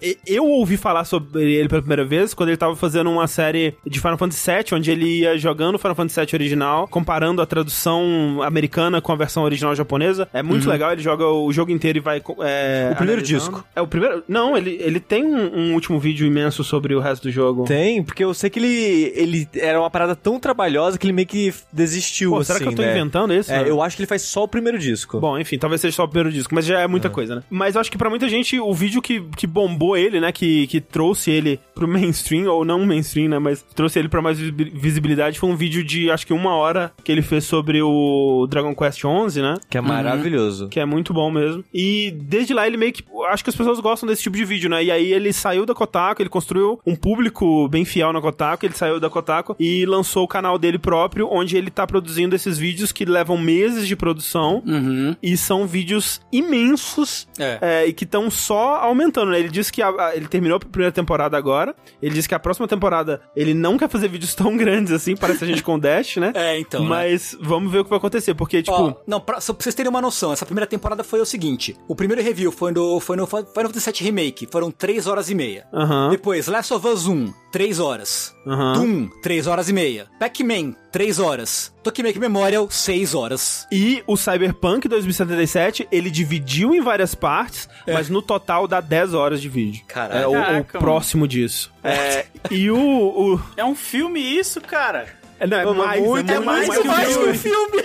[0.01, 3.75] é, Eu ouvi falar sobre ele pela primeira vez quando ele tava fazendo uma série
[3.87, 7.47] de Final Fantasy VII, onde ele ia jogando o Final Fantasy VII original, comparando a
[7.47, 10.29] tradução americana com a versão original japonesa.
[10.33, 12.23] É muito legal, ele joga o jogo inteiro e vai.
[12.43, 12.93] É, Uhum.
[12.93, 13.25] O primeiro analisando.
[13.53, 13.65] disco.
[13.75, 14.23] É o primeiro.
[14.29, 17.65] Não, ele, ele tem um, um último vídeo imenso sobre o resto do jogo.
[17.65, 21.27] Tem, porque eu sei que ele, ele era uma parada tão trabalhosa que ele meio
[21.29, 22.93] que desistiu, Pô, assim, será que eu tô né?
[22.93, 23.53] inventando isso?
[23.53, 23.71] É, né?
[23.71, 25.21] eu acho que ele faz só o primeiro disco.
[25.21, 27.43] Bom, enfim, talvez seja só o primeiro disco, mas já é muita coisa, né?
[27.51, 30.33] Mas eu acho que pra muita gente, o vídeo que, que bombou ele, né?
[30.33, 33.39] Que, que trouxe ele pro mainstream, ou não mainstream, né?
[33.39, 36.93] Mas trouxe ele pra mais visi- visibilidade, foi um vídeo de acho que uma hora
[37.03, 39.55] que ele fez sobre o Dragon Quest XI, né?
[39.69, 40.69] Que é maravilhoso.
[40.69, 41.65] Que é muito bom mesmo.
[41.73, 43.03] E desde lá ele meio que.
[43.31, 44.83] Acho que as pessoas gostam desse tipo de vídeo, né?
[44.85, 48.75] E aí ele saiu da Kotaku, ele construiu um público bem fiel na Kotaku, ele
[48.75, 52.93] saiu da Kotaku e lançou o canal dele próprio, onde ele tá produzindo esses vídeos
[52.93, 54.63] que levam meses de produção.
[54.67, 55.17] Uhum.
[55.23, 57.59] E são vídeos imensos É.
[57.61, 59.39] é, e que estão só aumentando, né?
[59.41, 61.75] Ele disse que a- a- ele terminou a primeira temporada agora.
[62.03, 65.45] Ele disse que a próxima temporada ele não quer fazer vídeos tão grandes assim, parece
[65.45, 66.33] a gente com o Dash, né?
[66.35, 66.89] É, então, né?
[66.89, 68.75] Mas vamos ver o que vai acontecer, porque, tipo.
[68.77, 71.77] Ó, não, pra, só pra vocês terem uma noção, essa primeira temporada foi o seguinte:
[71.89, 75.35] o primeiro review foi no, foi no Final Fantasy VII Remake, foram 3 horas e
[75.35, 75.67] meia.
[75.73, 76.11] Aham.
[76.11, 78.34] Depois, Last of Us 1, 3 horas.
[78.47, 78.73] Aham.
[78.75, 80.07] Doom, 3 horas e meia.
[80.19, 81.73] Pac-Man, 3 horas.
[81.83, 83.67] Tokimeki Memorial, 6 horas.
[83.71, 89.41] E o Cyberpunk 2077, ele dividiu em várias partes, mas no total dá 10 horas
[89.41, 89.85] de vídeo.
[89.87, 90.23] Caralho.
[90.23, 91.73] É, ou, ou Caraca, próximo disso.
[91.83, 92.79] É, e o...
[92.79, 95.24] o É um filme isso, cara.
[95.45, 97.85] É, não, é Mano, mais, muito é muito mais mais, que um um filme.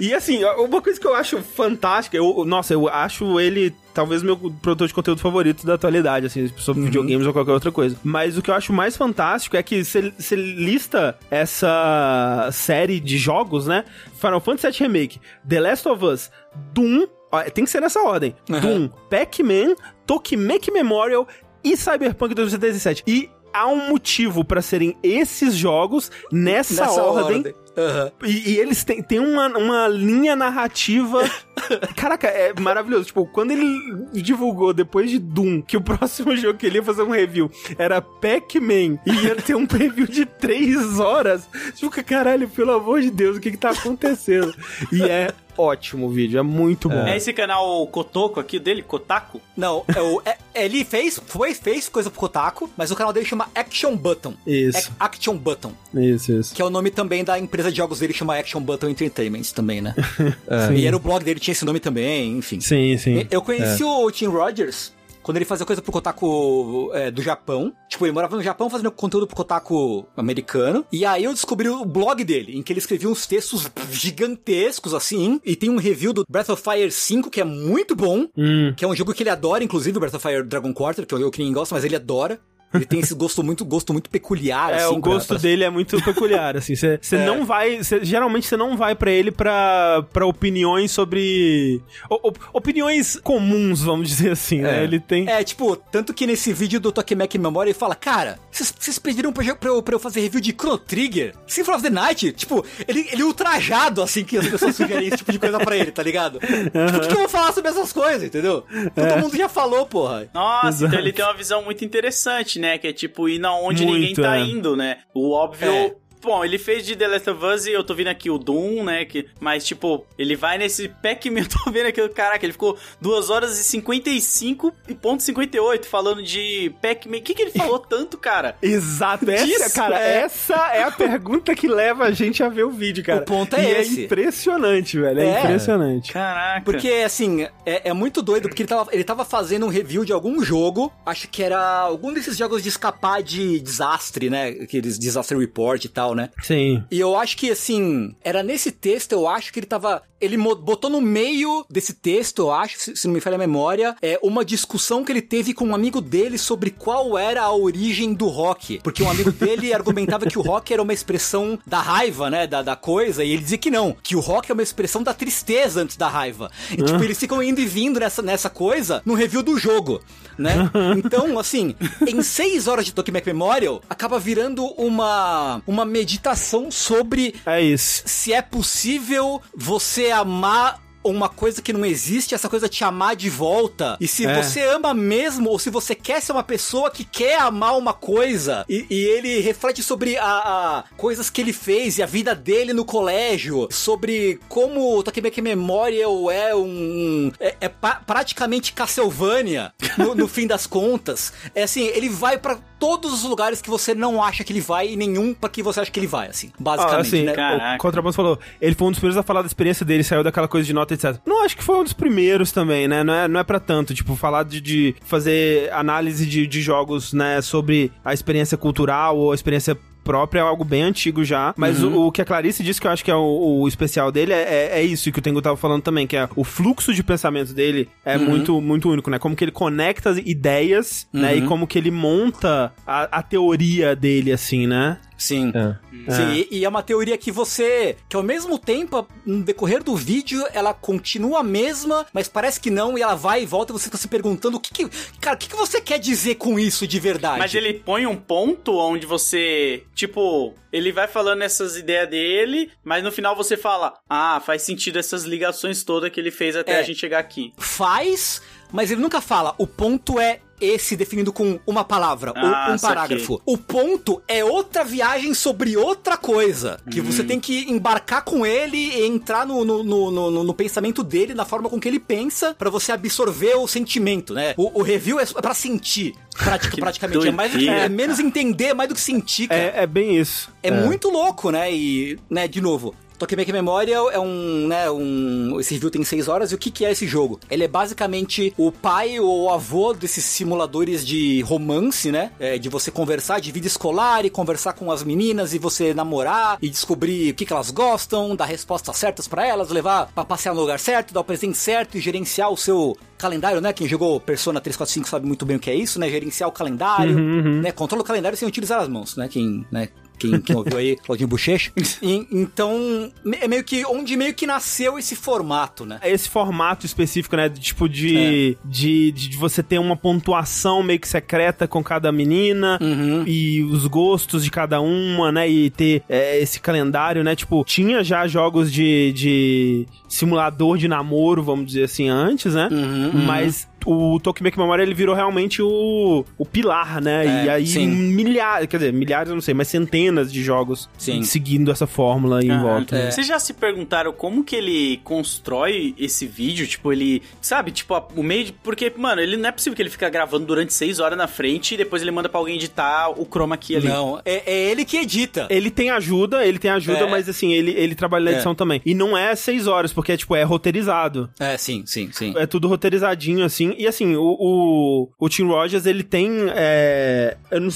[0.00, 4.36] E assim, uma coisa que eu acho fantástica, eu, nossa, eu acho ele talvez meu
[4.36, 7.96] produtor de conteúdo favorito da atualidade, assim, sobre videogames ou qualquer outra coisa.
[8.02, 13.66] Mas o que eu acho mais fantástico é que você lista essa série de jogos,
[13.66, 13.84] né?
[14.18, 16.30] Final Fantasy VII Remake, The Last of Us,
[16.72, 18.34] Doom, ó, tem que ser nessa ordem.
[18.48, 18.60] Uhum.
[18.60, 19.74] Doom, Pac-Man,
[20.06, 21.28] Tokimeki Memorial
[21.62, 23.04] e Cyberpunk 2077.
[23.06, 27.54] E há um motivo pra serem esses jogos nessa, ordem.
[27.76, 28.12] Aham.
[28.24, 31.22] E, e eles têm, têm uma, uma linha narrativa.
[31.96, 33.06] Caraca, é maravilhoso.
[33.06, 33.66] Tipo, quando ele
[34.12, 38.02] divulgou depois de Doom que o próximo jogo que ele ia fazer um review era
[38.02, 43.36] Pac-Man e ia ter um review de 3 horas, tipo, caralho, pelo amor de Deus,
[43.36, 44.54] o que que tá acontecendo?
[44.90, 47.06] E é ótimo o vídeo, é muito bom.
[47.06, 49.40] É esse canal Kotoko aqui dele, Kotaku?
[49.56, 53.26] Não, é o, é- ele fez, foi, fez coisa pro Kotaku, mas o canal dele
[53.26, 54.34] chama Action Button.
[54.46, 54.78] Isso.
[54.98, 55.72] Ac- Action Button.
[55.94, 56.54] Isso, isso.
[56.54, 59.80] Que é o nome também da empresa de jogos dele, chama Action Button Entertainment também,
[59.80, 59.94] né?
[60.16, 60.74] Sim.
[60.82, 62.60] E era o blog dele, tinha esse nome também, enfim.
[62.60, 63.26] Sim, sim.
[63.30, 64.92] Eu conheci o Tim Rogers
[65.22, 67.72] quando ele fazia coisa pro Kotaku é, do Japão.
[67.88, 70.84] Tipo, ele morava no Japão fazendo conteúdo pro Kotaku americano.
[70.92, 75.40] E aí eu descobri o blog dele, em que ele escrevia uns textos gigantescos, assim.
[75.44, 78.26] E tem um review do Breath of Fire 5, que é muito bom.
[78.36, 78.72] Hum.
[78.76, 81.14] Que é um jogo que ele adora, inclusive, o Breath of Fire Dragon Quarter, que
[81.14, 82.40] é um jogo que ninguém gosta, mas ele adora.
[82.74, 84.94] Ele tem esse gosto muito, gosto muito peculiar, é, assim.
[84.94, 85.38] o gosto pra...
[85.38, 86.74] dele é muito peculiar, assim.
[86.74, 87.26] Você é.
[87.26, 87.82] não vai...
[87.84, 91.82] Cê, geralmente você não vai para ele pra, pra opiniões sobre...
[92.08, 94.70] O, opiniões comuns, vamos dizer assim, né?
[94.70, 94.72] é.
[94.78, 94.84] né?
[94.84, 95.28] Ele tem...
[95.28, 99.54] É, tipo, tanto que nesse vídeo do Tokimeki Memória ele fala, cara, vocês pediram pra,
[99.54, 101.34] pra, eu, pra eu fazer review de Chrono Trigger?
[101.46, 102.32] Symphony of the Night?
[102.32, 105.90] Tipo, ele, ele ultrajado, assim, que as pessoas sugerem esse tipo de coisa pra ele,
[105.90, 106.40] tá ligado?
[106.52, 106.86] Uhum.
[106.86, 108.64] Tipo, o que, eu vou falar sobre essas coisas, entendeu?
[108.94, 109.16] Todo é.
[109.16, 110.28] mundo já falou, porra.
[110.32, 110.86] Nossa, Exato.
[110.86, 112.78] então ele tem uma visão muito interessante, né?
[112.78, 114.40] Que é tipo ir na onde muito, ninguém tá é.
[114.40, 114.98] indo, né?
[115.12, 115.94] O óbvio é.
[116.22, 118.84] Bom, ele fez de The Last of Us e eu tô vendo aqui o Doom,
[118.84, 119.04] né?
[119.04, 123.28] Que, mas, tipo, ele vai nesse Pac-Man, eu tô vendo aqui, caraca, ele ficou 2
[123.28, 127.18] horas e 55 e ponto 58 falando de Pac-Man.
[127.18, 128.56] O que, que ele falou tanto, cara?
[128.62, 130.22] Exato, essa, Disso, cara, é...
[130.22, 133.22] essa é a pergunta que leva a gente a ver o vídeo, cara.
[133.22, 134.02] O ponto é e é esse.
[134.02, 136.12] é impressionante, velho, é, é, impressionante.
[136.12, 136.64] Caraca.
[136.64, 140.12] Porque, assim, é, é, muito doido, porque ele tava, ele tava fazendo um review de
[140.12, 144.48] algum jogo, acho que era algum desses jogos de escapar de desastre, né?
[144.50, 146.30] Aqueles disaster report e tal, né?
[146.42, 146.84] Sim.
[146.90, 150.02] E eu acho que, assim, era nesse texto, eu acho que ele tava.
[150.22, 154.18] Ele botou no meio desse texto, eu acho, se não me falha a memória, é
[154.22, 158.28] uma discussão que ele teve com um amigo dele sobre qual era a origem do
[158.28, 158.80] rock.
[158.82, 162.46] Porque um amigo dele argumentava que o rock era uma expressão da raiva, né?
[162.46, 165.12] Da, da coisa, e ele dizia que não, que o rock é uma expressão da
[165.12, 166.50] tristeza antes da raiva.
[166.70, 170.00] E, tipo, eles ficam indo e vindo nessa, nessa coisa no review do jogo
[170.38, 170.70] né?
[170.96, 171.74] Então, assim,
[172.06, 178.02] em seis horas de Tokyo Memorial, acaba virando uma, uma meditação sobre é isso.
[178.06, 183.28] se é possível você amar uma coisa que não existe, essa coisa te amar de
[183.28, 183.96] volta.
[184.00, 184.42] E se é.
[184.42, 188.64] você ama mesmo, ou se você quer ser uma pessoa que quer amar uma coisa,
[188.68, 192.72] e, e ele reflete sobre a, a, coisas que ele fez e a vida dele
[192.72, 197.32] no colégio, sobre como o Tokimeki Memorial é um.
[197.40, 201.32] é, é praticamente Castlevania, no, no fim das contas.
[201.54, 204.88] É assim, ele vai para todos os lugares que você não acha que ele vai
[204.88, 207.32] e nenhum para que você acha que ele vai, assim, basicamente, ah, assim, né?
[207.32, 207.76] Caraca.
[207.76, 210.48] O Contrabando falou, ele foi um dos primeiros a falar da experiência dele, saiu daquela
[210.48, 211.16] coisa de nota, etc.
[211.24, 213.04] Não, acho que foi um dos primeiros também, né?
[213.04, 217.12] Não é, não é pra tanto, tipo, falar de, de fazer análise de, de jogos,
[217.12, 221.54] né, sobre a experiência cultural ou a experiência própria é algo bem antigo já.
[221.56, 221.94] Mas uhum.
[221.94, 224.32] o, o, que a Clarice disse que eu acho que é o, o especial dele
[224.32, 227.02] é, é, é, isso que o Tengu tava falando também, que é o fluxo de
[227.02, 228.24] pensamento dele é uhum.
[228.24, 229.18] muito, muito único, né?
[229.18, 231.20] Como que ele conecta as ideias, uhum.
[231.20, 231.36] né?
[231.36, 231.46] E uhum.
[231.46, 234.98] como que ele monta a, a teoria dele, assim, né?
[235.22, 235.52] Sim.
[235.54, 236.12] É.
[236.12, 236.34] Sim, é.
[236.34, 237.96] E, e, é uma teoria que você.
[238.08, 242.70] que ao mesmo tempo, no decorrer do vídeo, ela continua a mesma, mas parece que
[242.70, 244.90] não, e ela vai e volta e você fica se perguntando o que, que
[245.20, 247.38] Cara, o que, que você quer dizer com isso de verdade?
[247.38, 249.84] Mas ele põe um ponto onde você.
[249.94, 254.98] Tipo, ele vai falando essas ideias dele, mas no final você fala: Ah, faz sentido
[254.98, 257.52] essas ligações todas que ele fez até é, a gente chegar aqui.
[257.58, 258.42] Faz,
[258.72, 259.54] mas ele nunca fala.
[259.56, 263.42] O ponto é esse definido com uma palavra ah, ou um parágrafo.
[263.44, 266.78] O ponto é outra viagem sobre outra coisa.
[266.90, 267.04] Que hum.
[267.04, 271.34] você tem que embarcar com ele e entrar no, no, no, no, no pensamento dele,
[271.34, 274.54] na forma com que ele pensa, para você absorver o sentimento, né?
[274.56, 276.14] O, o review é para sentir.
[276.36, 277.28] Pratic, praticamente.
[277.28, 279.60] É, mais, é, menos entender, mais do que sentir, cara.
[279.60, 280.50] É, é bem isso.
[280.62, 281.72] É, é, muito louco, né?
[281.72, 285.60] E, né, de novo, Tokimeki Memorial é um, né, um...
[285.60, 287.38] Esse review tem 6 horas, e o que, que é esse jogo?
[287.48, 292.32] Ele é basicamente o pai ou o avô desses simuladores de romance, né?
[292.40, 296.58] É, de você conversar de vida escolar e conversar com as meninas e você namorar
[296.60, 300.52] e descobrir o que, que elas gostam, dar respostas certas para elas, levar para passear
[300.52, 303.72] no lugar certo, dar o presente certo e gerenciar o seu calendário, né?
[303.72, 306.08] Quem jogou Persona 345 sabe muito bem o que é isso, né?
[306.08, 307.60] Gerenciar o calendário, uhum, uhum.
[307.60, 307.70] né?
[307.70, 309.28] Controla o calendário sem utilizar as mãos, né?
[309.28, 309.90] Quem, né?
[310.18, 311.70] Quem, quem ouviu aí, Claudinho Bochecha.
[312.02, 316.00] E, então, é meio que onde meio que nasceu esse formato, né?
[316.02, 317.48] Esse formato específico, né?
[317.48, 318.68] Tipo, de, é.
[318.68, 323.24] de, de, você ter uma pontuação meio que secreta com cada menina uhum.
[323.26, 325.48] e os gostos de cada uma, né?
[325.48, 327.36] E ter é, esse calendário, né?
[327.36, 332.68] Tipo, tinha já jogos de, de simulador de namoro, vamos dizer assim, antes, né?
[332.70, 333.24] Uhum, uhum.
[333.24, 337.26] Mas o Tokimeki Memória ele virou realmente o, o pilar, né?
[337.26, 341.22] É, e aí milhares, quer dizer, milhares eu não sei, mas centenas de jogos sim.
[341.22, 342.96] seguindo essa fórmula aí em volta.
[342.96, 343.10] É.
[343.10, 346.66] Vocês já se perguntaram como que ele constrói esse vídeo?
[346.66, 348.52] Tipo, ele, sabe, tipo, o meio de...
[348.52, 351.74] Porque, mano, ele não é possível que ele fica gravando durante seis horas na frente
[351.74, 353.88] e depois ele manda pra alguém editar o chroma aqui ali.
[353.88, 355.46] Não, é, é ele que edita.
[355.50, 357.10] Ele tem ajuda, ele tem ajuda, é.
[357.10, 358.34] mas assim, ele, ele trabalha na é.
[358.34, 358.80] edição também.
[358.84, 361.30] E não é seis horas, porque, tipo, é roteirizado.
[361.38, 362.34] É, sim, sim, sim.
[362.36, 366.30] É tudo roteirizadinho, assim, e assim, o, o, o Tim Rogers, ele tem.
[366.54, 367.68] É, eu, não,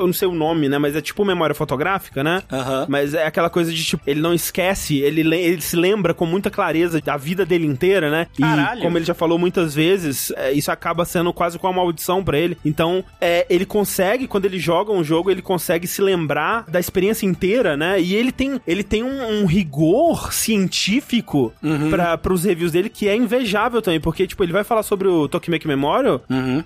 [0.00, 0.78] eu, não, sei o nome, né?
[0.78, 2.42] Mas é tipo memória fotográfica né?
[2.88, 6.26] Mas é aquela coisa de, tipo, ele não esquece, ele, le- ele se lembra com
[6.26, 8.26] muita clareza da vida dele inteira, né?
[8.38, 8.80] E Caralho.
[8.82, 12.38] como ele já falou muitas vezes, é, isso acaba sendo quase com uma maldição pra
[12.38, 12.56] ele.
[12.64, 17.26] Então, é, ele consegue, quando ele joga um jogo, ele consegue se lembrar da experiência
[17.26, 18.00] inteira, né?
[18.00, 21.52] E ele tem, ele tem um, um rigor científico
[21.90, 25.28] pra, pros reviews dele que é invejável também, porque, tipo, ele vai falar sobre o
[25.42, 26.22] Tokimeki Memorial,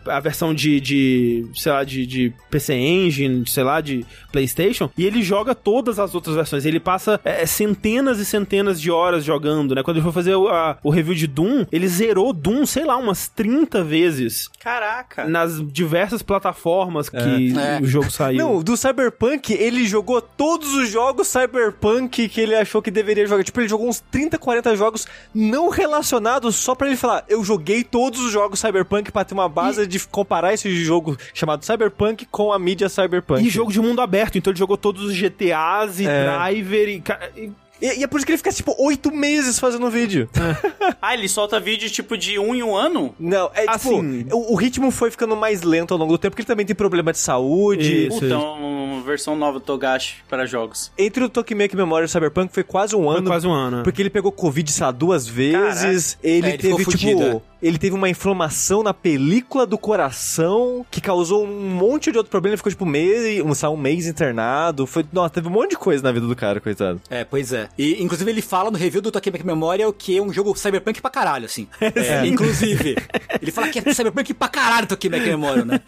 [0.07, 5.05] a versão de, de sei lá, de, de PC Engine, sei lá, de PlayStation, e
[5.07, 6.65] ele joga todas as outras versões.
[6.67, 9.83] Ele passa é, centenas e centenas de horas jogando, né?
[9.83, 12.97] Quando ele foi fazer o, a- o review de Doom, ele zerou Doom, sei lá,
[12.97, 15.25] umas 30 vezes Caraca.
[15.27, 17.81] nas diversas plataformas que É.
[17.81, 18.39] o jogo saiu.
[18.39, 23.43] Não, do Cyberpunk, ele jogou todos os jogos Cyberpunk que ele achou que deveria jogar.
[23.43, 27.83] Tipo, ele jogou uns 30, 40 jogos não relacionados só pra ele falar, eu joguei
[27.85, 32.53] todos os jogos Cyberpunk pra ter uma base de comparar esse jogo chamado Cyberpunk com
[32.53, 33.45] a mídia Cyberpunk.
[33.47, 36.25] E jogo de mundo aberto, então ele jogou todos os GTAs e É.
[36.25, 37.03] Driver e...
[37.37, 40.31] e- E, e é por isso que ele fica, tipo, oito meses fazendo um vídeo.
[41.03, 43.15] Ah, ele solta vídeo tipo de um em um ano?
[43.21, 46.31] Não, é tipo, Assim- o, o ritmo foi ficando mais lento ao longo do tempo,
[46.33, 48.07] porque ele também tem problema de saúde.
[48.07, 48.25] Isso.
[48.25, 50.91] Uma versão nova do Togashi para jogos.
[50.99, 53.27] Entre o Tokimeki Memorial e o Cyberpunk foi quase um Foi ano.
[53.27, 53.83] quase um ano.
[53.85, 56.19] Porque ele pegou Covid, sei lá, duas vezes.
[56.23, 57.43] Ele É, ele teve, fudido, tipo.
[57.63, 62.53] Ele teve uma inflamação na película do coração que causou um monte de outro problema.
[62.53, 64.87] Ele ficou, tipo, mês, um, lá, um mês internado.
[64.87, 67.01] Foi, nossa, teve um monte de coisa na vida do cara, coitado.
[67.11, 67.69] É, pois é.
[67.79, 71.11] E, inclusive, ele fala no review do Tokimeki Memorial que é um jogo cyberpunk pra
[71.11, 71.67] caralho, assim.
[71.97, 72.97] É, Inclusive.
[73.41, 75.81] Ele fala que é cyberpunk pra caralho Tokimeki Memorial, né?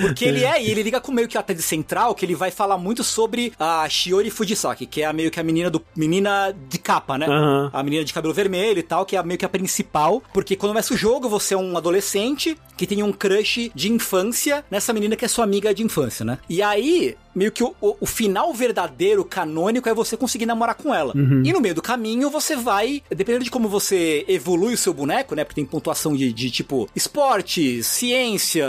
[0.00, 2.50] Porque ele é, e ele liga com meio que a tese central, que ele vai
[2.50, 6.54] falar muito sobre a Shiori Fujisaki, que é a meio que a menina do menina
[6.68, 7.26] de capa, né?
[7.26, 7.70] Aham.
[7.72, 10.22] A menina de cabelo vermelho e tal, que é meio que a principal.
[10.32, 14.64] Porque quando começa o jogo, você é um adolescente que tem um crush de infância
[14.70, 16.38] nessa menina que é sua amiga de infância, né?
[16.48, 20.94] E aí, meio que o, o- o final verdadeiro, canônico, é você conseguir namorar com
[20.94, 21.12] ela.
[21.44, 25.34] E no meio do caminho, você vai, dependendo de como você evolui o seu boneco,
[25.34, 25.44] né?
[25.44, 28.66] Porque tem pontuação de, de tipo esporte, ciência,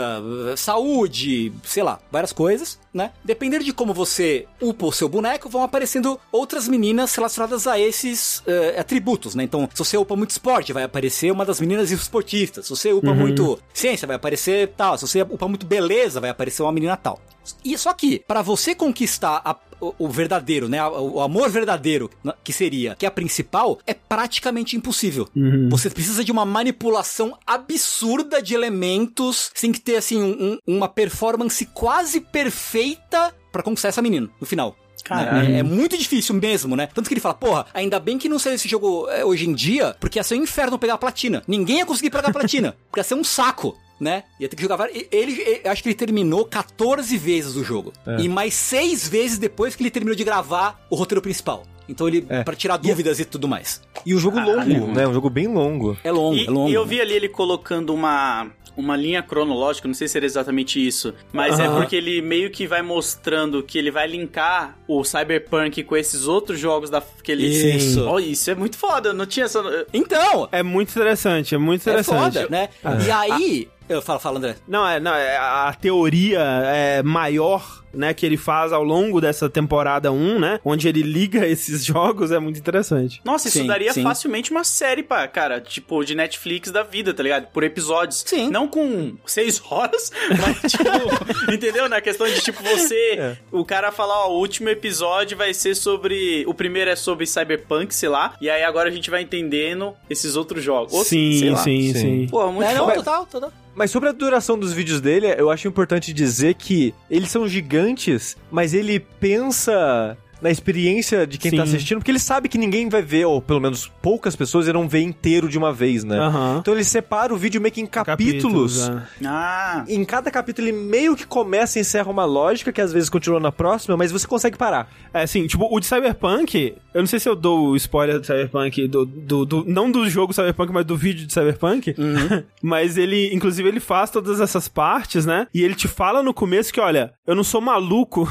[0.56, 3.10] saúde, sei lá, várias coisas, né?
[3.24, 8.42] Dependendo de como você upa o seu boneco, vão aparecendo outras meninas relacionadas a esses
[8.46, 9.44] eh, atributos, né?
[9.44, 12.66] Então, se você upa muito esporte, vai aparecer uma das meninas esportistas.
[12.66, 14.96] Se você upa muito ciência, vai aparecer tal.
[14.96, 17.20] Se você upa muito beleza, vai aparecer uma menina tal.
[17.64, 20.82] E só que, para você conquistar a- o, o verdadeiro, né?
[20.86, 22.08] O, o amor verdadeiro,
[22.42, 25.28] que seria, que é a principal, é praticamente impossível.
[25.68, 30.88] Você precisa de uma manipulação absurda de elementos, sem que ter, assim, um- um- uma
[30.88, 34.76] performance quase perfeita pra conquistar essa menina, no final.
[35.04, 35.54] Caralho.
[35.54, 36.86] É, é muito difícil mesmo, né?
[36.94, 39.52] Tanto que ele fala, porra, ainda bem que não saiu esse jogo é, hoje em
[39.52, 41.42] dia, porque ia ser um inferno pegar a platina.
[41.46, 43.76] Ninguém ia conseguir pegar a platina, porque ia ser um saco.
[44.00, 44.24] Né?
[44.40, 45.06] Ia ter que jogar várias.
[45.12, 47.92] Ele, ele- acho que ele terminou 14 vezes o jogo.
[48.18, 51.62] E mais 6 vezes depois que ele terminou de gravar o roteiro principal.
[51.88, 52.26] Então ele.
[52.28, 52.42] É.
[52.42, 53.80] Pra tirar dúvidas e tudo mais.
[54.04, 55.06] E o jogo longo, né?
[55.06, 55.96] Um jogo bem longo.
[56.02, 56.70] É longo, E, é longo.
[56.70, 60.84] e eu vi ali ele colocando uma, uma linha cronológica, não sei se era exatamente
[60.84, 61.80] isso, mas é Aham.
[61.80, 66.58] porque ele meio que vai mostrando que ele vai linkar o Cyberpunk com esses outros
[66.58, 68.06] jogos da que ele Isso.
[68.08, 69.62] Oh, isso é muito foda, eu não tinha essa
[69.92, 72.34] Então, É muito interessante, é muito é interessante.
[72.34, 72.68] foda, né?
[73.06, 73.68] E aí.
[73.88, 74.56] Eu falo, fala, André.
[74.66, 79.48] Não, é, não, é a teoria é maior, né, que ele faz ao longo dessa
[79.48, 83.20] temporada 1, né, onde ele liga esses jogos é muito interessante.
[83.24, 84.02] Nossa, isso Sim, daria sim.
[84.02, 87.46] facilmente uma série, pá, cara, tipo, de Netflix da vida, tá ligado?
[87.48, 88.24] Por episódios.
[88.26, 88.50] Sim.
[88.50, 91.88] Não com seis horas, mas, tipo, entendeu?
[91.88, 93.36] Na questão de, tipo, você.
[93.52, 96.44] O cara falar, ó, o último episódio vai ser sobre.
[96.46, 98.34] O primeiro é sobre Cyberpunk, sei lá.
[98.40, 101.06] E aí agora a gente vai entendendo esses outros jogos.
[101.06, 101.56] Sim, lá.
[101.58, 102.00] sim, Sim.
[102.00, 103.52] sim, Pô, muito É, não, total, total.
[103.74, 108.36] Mas sobre a duração dos vídeos dele, eu acho importante dizer que eles são gigantes,
[108.50, 111.72] mas ele pensa na experiência de quem tá Sim.
[111.74, 115.00] assistindo, porque ele sabe que ninguém vai ver, ou pelo menos poucas pessoas irão ver
[115.00, 116.18] inteiro de uma vez, né?
[116.18, 116.58] Aham.
[116.60, 118.86] Então ele separa o vídeo meio que em capítulos.
[118.86, 119.02] é.
[119.24, 119.84] Ah.
[119.88, 123.40] Em cada capítulo ele meio que começa e encerra uma lógica que às vezes continua
[123.40, 124.86] na próxima, mas você consegue parar.
[125.14, 128.26] É assim, tipo, o de Cyberpunk, eu não sei se eu dou o spoiler do
[128.26, 131.94] Cyberpunk, do, do, do- não do jogo Cyberpunk, mas do vídeo de Cyberpunk,
[132.62, 135.46] mas ele, inclusive, ele faz todas essas partes, né?
[135.54, 138.28] E ele te fala no começo que, olha, eu não sou maluco,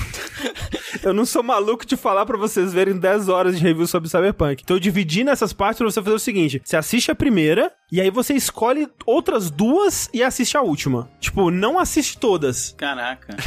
[1.04, 4.62] eu não sou maluco de falar pra vocês verem 10 horas de review sobre Cyberpunk.
[4.64, 8.02] Então eu dividi nessas partes pra você fazer o seguinte, você assiste a primeira, e
[8.02, 11.10] aí você escolhe outras duas e assiste a última.
[11.22, 12.76] Tipo, não assiste todas.
[12.78, 13.36] Caraca.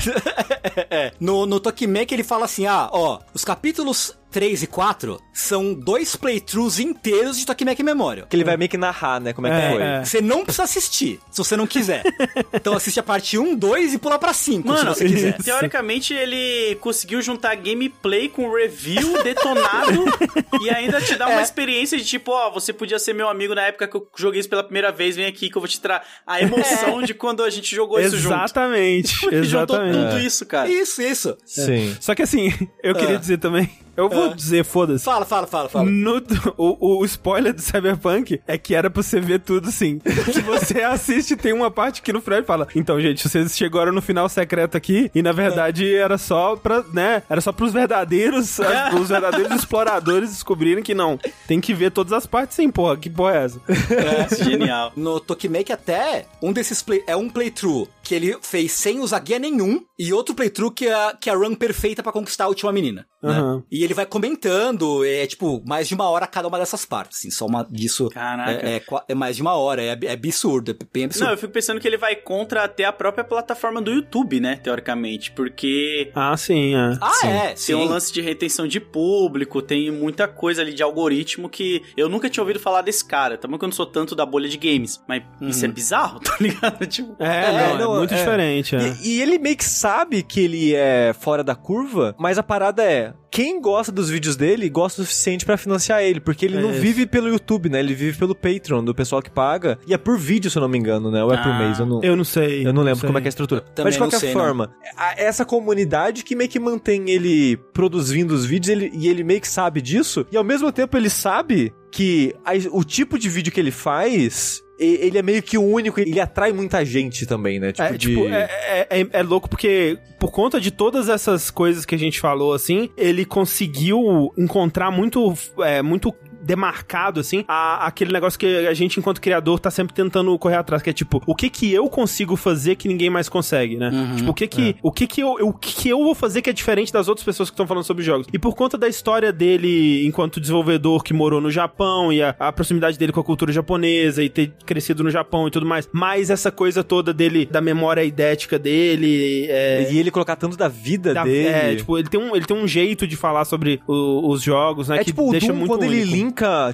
[0.90, 5.72] É, no, no Tokimeki ele fala assim, ah, ó, os capítulos 3 e 4 são
[5.72, 8.26] dois playthroughs inteiros de Tokimeki Memorial.
[8.26, 9.32] Que ele vai meio que narrar, né?
[9.32, 9.82] Como é, que foi.
[9.82, 10.04] é.
[10.04, 12.02] Você não precisa assistir, se você não quiser.
[12.52, 15.38] então assiste a parte 1, 2 e pula pra 5, se Mano, você quiser.
[15.42, 20.04] teoricamente ele conseguiu juntar gameplay com review detonado
[20.60, 23.62] e ainda te dar uma experiência de tipo, ó, você podia ser meu amigo na
[23.62, 26.02] época que eu joguei isso pela primeira vez, vem aqui que eu vou te trazer
[26.26, 28.34] a emoção de quando a gente jogou isso junto.
[28.34, 30.10] Exatamente, Ele juntou exatamente.
[30.10, 30.68] tudo isso, cara.
[30.68, 31.38] Isso, isso.
[31.46, 31.96] Sim.
[31.98, 32.52] Só que assim,
[32.82, 33.18] eu queria Ah.
[33.18, 34.34] dizer também, eu vou Ah.
[34.34, 35.04] dizer, foda-se.
[35.04, 35.84] Fala, fala, fala, fala.
[35.90, 36.22] No-
[36.56, 40.00] o, o spoiler do Cyberpunk é que era pra você ver tudo sim.
[40.32, 44.02] Se você assiste, tem uma parte que no Fred fala: Então, gente, vocês chegaram no
[44.02, 47.22] final secreto aqui e na verdade era só pra, né?
[47.28, 51.18] Era só pros verdadeiros, as- os verdadeiros exploradores descobrirem que não.
[51.46, 52.96] Tem que ver todas as partes sim, porra.
[52.96, 53.60] Que porra é essa?
[53.68, 54.92] É, genial.
[54.96, 59.38] No Tokimeki até, um desses play, é um playthrough que ele fez sem usar guia
[59.38, 62.48] nenhum e outro playthrough que é, a- que é a run perfeita pra conquistar a
[62.48, 63.06] última menina.
[63.22, 63.62] né?
[63.72, 67.30] E ele vai comentando, é tipo, mais de uma hora cada uma dessas partes, assim,
[67.30, 68.64] só uma disso Caraca.
[68.64, 71.24] É, é é mais de uma hora, é, é absurdo, é bem absurdo.
[71.26, 74.56] Não, eu fico pensando que ele vai contra até a própria plataforma do YouTube, né?
[74.62, 75.32] Teoricamente.
[75.32, 76.98] Porque Ah, sim, é.
[77.00, 77.26] ah, Sim.
[77.28, 77.66] é, sim.
[77.72, 82.08] tem um lance de retenção de público, tem muita coisa ali de algoritmo que eu
[82.08, 83.36] nunca tinha ouvido falar desse cara.
[83.36, 85.02] Também que eu não sou tanto da bolha de games.
[85.08, 86.86] Mas isso é bizarro, tá ligado?
[86.86, 87.16] Tipo.
[87.18, 88.16] É, É, não, não, é muito é.
[88.16, 88.94] diferente, é.
[89.02, 92.82] E, e ele meio que sabe que ele é fora da curva, mas a parada
[92.82, 93.12] é.
[93.36, 96.70] Quem gosta dos vídeos dele gosta o suficiente pra financiar ele, porque ele É não
[96.70, 96.80] isso.
[96.80, 97.80] vive pelo YouTube, né?
[97.80, 99.78] Ele vive pelo Patreon, do pessoal que paga.
[99.86, 101.22] E é por vídeo, se eu não me engano, né?
[101.22, 102.02] Ou é por Ah, mês, eu não.
[102.02, 102.66] Eu não sei.
[102.66, 103.06] Eu não lembro sei.
[103.08, 103.62] como é que é a estrutura.
[103.84, 104.40] Mas de não qualquer sei, não.
[104.40, 109.22] forma, a- essa comunidade que meio que mantém ele produzindo os vídeos ele- e ele
[109.22, 113.28] meio que sabe disso, e ao mesmo tempo ele sabe que a- o tipo de
[113.28, 114.62] vídeo que ele faz.
[114.78, 117.72] Ele é meio que o único, ele atrai muita gente também, né?
[117.72, 117.98] Tipo, é, de...
[117.98, 118.42] tipo, é,
[118.90, 122.52] é, é- é louco porque, por conta de todas essas coisas que a gente falou,
[122.52, 126.12] assim, ele conseguiu encontrar muito, é, muito
[126.46, 130.82] demarcado, assim, a- aquele negócio que a gente, enquanto criador, tá sempre tentando correr atrás,
[130.82, 133.90] que é tipo, o que que eu consigo fazer que ninguém mais consegue, né?
[134.16, 136.48] Tipo, o que que, o que que eu, o que que eu vou fazer que
[136.50, 138.26] é diferente das outras pessoas que estão falando sobre jogos?
[138.32, 142.52] E por conta da história dele enquanto desenvolvedor que morou no Japão e a, a
[142.52, 146.30] proximidade dele com a cultura japonesa e ter crescido no Japão e tudo mais, mais
[146.30, 151.12] essa coisa toda dele, da memória idética dele, é, E ele colocar tanto da vida
[151.14, 151.48] da- dele.
[151.48, 154.88] é, tipo, ele tem, um, ele tem um jeito de falar sobre o- os jogos,
[154.88, 154.96] né?
[154.96, 156.16] É que tipo deixa Doom muito quando ele único.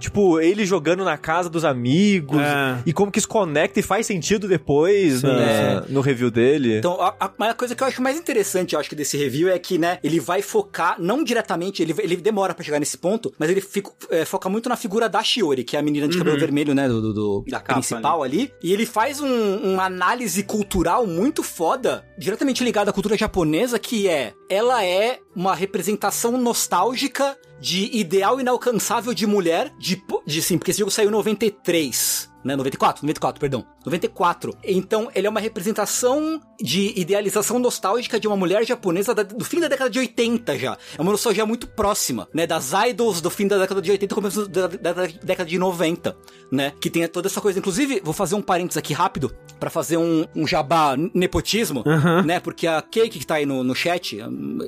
[0.00, 2.78] Tipo, ele jogando na casa dos amigos É.
[2.86, 6.78] e como que isso conecta e faz sentido depois Sim, na- no review dele.
[6.78, 9.58] Então, a, a, coisa que eu acho mais interessante, eu acho que desse review é
[9.58, 13.50] que, né, ele vai focar, não diretamente, ele, ele demora pra chegar nesse ponto, mas
[13.50, 16.38] ele fica, é, foca muito na figura da Shiori, que é a menina de cabelo
[16.38, 18.52] vermelho, né, do, do- do- Da capa principal ali.
[18.62, 24.08] E ele faz um, uma análise cultural muito foda, diretamente ligada à cultura japonesa, que
[24.08, 30.72] é, ela é uma representação nostálgica de ideal inalcançável de mulher, de, de sim, porque
[30.72, 32.30] esse jogo saiu em 93.
[32.44, 33.64] Né, 94, 94, perdão.
[33.86, 34.52] 94.
[34.64, 39.60] Então, ele é uma representação de idealização nostálgica de uma mulher japonesa da- do fim
[39.60, 40.76] da década de 80 já.
[40.98, 42.44] É uma nostalgia muito próxima, né?
[42.44, 45.56] Das idols do fim da década de 80 e começo da, da- da década de
[45.56, 46.16] 90,
[46.50, 46.72] né?
[46.80, 47.60] Que tem toda essa coisa.
[47.60, 49.32] Inclusive, vou fazer um parênteses aqui rápido
[49.62, 51.84] pra fazer um, um jabá nepotismo,
[52.26, 52.40] né?
[52.40, 54.18] Porque a Cake que tá aí no, no chat,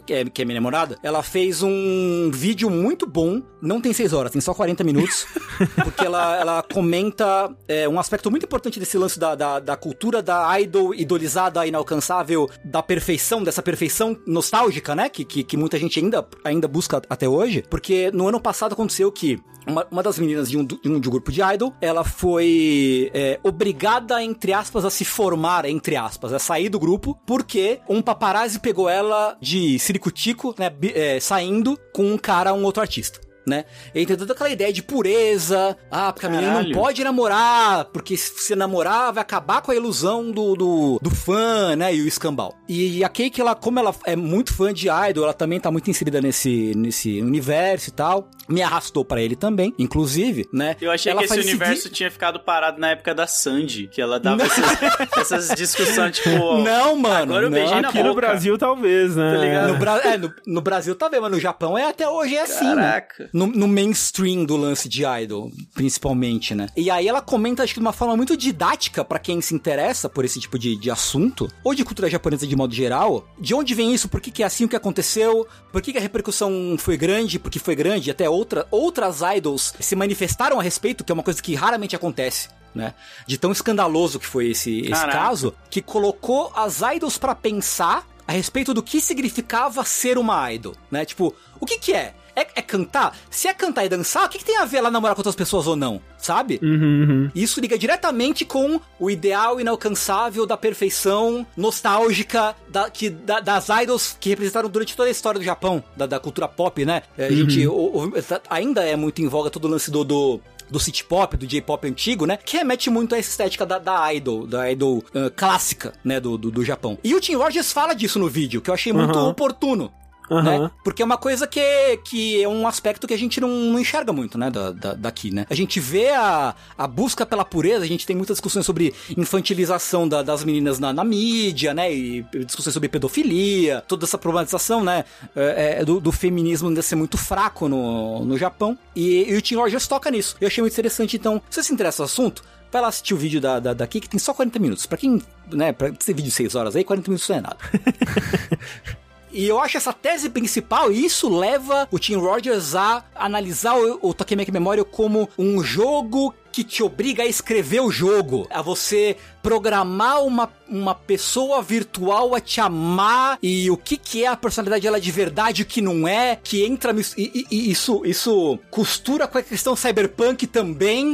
[0.07, 3.43] que é, que é minha namorada, ela fez um vídeo muito bom.
[3.61, 5.27] Não tem 6 horas, tem só 40 minutos.
[5.83, 10.23] porque ela, ela comenta é, um aspecto muito importante desse lance da, da, da cultura
[10.23, 15.09] da idol idolizada, inalcançável, da perfeição, dessa perfeição nostálgica, né?
[15.09, 17.65] Que, que, que muita gente ainda, ainda busca até hoje.
[17.69, 21.09] Porque no ano passado aconteceu que uma, uma das meninas de um, de um de
[21.09, 26.32] um grupo de idol, ela foi é, obrigada, entre aspas, a se formar, entre aspas,
[26.32, 32.12] a sair do grupo, porque um paparazzi pegou ela de ciricutico, né, é, saindo com
[32.12, 33.24] um cara, um outro artista.
[33.47, 33.65] Né?
[33.95, 35.77] E tem toda aquela ideia de pureza.
[35.91, 39.75] Ah, porque a menina não pode namorar, porque se você namorar vai acabar com a
[39.75, 41.95] ilusão do, do, do fã, né?
[41.95, 42.55] E o escambau.
[42.69, 45.91] E a Cake, ela, como ela é muito fã de idol, ela também tá muito
[45.91, 48.29] inserida nesse, nesse universo e tal.
[48.49, 50.77] Me arrastou pra ele também, inclusive, né?
[50.81, 54.21] Eu achei Ela que esse universo tinha ficado parado na época da Sandy, que ela
[54.21, 56.59] dava essas, essas discussões, tipo...
[56.62, 57.33] Não, mano.
[57.35, 57.59] Agora eu não.
[57.59, 58.21] beijei na Aqui no boca.
[58.21, 59.33] Brasil, talvez, né?
[59.35, 59.73] Tá ligado?
[59.73, 62.43] No, Bra- é, no, no Brasil tá vendo, mas no Japão é até hoje é
[62.43, 63.03] assim, né?
[63.35, 66.69] No, no mainstream do lance de idol, principalmente, né?
[66.77, 70.09] E aí ela comenta, acho que de uma forma muito didática pra quem se interessa
[70.09, 73.74] por esse tipo de, de assunto, ou de cultura japonesa de modo geral, de onde
[73.74, 76.77] vem isso, por que, que é assim o que aconteceu, por que, que a repercussão
[76.78, 81.15] foi grande, porque foi grande, até outra, outras idols se manifestaram a respeito, que é
[81.15, 82.48] uma coisa que raramente acontece.
[82.73, 82.94] Né?
[83.27, 88.32] De tão escandaloso que foi esse, esse caso, que colocou as idols pra pensar a
[88.32, 91.05] respeito do que significava ser uma idol, né?
[91.05, 92.15] Tipo, o que que é?
[92.36, 93.16] É, é cantar?
[93.31, 95.36] Se é cantar e dançar, o que, que tem a ver ela namorar com outras
[95.36, 96.01] pessoas ou não?
[96.19, 96.59] Sabe?
[96.62, 96.70] Uhum,
[97.09, 97.31] uhum.
[97.35, 104.16] Isso liga diretamente com o ideal inalcançável da perfeição nostálgica da, que, da, das idols
[104.19, 107.02] que representaram durante toda a história do Japão, da, da cultura pop, né?
[107.16, 108.12] É, a gente o- o-
[108.48, 110.40] ainda é muito em voga todo o lance do, do
[110.70, 112.39] do city pop, do J-pop antigo, né?
[112.43, 116.19] Que remete muito à estética da, da idol, da idol ah, clássica, né?
[116.19, 116.98] Do, do, do Japão.
[117.05, 119.28] E o Tim Rogers fala disso no vídeo, que eu achei muito Aham.
[119.28, 119.93] oportuno.
[120.31, 120.43] Aham.
[120.65, 120.71] Né?
[120.83, 121.61] Porque é uma coisa que,
[122.05, 124.51] que é um aspecto que a gente não, não enxerga muito, né?
[124.51, 125.45] Da, da- daqui, né?
[125.51, 130.09] A gente vê a, a busca pela pureza, a gente tem muitas discussões sobre infantilização
[130.09, 131.93] da- das meninas na, na mídia, né?
[131.93, 135.05] E discussões sobre pedofilia, toda essa problematização, né?
[135.37, 138.79] é, é, do, do feminismo ainda ser muito fraco no, no Japão.
[138.97, 140.37] E, e o Tim Rogers toca nisso.
[140.41, 142.43] Eu achei muito interessante, então, se você se interessa no assunto,
[142.73, 144.87] vai lá assistir o vídeo da, da, daqui, que tem só 40 minutos.
[144.87, 145.21] Pra quem,
[145.53, 147.57] né, pra esse vídeo de 6 horas aí, 40 minutos não é nada.
[149.35, 153.98] E eu acho essa tese principal, e isso leva o Tim Rogers a analisar o,
[154.01, 159.16] o Tokimeki Memorial como um jogo que te obriga a escrever o jogo, a você
[159.43, 164.82] programar uma, uma pessoa virtual a te amar e o que que é a personalidade
[164.85, 169.36] dela de verdade, o que não é, que entra e, e- isso isso costura com
[169.36, 171.12] a questão cyberpunk também,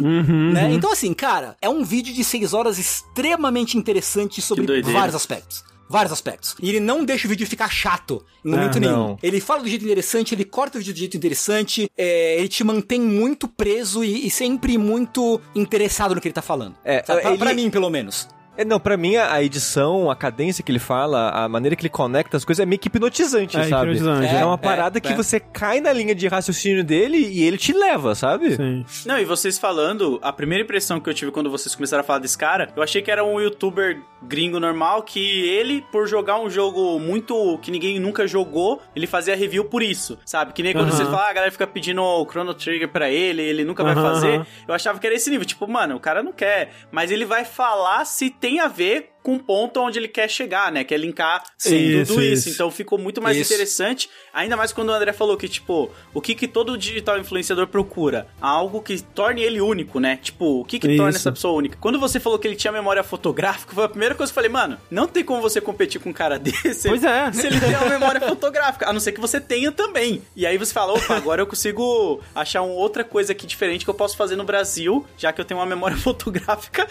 [0.52, 0.70] né?
[0.74, 5.64] Então assim, cara, é um vídeo de 6 horas extremamente interessante sobre vários aspectos.
[5.90, 6.54] Vários aspectos.
[6.62, 9.16] E ele não deixa o vídeo ficar chato em momento Ah, nenhum.
[9.20, 12.62] Ele fala do jeito interessante, ele corta o vídeo do jeito interessante, é, ele te
[12.62, 16.76] mantém muito preso e, e sempre muito interessado no que ele tá falando.
[16.84, 17.20] É, Sabe?
[17.22, 18.28] Pra, ele- pra mim, pelo menos.
[18.56, 21.82] É, não, pra mim a a edição, a cadência que ele fala, a maneira que
[21.82, 23.92] ele conecta as coisas é meio que hipnotizante, É, sabe?
[23.92, 24.44] hipnotizante, É, é.
[24.44, 25.00] uma É, parada é.
[25.00, 28.56] que você cai na linha de raciocínio dele e ele te leva, sabe?
[28.56, 28.84] Sim.
[29.06, 32.18] Não, e vocês falando, a primeira impressão que eu tive quando vocês começaram a falar
[32.18, 36.50] desse cara, eu achei que era um youtuber gringo normal, que ele, por jogar um
[36.50, 40.52] jogo muito que ninguém nunca jogou, ele fazia review por isso, sabe?
[40.52, 40.96] Que nem quando Aham.
[40.96, 43.94] vocês falam, ah, a galera fica pedindo o Chrono Trigger pra ele, ele nunca vai
[43.94, 44.46] fazer.
[44.66, 47.44] Eu achava que era esse nível, tipo, mano, o cara não quer, mas ele vai
[47.44, 50.82] falar se tem a ver com o ponto onde ele quer chegar, né?
[50.84, 52.48] Quer linkar sem Isso, tudo isso.
[52.48, 52.50] isso.
[52.50, 53.52] Então ficou muito mais Isso.
[53.52, 57.66] interessante, ainda mais quando o André falou que, tipo, o que que todo digital influenciador
[57.66, 58.26] procura?
[58.40, 60.18] Algo que torne ele único, né?
[60.22, 61.76] Tipo, o que que torna essa pessoa única?
[61.80, 64.50] Quando você falou que ele tinha memória fotográfica, foi a primeira coisa que eu falei,
[64.50, 66.88] mano, não tem como você competir com um cara desse.
[66.88, 67.30] Pois é.
[67.32, 70.22] Se ele tem uma memória fotográfica, a não ser que você tenha também.
[70.34, 73.90] E aí você fala, opa, agora eu consigo achar uma outra coisa aqui diferente que
[73.90, 76.88] eu posso fazer no Brasil, já que eu tenho uma memória fotográfica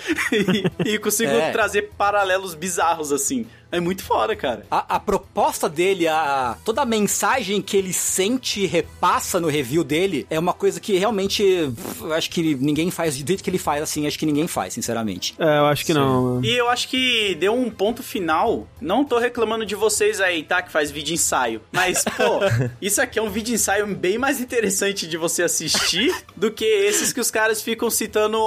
[0.86, 1.52] e, e consigo É.
[1.52, 1.90] trazer
[2.20, 3.48] paralelos bizarros assim.
[3.72, 4.66] É muito foda, cara.
[4.70, 9.84] A, a proposta dele, a, toda a mensagem que ele sente e repassa no review
[9.84, 11.44] dele é uma coisa que realmente
[11.76, 14.48] pff, eu acho que ninguém faz do jeito que ele faz, assim, acho que ninguém
[14.48, 15.36] faz, sinceramente.
[15.38, 16.44] É, eu acho que não.
[16.44, 18.68] E eu acho que deu um ponto final.
[18.82, 20.62] Não tô reclamando de vocês aí, tá?
[20.62, 21.62] Que faz vídeo ensaio.
[21.72, 22.40] Mas, pô,
[22.82, 27.14] isso aqui é um vídeo ensaio bem mais interessante de você assistir do que esses
[27.14, 28.40] que os caras ficam citando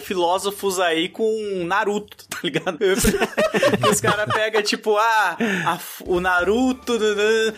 [0.00, 2.78] filósofos aí com Naruto, tá ligado?
[2.78, 5.36] que os caras pegam, tipo, ah,
[5.66, 6.98] a- o Naruto.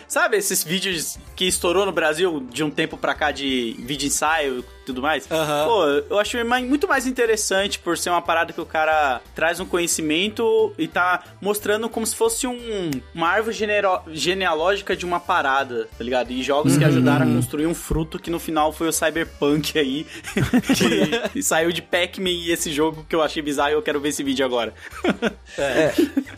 [0.07, 4.63] Sabe esses vídeos que estourou no Brasil de um tempo pra cá de vídeo ensaio
[4.85, 5.29] tudo mais?
[5.31, 5.65] Aham.
[5.65, 6.37] Pô, eu acho
[6.67, 11.23] muito mais interessante por ser uma parada que o cara traz um conhecimento e tá
[11.41, 16.31] mostrando como se fosse um, uma árvore genero- genealógica de uma parada, tá ligado?
[16.31, 20.05] E jogos que ajudaram a construir um fruto que no final foi o Cyberpunk aí,
[21.33, 24.09] que saiu de Pac-Man e esse jogo que eu achei bizarro e eu quero ver
[24.09, 24.73] esse vídeo agora.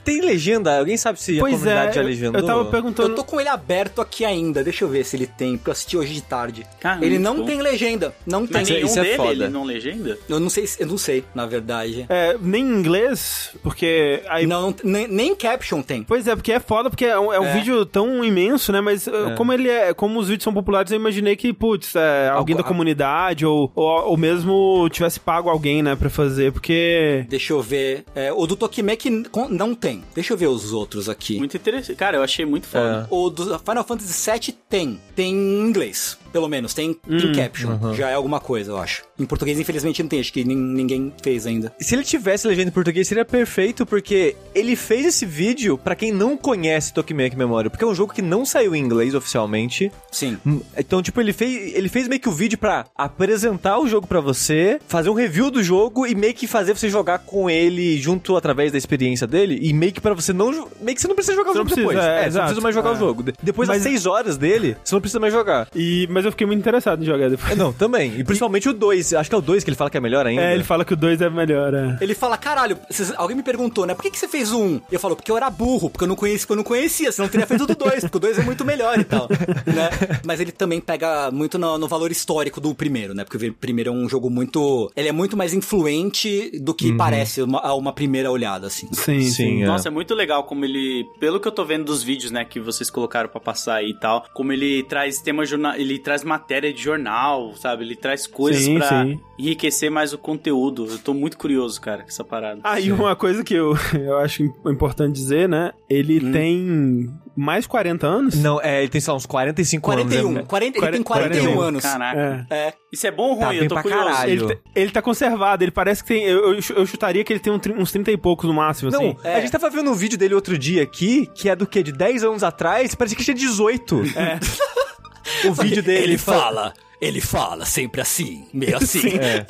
[0.03, 0.77] Tem legenda?
[0.79, 2.41] Alguém sabe se a Pois comunidade é, já eu, legendou?
[2.41, 3.15] eu tava Eu perguntando.
[3.15, 5.97] tô com ele aberto aqui ainda, deixa eu ver se ele tem, porque eu assisti
[5.97, 6.65] hoje de tarde.
[6.79, 8.61] Caramba, ele não tem legenda, não tem.
[8.61, 9.31] Mas Isso é- nenhum isso é dele, foda.
[9.31, 10.17] ele não legenda?
[10.27, 12.05] Eu não sei, se- eu não sei, na verdade.
[12.09, 16.03] É, nem em inglês, porque aí Não, não- nem, nem caption tem.
[16.03, 17.53] Pois é, porque é foda, porque é um, é um É.
[17.53, 18.81] vídeo tão imenso, né?
[18.81, 22.29] Mas uh, como ele é, como os vídeos são populares, eu imaginei que, putz, é,
[22.29, 27.25] alguém Algo- da comunidade ou, ou, ou mesmo tivesse pago alguém, né, pra fazer, porque.
[27.29, 28.03] Deixa eu ver.
[28.15, 30.03] É, o do Tokimeki con- não tem.
[30.15, 31.37] Deixa eu ver os outros aqui.
[31.37, 31.95] Muito interessante.
[31.95, 33.07] Cara, eu achei muito foda.
[33.09, 34.99] O do Final Fantasy VII tem.
[35.15, 36.73] Tem em inglês, pelo menos.
[36.73, 37.93] Tem em caption.
[37.93, 39.03] Já é alguma coisa, eu acho.
[39.19, 40.19] Em português, infelizmente, não tem.
[40.19, 41.71] Acho que nin- ninguém fez ainda.
[41.79, 46.11] Se ele tivesse legenda em português, seria perfeito, porque ele fez esse vídeo pra quem
[46.11, 49.91] não conhece Tokimeki Memória, porque é um jogo que não saiu em inglês oficialmente.
[50.11, 50.37] Sim.
[50.45, 54.07] Hum, Então, tipo, ele fez, ele fez meio que o vídeo pra apresentar o jogo
[54.07, 57.97] pra você, fazer um review do jogo e meio que fazer você jogar com ele
[57.97, 60.51] junto através da experiência dele e meio que pra você não...
[60.81, 62.05] Meio que você não precisa jogar o Você jogo precisa, depois.
[62.05, 62.93] é, É, você não precisa mais jogar É.
[62.93, 63.23] o jogo.
[63.23, 65.67] De- Depois das seis horas dele, você não precisa mais jogar.
[65.75, 67.51] E, mas eu fiquei muito interessado em jogar depois.
[67.51, 68.19] É, Não, também.
[68.19, 69.12] E principalmente o 2.
[69.15, 70.41] Acho que é o dois que ele fala que é melhor ainda.
[70.41, 71.97] É, ele fala que o dois é melhor, é.
[72.01, 73.93] Ele fala, caralho, vocês- alguém me perguntou, né?
[73.93, 74.81] Por que, que você fez o um?
[74.91, 77.11] E eu falo, porque eu era burro, porque eu não conhecia, porque eu não conhecia,
[77.11, 79.27] senão eu teria feito do dois, porque o dois é muito melhor e tal.
[79.67, 79.89] né?
[80.25, 83.23] Mas ele também pega muito no, no valor histórico do primeiro, né?
[83.23, 84.91] Porque o primeiro é um jogo muito.
[84.95, 88.87] Ele é muito mais influente do que parece uma- a uma primeira olhada, assim.
[88.93, 89.31] Sim, sim.
[89.43, 89.65] Sim, é.
[89.65, 92.59] Nossa, é muito legal como ele, pelo que eu tô vendo dos vídeos, né, que
[92.59, 96.71] vocês colocaram pra passar aí e tal, como ele traz tema jornal, ele traz matéria
[96.73, 97.83] de jornal, sabe?
[97.83, 99.19] Ele traz coisas Sim, pra sim.
[99.39, 100.87] enriquecer mais o conteúdo.
[100.89, 102.61] Eu tô muito curioso, cara, com essa parada.
[102.63, 105.71] Ah, e uma coisa que eu, eu acho importante dizer, né?
[105.89, 108.35] Ele tem mais 40 anos.
[108.35, 110.33] Não, é, ele tem, sei lá, uns 45 41, anos.
[110.33, 110.43] né?
[110.47, 111.83] 40, ele tem 41 41, anos.
[111.83, 112.47] Caraca.
[112.49, 112.55] É.
[112.67, 112.73] É.
[112.91, 113.55] Isso é bom ou Tá ruim?
[113.55, 114.05] bem eu tô curioso.
[114.05, 114.31] caralho.
[114.31, 116.23] Ele, tá- ele tá conservado, ele parece que tem.
[116.25, 119.17] Eu, eu, eu chutaria que ele tem uns 30 e poucos no máximo, Não, assim.
[119.23, 121.81] a gente tava vendo um vídeo dele outro dia aqui, que é do quê?
[121.81, 124.01] De 10 anos atrás, parecia que tinha 18.
[124.15, 125.47] É.
[125.47, 126.03] o vídeo dele.
[126.03, 126.73] Ele fala,
[127.03, 129.17] ele fala sempre assim, meio assim.
[129.17, 129.45] É,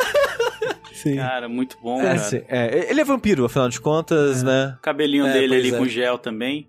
[0.93, 1.17] Sim.
[1.17, 2.45] Cara, muito bom, é, cara.
[2.47, 4.75] é, ele é vampiro, afinal de contas, né?
[4.77, 5.77] O cabelinho É, dele ali é.
[5.77, 6.67] com gel também.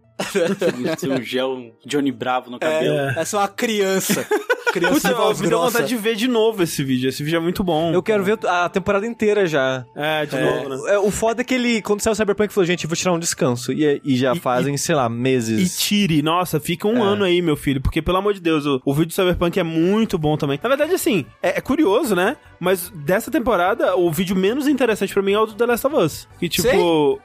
[1.00, 2.94] Tem um gel Johnny Bravo no cabelo.
[2.96, 4.26] É, essa é uma criança.
[4.74, 5.72] Criança Putz, de eu voz me deu grossa.
[5.78, 7.08] vontade de ver de novo esse vídeo.
[7.08, 7.92] Esse vídeo é muito bom.
[7.94, 9.84] Eu quero ver a temporada inteira já.
[9.94, 10.94] É, de novo, né?
[10.94, 13.12] É, o foda é que ele, quando saiu o Cyberpunk, falou, gente, eu vou tirar
[13.12, 13.72] um descanso.
[13.72, 15.78] E, e já E- fazem, sei lá, E meses.
[15.78, 18.92] tire, nossa, fica um ano aí, meu filho, porque pelo amor de Deus, o, o
[18.92, 20.58] vídeo do Cyberpunk é muito bom também.
[20.60, 22.36] Na verdade, assim, é, é curioso, né?
[22.64, 25.96] Mas dessa temporada, o vídeo menos interessante pra mim é o do The Last of
[25.96, 26.28] Us.
[26.40, 27.20] Que, tipo,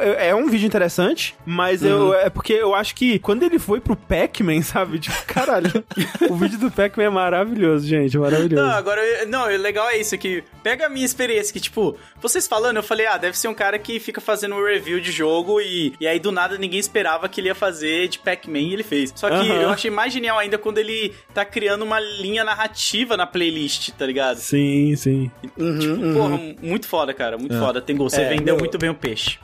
[0.00, 3.80] é, é- um vídeo interessante, mas eu, é porque eu acho que quando ele foi
[3.80, 4.98] pro Pac-Man, sabe?
[4.98, 5.84] Tipo, caralho,
[6.30, 8.62] o vídeo do Pac-Man é maravilhoso, gente, é maravilhoso.
[8.64, 11.96] Não, agora, eu- não, o legal é isso, que pega a minha experiência, que tipo,
[12.20, 15.12] vocês falando, eu falei, ah, deve ser um cara que fica fazendo um review de
[15.12, 18.72] jogo e, e aí do nada ninguém esperava que ele ia fazer de Pac-Man e
[18.72, 19.12] ele fez.
[19.14, 19.62] Só que Aham.
[19.62, 24.06] eu achei mais genial ainda quando ele tá criando uma linha narrativa na playlist, tá
[24.06, 24.38] ligado?
[24.38, 25.30] Sim, sim.
[25.40, 27.80] tipo, porra, muito foda, cara, muito foda.
[27.80, 29.38] Tem gol, você É, vendeu meu- muito bem o peixe.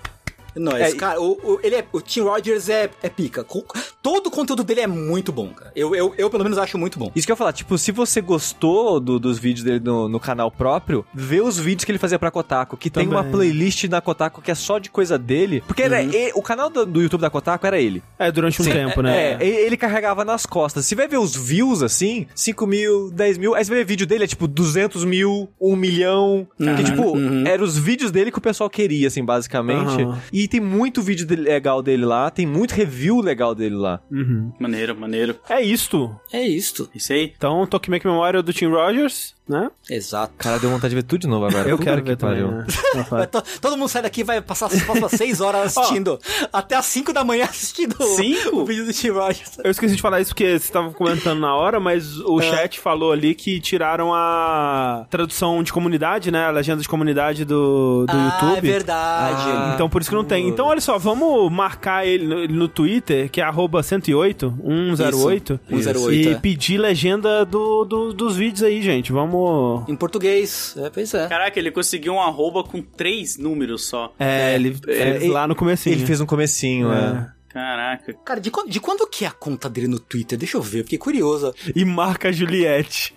[0.57, 3.45] Não, É, cara, o, o- ele é, o Tim Rogers é, é pica.
[4.03, 5.73] Todo o conteúdo dele é muito bom, cara.
[5.75, 7.11] Eu, eu, eu, pelo menos, acho muito bom.
[7.15, 10.21] Isso que eu ia falar, tipo, se você gostou do- dos vídeos dele no, no
[10.21, 13.19] canal próprio, vê os vídeos que ele fazia pra Kotaku, que tem Também.
[13.19, 15.63] uma playlist na Kotaku que é só de coisa dele.
[15.67, 18.03] Porque era e- o canal do, do YouTube da Kotaku era ele.
[18.19, 19.33] É, durante um tempo, né?
[19.35, 20.85] É, e- ele carregava nas costas.
[20.87, 24.07] Se vai ver os views, assim, 5 mil, 10 mil, aí você vai ver vídeo
[24.07, 26.47] dele, é tipo 200 mil, 1 milhão.
[26.59, 27.15] Que, tipo,
[27.47, 30.03] eram os vídeos dele que o pessoal queria, assim, basicamente.
[30.03, 30.21] Aham.
[30.45, 34.03] E tem muito vídeo dele- legal dele lá, tem muito review legal dele lá.
[34.13, 34.53] Uhum.
[34.61, 35.37] Maneiro, maneiro.
[35.49, 36.15] É isto.
[36.31, 36.87] É isto.
[36.95, 37.33] Isso aí.
[37.35, 39.71] Então, Tokimeki Memória do Tim Rogers, né?
[39.91, 40.33] Exato.
[40.39, 41.69] Cara, deu vontade de ver tudo de novo agora.
[41.69, 42.59] Eu Puta quero que ver também, pariu.
[42.59, 42.67] né?
[43.61, 46.19] Todo mundo sai daqui e vai passar as próximas 6 horas assistindo.
[46.53, 48.57] Até as 5 da manhã assistindo o- Cinco?
[48.61, 49.59] o vídeo do Tim Rogers.
[49.63, 53.13] Eu esqueci de falar isso porque você estava comentando na hora, mas o chat falou
[53.13, 56.47] ali que tiraram a tradução de comunidade, né?
[56.47, 58.59] A legenda de comunidade do, do ah, YouTube.
[58.59, 59.43] é verdade.
[59.47, 59.73] Ah.
[59.75, 60.49] Então por isso que não tem.
[60.49, 64.55] Então olha só, vamos marcar ele no, no Twitter, que é arroba 108,
[64.97, 66.35] 108, Isso, 108, e é.
[66.37, 69.13] pedir legenda do, do- dos vídeos aí, gente.
[69.13, 69.34] Vamos...
[69.89, 70.75] Em português.
[70.79, 71.27] É, pois é.
[71.29, 74.13] Caraca, ele conseguiu um arroba com três números só.
[74.19, 75.95] É, ele É, lá no comecinho.
[75.97, 77.31] Ele fez um comecinho, é.
[77.49, 78.13] Caraca.
[78.25, 80.37] Cara, de, quan- de quando que é a conta dele no Twitter?
[80.37, 81.55] Deixa eu ver, eu fiquei curioso.
[81.75, 83.15] E marca a Juliette.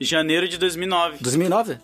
[0.00, 1.18] Janeiro de 2009.
[1.20, 1.76] 2009?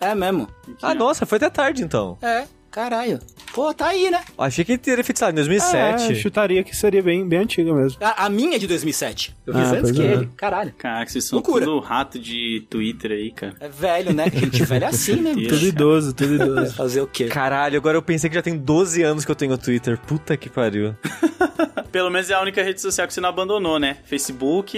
[0.00, 0.48] É mesmo.
[0.82, 2.16] Ah, nossa, foi até tarde então.
[2.22, 2.44] É,
[2.74, 3.20] caralho.
[3.54, 4.20] Pô, tá aí, né?
[4.36, 6.12] Achei que ele teria feito, sei lá, em 2007.
[6.12, 7.96] É, chutaria que seria bem, bem antiga mesmo.
[8.02, 9.32] A, a minha é de 2007.
[9.46, 10.12] Eu Ah, fiz antes pois que é.
[10.12, 10.28] ele.
[10.36, 10.72] Caralho.
[10.76, 11.64] Caraca, vocês são Loucura.
[11.64, 13.54] tudo rato de Twitter aí, cara.
[13.60, 14.24] É velho, né?
[14.28, 15.30] Gente velho é assim, né?
[15.36, 15.50] Isso.
[15.50, 16.74] Tudo idoso, tudo idoso.
[16.76, 17.26] Fazer o quê?
[17.26, 19.96] Caralho, agora eu pensei que já tem 12 anos que eu tenho Twitter.
[19.98, 20.96] Puta que pariu.
[21.92, 23.98] Pelo menos é a única rede social que você não abandonou, né?
[24.04, 24.76] Facebook.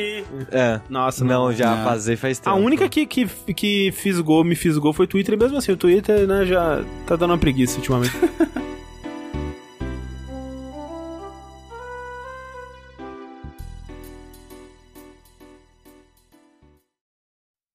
[0.52, 0.78] É.
[0.90, 1.52] Nossa, Não, não.
[1.54, 1.84] já Não.
[1.84, 2.50] vazei faz tempo.
[2.50, 5.78] A única que, que, que fisgou, me fisgou foi o Twitter, e mesmo assim, o
[5.78, 8.12] Twitter, né, já tá dando uma preguiça ultimamente.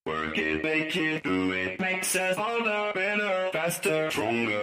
[0.05, 1.81] Work it, make it, do it.
[1.81, 4.61] Makes us harder, better, faster, stronger.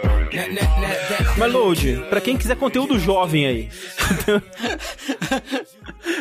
[1.37, 3.69] Mas, Load, pra quem quiser conteúdo jovem aí.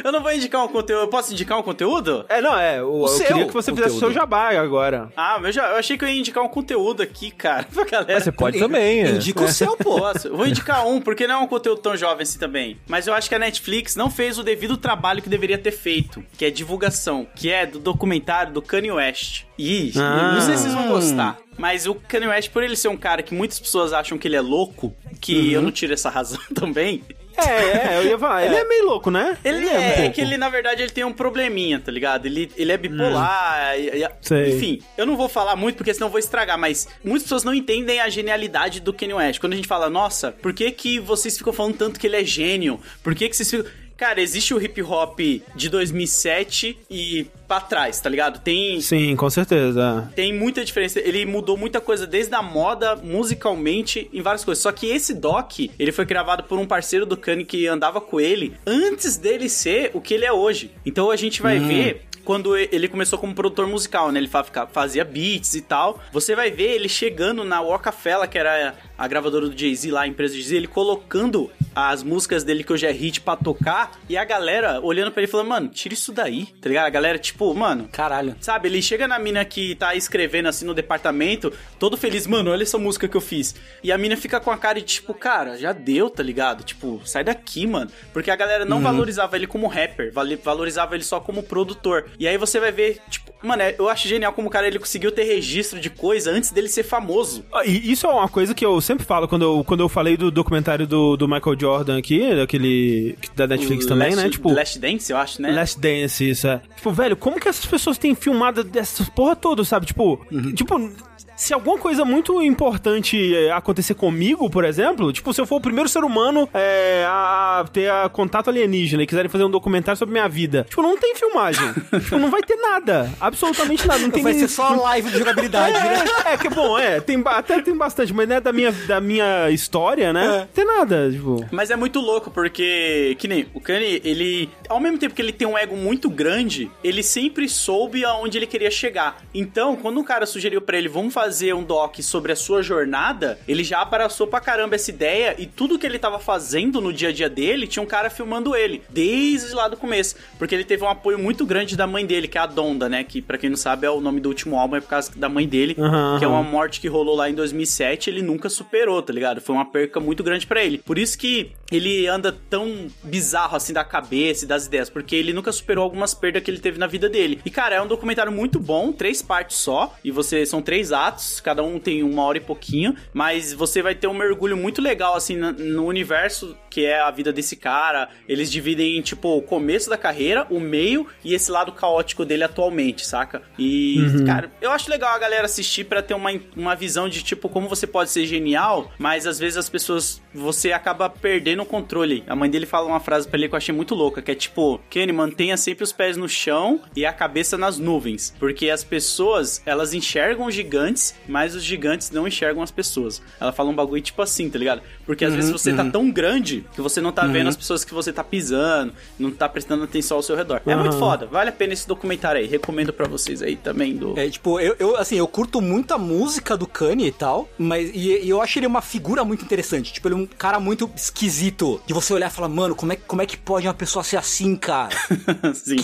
[0.04, 1.02] Eu não vou indicar um conteúdo.
[1.02, 2.24] Eu posso indicar um conteúdo?
[2.28, 2.82] É, não, é.
[2.82, 4.14] O, eu seu queria que você fizesse o seu conteúdo.
[4.14, 5.10] jabá agora.
[5.16, 8.14] Ah, eu, já, eu achei que eu ia indicar um conteúdo aqui, cara, pra galera.
[8.14, 9.02] Mas você pode também.
[9.02, 9.10] é.
[9.10, 9.98] Indica o seu, pô.
[9.98, 10.28] Posso?
[10.28, 12.78] Eu Vou indicar um, porque não é um conteúdo tão jovem assim também.
[12.86, 16.24] Mas eu acho que a Netflix não fez o devido trabalho que deveria ter feito,
[16.36, 19.44] que é divulgação, que é do documentário do Kanye West.
[19.56, 20.32] E Ah.
[20.34, 21.38] não sei se vocês vão gostar.
[21.56, 24.36] Mas o Kanye West, por ele ser um cara que muitas pessoas acham que ele
[24.36, 27.02] é louco, que eu não tiro essa razão também.
[27.36, 28.44] É, é, eu ia falar.
[28.44, 29.38] Ele é meio louco, né?
[29.44, 30.12] Ele um é, é pouco.
[30.14, 32.26] que ele, na verdade, ele tem um probleminha, tá ligado?
[32.26, 33.78] Ele, ele é bipolar.
[33.78, 37.22] e- e- enfim, eu não vou falar muito porque senão eu vou estragar, mas muitas
[37.22, 39.38] pessoas não entendem a genialidade do Kanye West.
[39.38, 42.24] Quando a gente fala, nossa, por que que vocês ficam falando tanto que ele é
[42.24, 42.80] gênio?
[43.04, 43.66] Por que que vocês ficam...
[43.98, 45.18] Cara, existe o hip hop
[45.56, 48.38] de 2007 e pra trás, tá ligado?
[48.38, 50.08] Tem Sim, com certeza.
[50.14, 51.00] tem muita diferença.
[51.00, 54.62] Ele mudou muita coisa desde a moda, musicalmente, em várias coisas.
[54.62, 58.20] Só que esse doc, ele foi gravado por um parceiro do Kanye que andava com
[58.20, 60.70] ele antes dele ser o que ele é hoje.
[60.86, 64.20] Então a gente vai ver quando ele começou como produtor musical, né?
[64.20, 64.30] Ele
[64.70, 65.98] fazia beats e tal.
[66.12, 70.06] Você vai ver ele chegando na Rockefeller, que era a gravadora do Jay-Z lá, a
[70.06, 71.50] empresa do Jay-Z, ele colocando
[71.86, 75.30] as músicas dele que hoje é hit pra tocar, e a galera olhando pra ele
[75.30, 76.86] falando, mano, tira isso daí, tá ligado?
[76.86, 78.36] A galera, tipo, mano, Caralho.
[78.40, 82.62] Sabe, ele chega na mina que tá escrevendo assim no departamento, todo feliz, mano, olha
[82.62, 83.54] essa música que eu fiz.
[83.82, 86.64] E a mina fica com a cara de tipo, cara, já deu, tá ligado?
[86.64, 87.90] Tipo, sai daqui, mano.
[88.12, 92.10] Porque a galera não valorizava ele como rapper, valorizava ele só como produtor.
[92.18, 94.78] E aí você vai ver, tipo, mano, é- eu acho genial como o cara ele
[94.78, 97.44] conseguiu ter registro de coisa antes dele ser famoso.
[97.52, 100.16] Ah, E isso é uma coisa que eu sempre falo quando eu, quando eu falei
[100.16, 104.30] do documentário do, do Michael Jordan aqui, daquele da Netflix O também, Last- né?
[104.30, 105.50] Tipo, Last Dance, eu acho, né?
[105.52, 106.60] Last Dance, isso é.
[106.76, 109.86] Tipo, velho, como que essas pessoas têm filmado dessa porra toda, sabe?
[109.86, 110.24] Tipo,
[110.54, 110.90] tipo,
[111.38, 115.60] se alguma coisa muito importante é, acontecer comigo, por exemplo, tipo, se eu for o
[115.60, 119.96] primeiro ser humano é, a, a ter a contato alienígena e quiserem fazer um documentário
[119.96, 121.72] sobre minha vida, tipo, não tem filmagem.
[122.02, 123.08] tipo, não vai ter nada.
[123.20, 124.00] Absolutamente nada.
[124.00, 126.04] Não tem Vai nem- ser só live de jogabilidade, né?
[126.26, 129.00] é, é, que bom, é, tem, até tem bastante, mas não é da minha, da
[129.00, 130.24] minha história, né?
[130.24, 130.38] É.
[130.40, 131.46] Não tem nada, tipo.
[131.52, 135.32] Mas é muito louco, porque, que nem o Kanye, ele, ao mesmo tempo que ele
[135.32, 139.18] tem um ego muito grande, ele sempre soube aonde ele queria chegar.
[139.32, 143.38] Então, quando um cara sugeriu pra ele, vamos fazer um doc sobre a sua jornada,
[143.46, 147.08] ele já abraçou pra caramba essa ideia e tudo que ele tava fazendo no dia
[147.08, 150.16] a dia dele, tinha um cara filmando ele, desde lá do começo.
[150.38, 153.04] Porque ele teve um apoio muito grande da mãe dele, que é a Donda, né?
[153.04, 155.28] Que pra quem não sabe é o nome do último álbum, é por causa da
[155.28, 159.02] mãe dele, Aham, que é uma morte que rolou lá em 2007, ele nunca superou,
[159.02, 159.40] tá ligado?
[159.40, 160.78] Foi uma perca muito grande pra ele.
[160.78, 165.32] Por isso que ele anda tão bizarro assim da cabeça e das ideias, porque ele
[165.32, 167.40] nunca superou algumas perdas que ele teve na vida dele.
[167.44, 171.17] E cara, é um documentário muito bom, três partes só, e você são três atos,
[171.42, 175.14] cada um tem uma hora e pouquinho, mas você vai ter um mergulho muito legal
[175.14, 178.08] assim no universo que é a vida desse cara.
[178.28, 182.44] Eles dividem em tipo o começo da carreira, o meio e esse lado caótico dele
[182.44, 183.42] atualmente, saca?
[183.58, 187.48] E cara, eu acho legal a galera assistir pra ter uma, uma visão de tipo
[187.48, 192.22] como você pode ser genial, mas às vezes as pessoas você acaba perdendo o controle.
[192.28, 194.34] A mãe dele fala uma frase pra ele que eu achei muito louca, que é
[194.36, 198.84] tipo, Kenny, mantenha sempre os pés no chão e a cabeça nas nuvens, porque as
[198.84, 203.20] pessoas, elas enxergam os gigantes, mas os gigantes não enxergam as pessoas.
[203.40, 204.80] Ela fala um bagulho tipo assim, tá ligado?
[205.04, 207.92] Porque às vezes você tá tão grande que você não tá vendo as pessoas que
[207.92, 210.60] você tá pisando, não tá prestando atenção ao seu redor.
[210.66, 210.98] É muito Aham.
[210.98, 211.26] foda.
[211.26, 212.46] Vale a pena esse documentário aí.
[212.46, 215.98] Recomendo pra vocês aí também do É, tipo, eu, eu, assim, eu curto muito a
[215.98, 219.92] música do Kanye e tal, mas e, e eu acho ele uma figura muito interessante.
[219.92, 221.80] Tipo, ele é um cara muito esquisito.
[221.86, 224.16] De você olhar e falar, mano, como é, como é que pode uma pessoa ser
[224.16, 224.94] assim, cara?
[225.54, 225.78] Sim.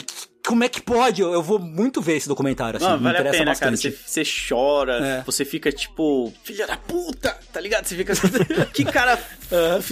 [0.46, 1.22] Como é que pode?
[1.22, 3.70] Eu, eu vou muito ver esse documentário, assim, Não, me vale a pena, cara.
[3.72, 3.90] bastante.
[3.90, 5.22] Você, você chora, É.
[5.24, 7.86] você fica tipo, filha da puta, tá ligado?
[7.86, 8.12] Você fica,
[8.72, 9.18] que cara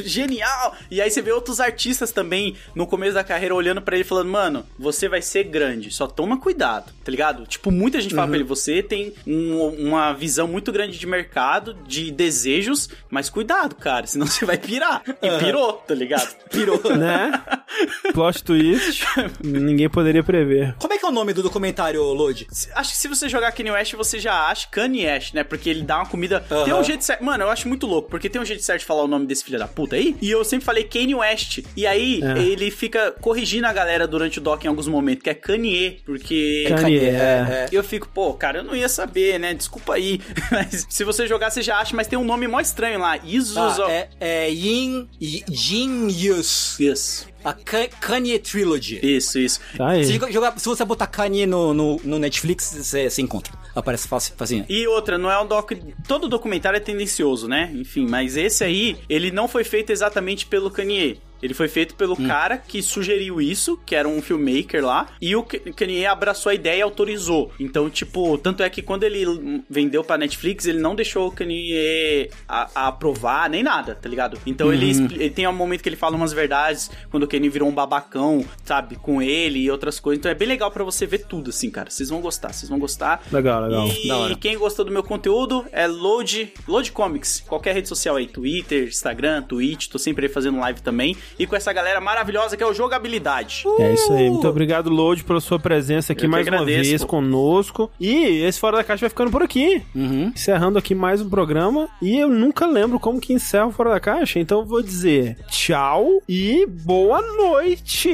[0.05, 0.75] genial.
[0.91, 4.07] E aí você vê outros artistas também no começo da carreira olhando pra ele e
[4.07, 7.47] falando, mano, você vai ser grande, só toma cuidado, tá ligado?
[7.47, 11.75] Tipo, muita gente fala pra ele, você tem um- uma visão muito grande de mercado,
[11.87, 15.03] de desejos, mas cuidado, cara, senão você vai pirar.
[15.23, 16.29] E pirou, tá ligado?
[16.51, 16.81] Pirou.
[16.97, 17.33] Né?
[18.13, 19.05] Plot twist.
[19.43, 20.42] ninguém poderia prever.
[20.79, 22.47] Como é que é o nome do documentário, Lodi?
[22.75, 25.45] Acho que se você jogar Kanye West, você já acha Kanye West, né?
[25.45, 26.41] Porque ele dá uma comida.
[26.65, 27.23] Tem um jeito certo.
[27.25, 29.45] Mano, eu acho muito louco, porque tem um jeito certo de falar o nome desse
[29.45, 30.17] filho da puta aí.
[30.21, 31.61] E eu sempre falei Kanye West.
[31.77, 32.43] E aí É.
[32.43, 36.65] ele fica corrigindo a galera durante o doc em alguns momentos, que é Kanye, porque.
[36.69, 37.69] Kanye, é.
[37.71, 39.55] E eu fico, pô, cara, eu não ia saber, né?
[39.55, 40.21] Desculpa aí.
[40.51, 43.17] Mas se você jogar, você já acha, mas tem um nome mó estranho lá.
[43.25, 43.57] Isus.
[43.57, 46.79] Ah, é, é Yin, Yin Yus.
[46.81, 49.01] Isso, A Ka- Kanye Trilogy.
[49.03, 49.61] isso, isso.
[49.77, 50.05] Tá aí.
[50.05, 53.53] Se, jogar- se você botar Kanye no, no, no Netflix, você, você encontra.
[53.75, 54.65] Aparece fácil, facinho.
[54.69, 55.73] E outra, não é um doc.
[56.07, 57.71] Todo documentário é tendencioso, né?
[57.75, 61.21] Enfim, mas esse aí, ele não foi feito exatamente pelo Kanye.
[61.43, 65.43] Ele foi feito pelo cara que sugeriu isso, que era um filmmaker lá, e o
[65.43, 67.53] Kanye abraçou a ideia e autorizou.
[67.59, 72.31] Então, tipo, tanto é que quando ele vendeu pra Netflix, ele não deixou o Kanye
[72.49, 74.39] a, a aprovar nem nada, tá ligado?
[74.47, 77.49] Então ele, expli- ele tem um momento que ele fala umas verdades, quando o Kanye
[77.49, 80.19] virou um babacão, sabe, com ele e outras coisas.
[80.21, 81.91] Então é bem legal pra você ver tudo, assim, cara.
[81.91, 83.23] Vocês vão gostar, vocês vão gostar.
[83.33, 84.31] Legal, legal.
[84.31, 87.41] E quem gostou do meu conteúdo é Load, Load Comics.
[87.47, 91.17] Qualquer rede social aí, Twitter, Instagram, Twitch, tô sempre aí fazendo live também.
[91.39, 93.65] E com essa galera maravilhosa que é o Jogabilidade.
[93.79, 94.31] É isso aí.
[94.31, 97.09] Muito obrigado, Load, pela sua presença aqui Eu que mais uma agradeço, vez pô.
[97.09, 97.91] conosco.
[98.01, 99.83] E esse Fora da Caixa vai ficando por aqui.
[99.95, 100.33] Uhum.
[100.35, 101.89] Encerrando aqui mais um programa.
[102.01, 104.39] E eu nunca lembro como que encerra o Fora da Caixa.
[104.39, 108.11] Então eu vou dizer tchau e boa noite.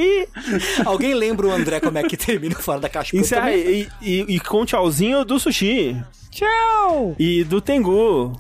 [0.85, 3.17] Alguém lembra o André como é que termina o Fora da Caixa?
[3.17, 5.97] Encerra também- e, e, e com tchauzinho do Sushi.
[6.31, 7.17] Tchau!
[7.19, 8.33] E do Tengu.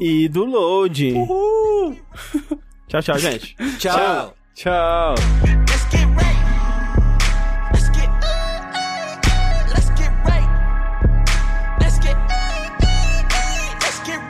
[0.00, 1.14] E do Load.
[2.92, 3.56] Tchau, tchau, gente.
[3.78, 4.34] Tchau.
[4.54, 5.14] Tchau.
[5.66, 6.36] Let's get right.
[7.72, 8.04] Let's get.
[8.04, 8.28] Uh,
[8.76, 10.44] uh, let's get right.
[11.80, 12.14] Let's get.
[12.14, 12.68] Uh,
[13.80, 14.20] let's get.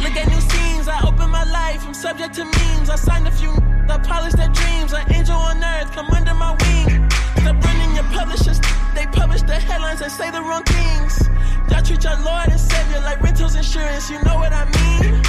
[0.00, 0.88] Look at new scenes.
[0.88, 1.84] I open my life.
[1.86, 2.88] I'm subject to memes.
[2.88, 3.52] I signed a few.
[3.90, 4.94] I polish their dreams.
[4.94, 5.92] An angel on earth.
[5.92, 7.10] Come under my wing.
[7.42, 8.58] Stop running your publishers.
[8.94, 11.28] They publish the headlines and say the wrong things.
[11.70, 14.10] Y'all treat your Lord and Savior like rentals insurance.
[14.10, 15.22] You know what I mean?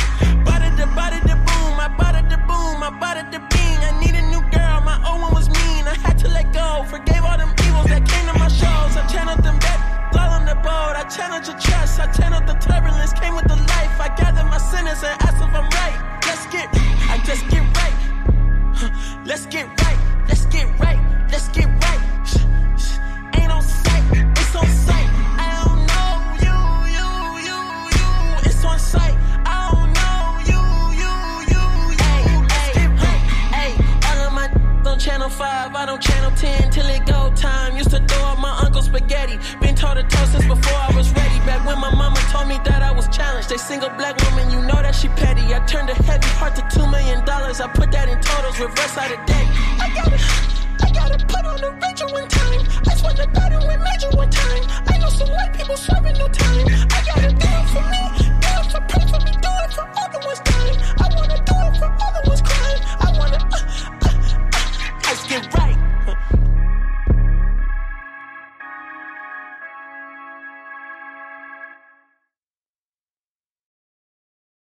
[0.69, 1.75] It, the it, the boom.
[1.81, 2.77] I bought it, the boom.
[2.85, 3.79] I bought it, the bean.
[3.81, 4.79] I need a new girl.
[4.85, 5.83] My old one was mean.
[5.87, 6.85] I had to let go.
[6.85, 8.93] Forgave all them evils that came to my shows.
[8.93, 9.79] I channeled them back.
[10.13, 10.93] All on the boat.
[10.93, 11.99] I channeled your trust.
[11.99, 13.13] I channeled the turbulence.
[13.13, 13.95] Came with the life.
[13.97, 15.97] I gathered my sinners and asked if I'm right.
[16.27, 16.69] Let's get.
[17.09, 17.97] I just get right.
[18.77, 18.91] Huh.
[19.25, 19.99] Let's get right.
[20.27, 21.01] Let's get right.
[21.31, 21.88] Let's get right.
[35.09, 37.75] Channel 5, I don't channel 10 till it go time.
[37.75, 39.39] Used to throw up my uncle's spaghetti.
[39.59, 41.39] Been toe to toe since before I was ready.
[41.49, 43.51] Back when my mama told me that I was challenged.
[43.51, 45.41] A single black woman, you know that she petty.
[45.51, 47.59] I turned a heavy heart to two million dollars.
[47.59, 49.47] I put that in totals, reverse out of debt.
[49.81, 50.21] I got it.
[50.85, 52.61] I gotta put on a Rachel one time.
[52.85, 54.63] I swear to God, it went major one time.
[54.93, 56.67] I know some white people serving no time.
[56.93, 57.99] I gotta a deal for me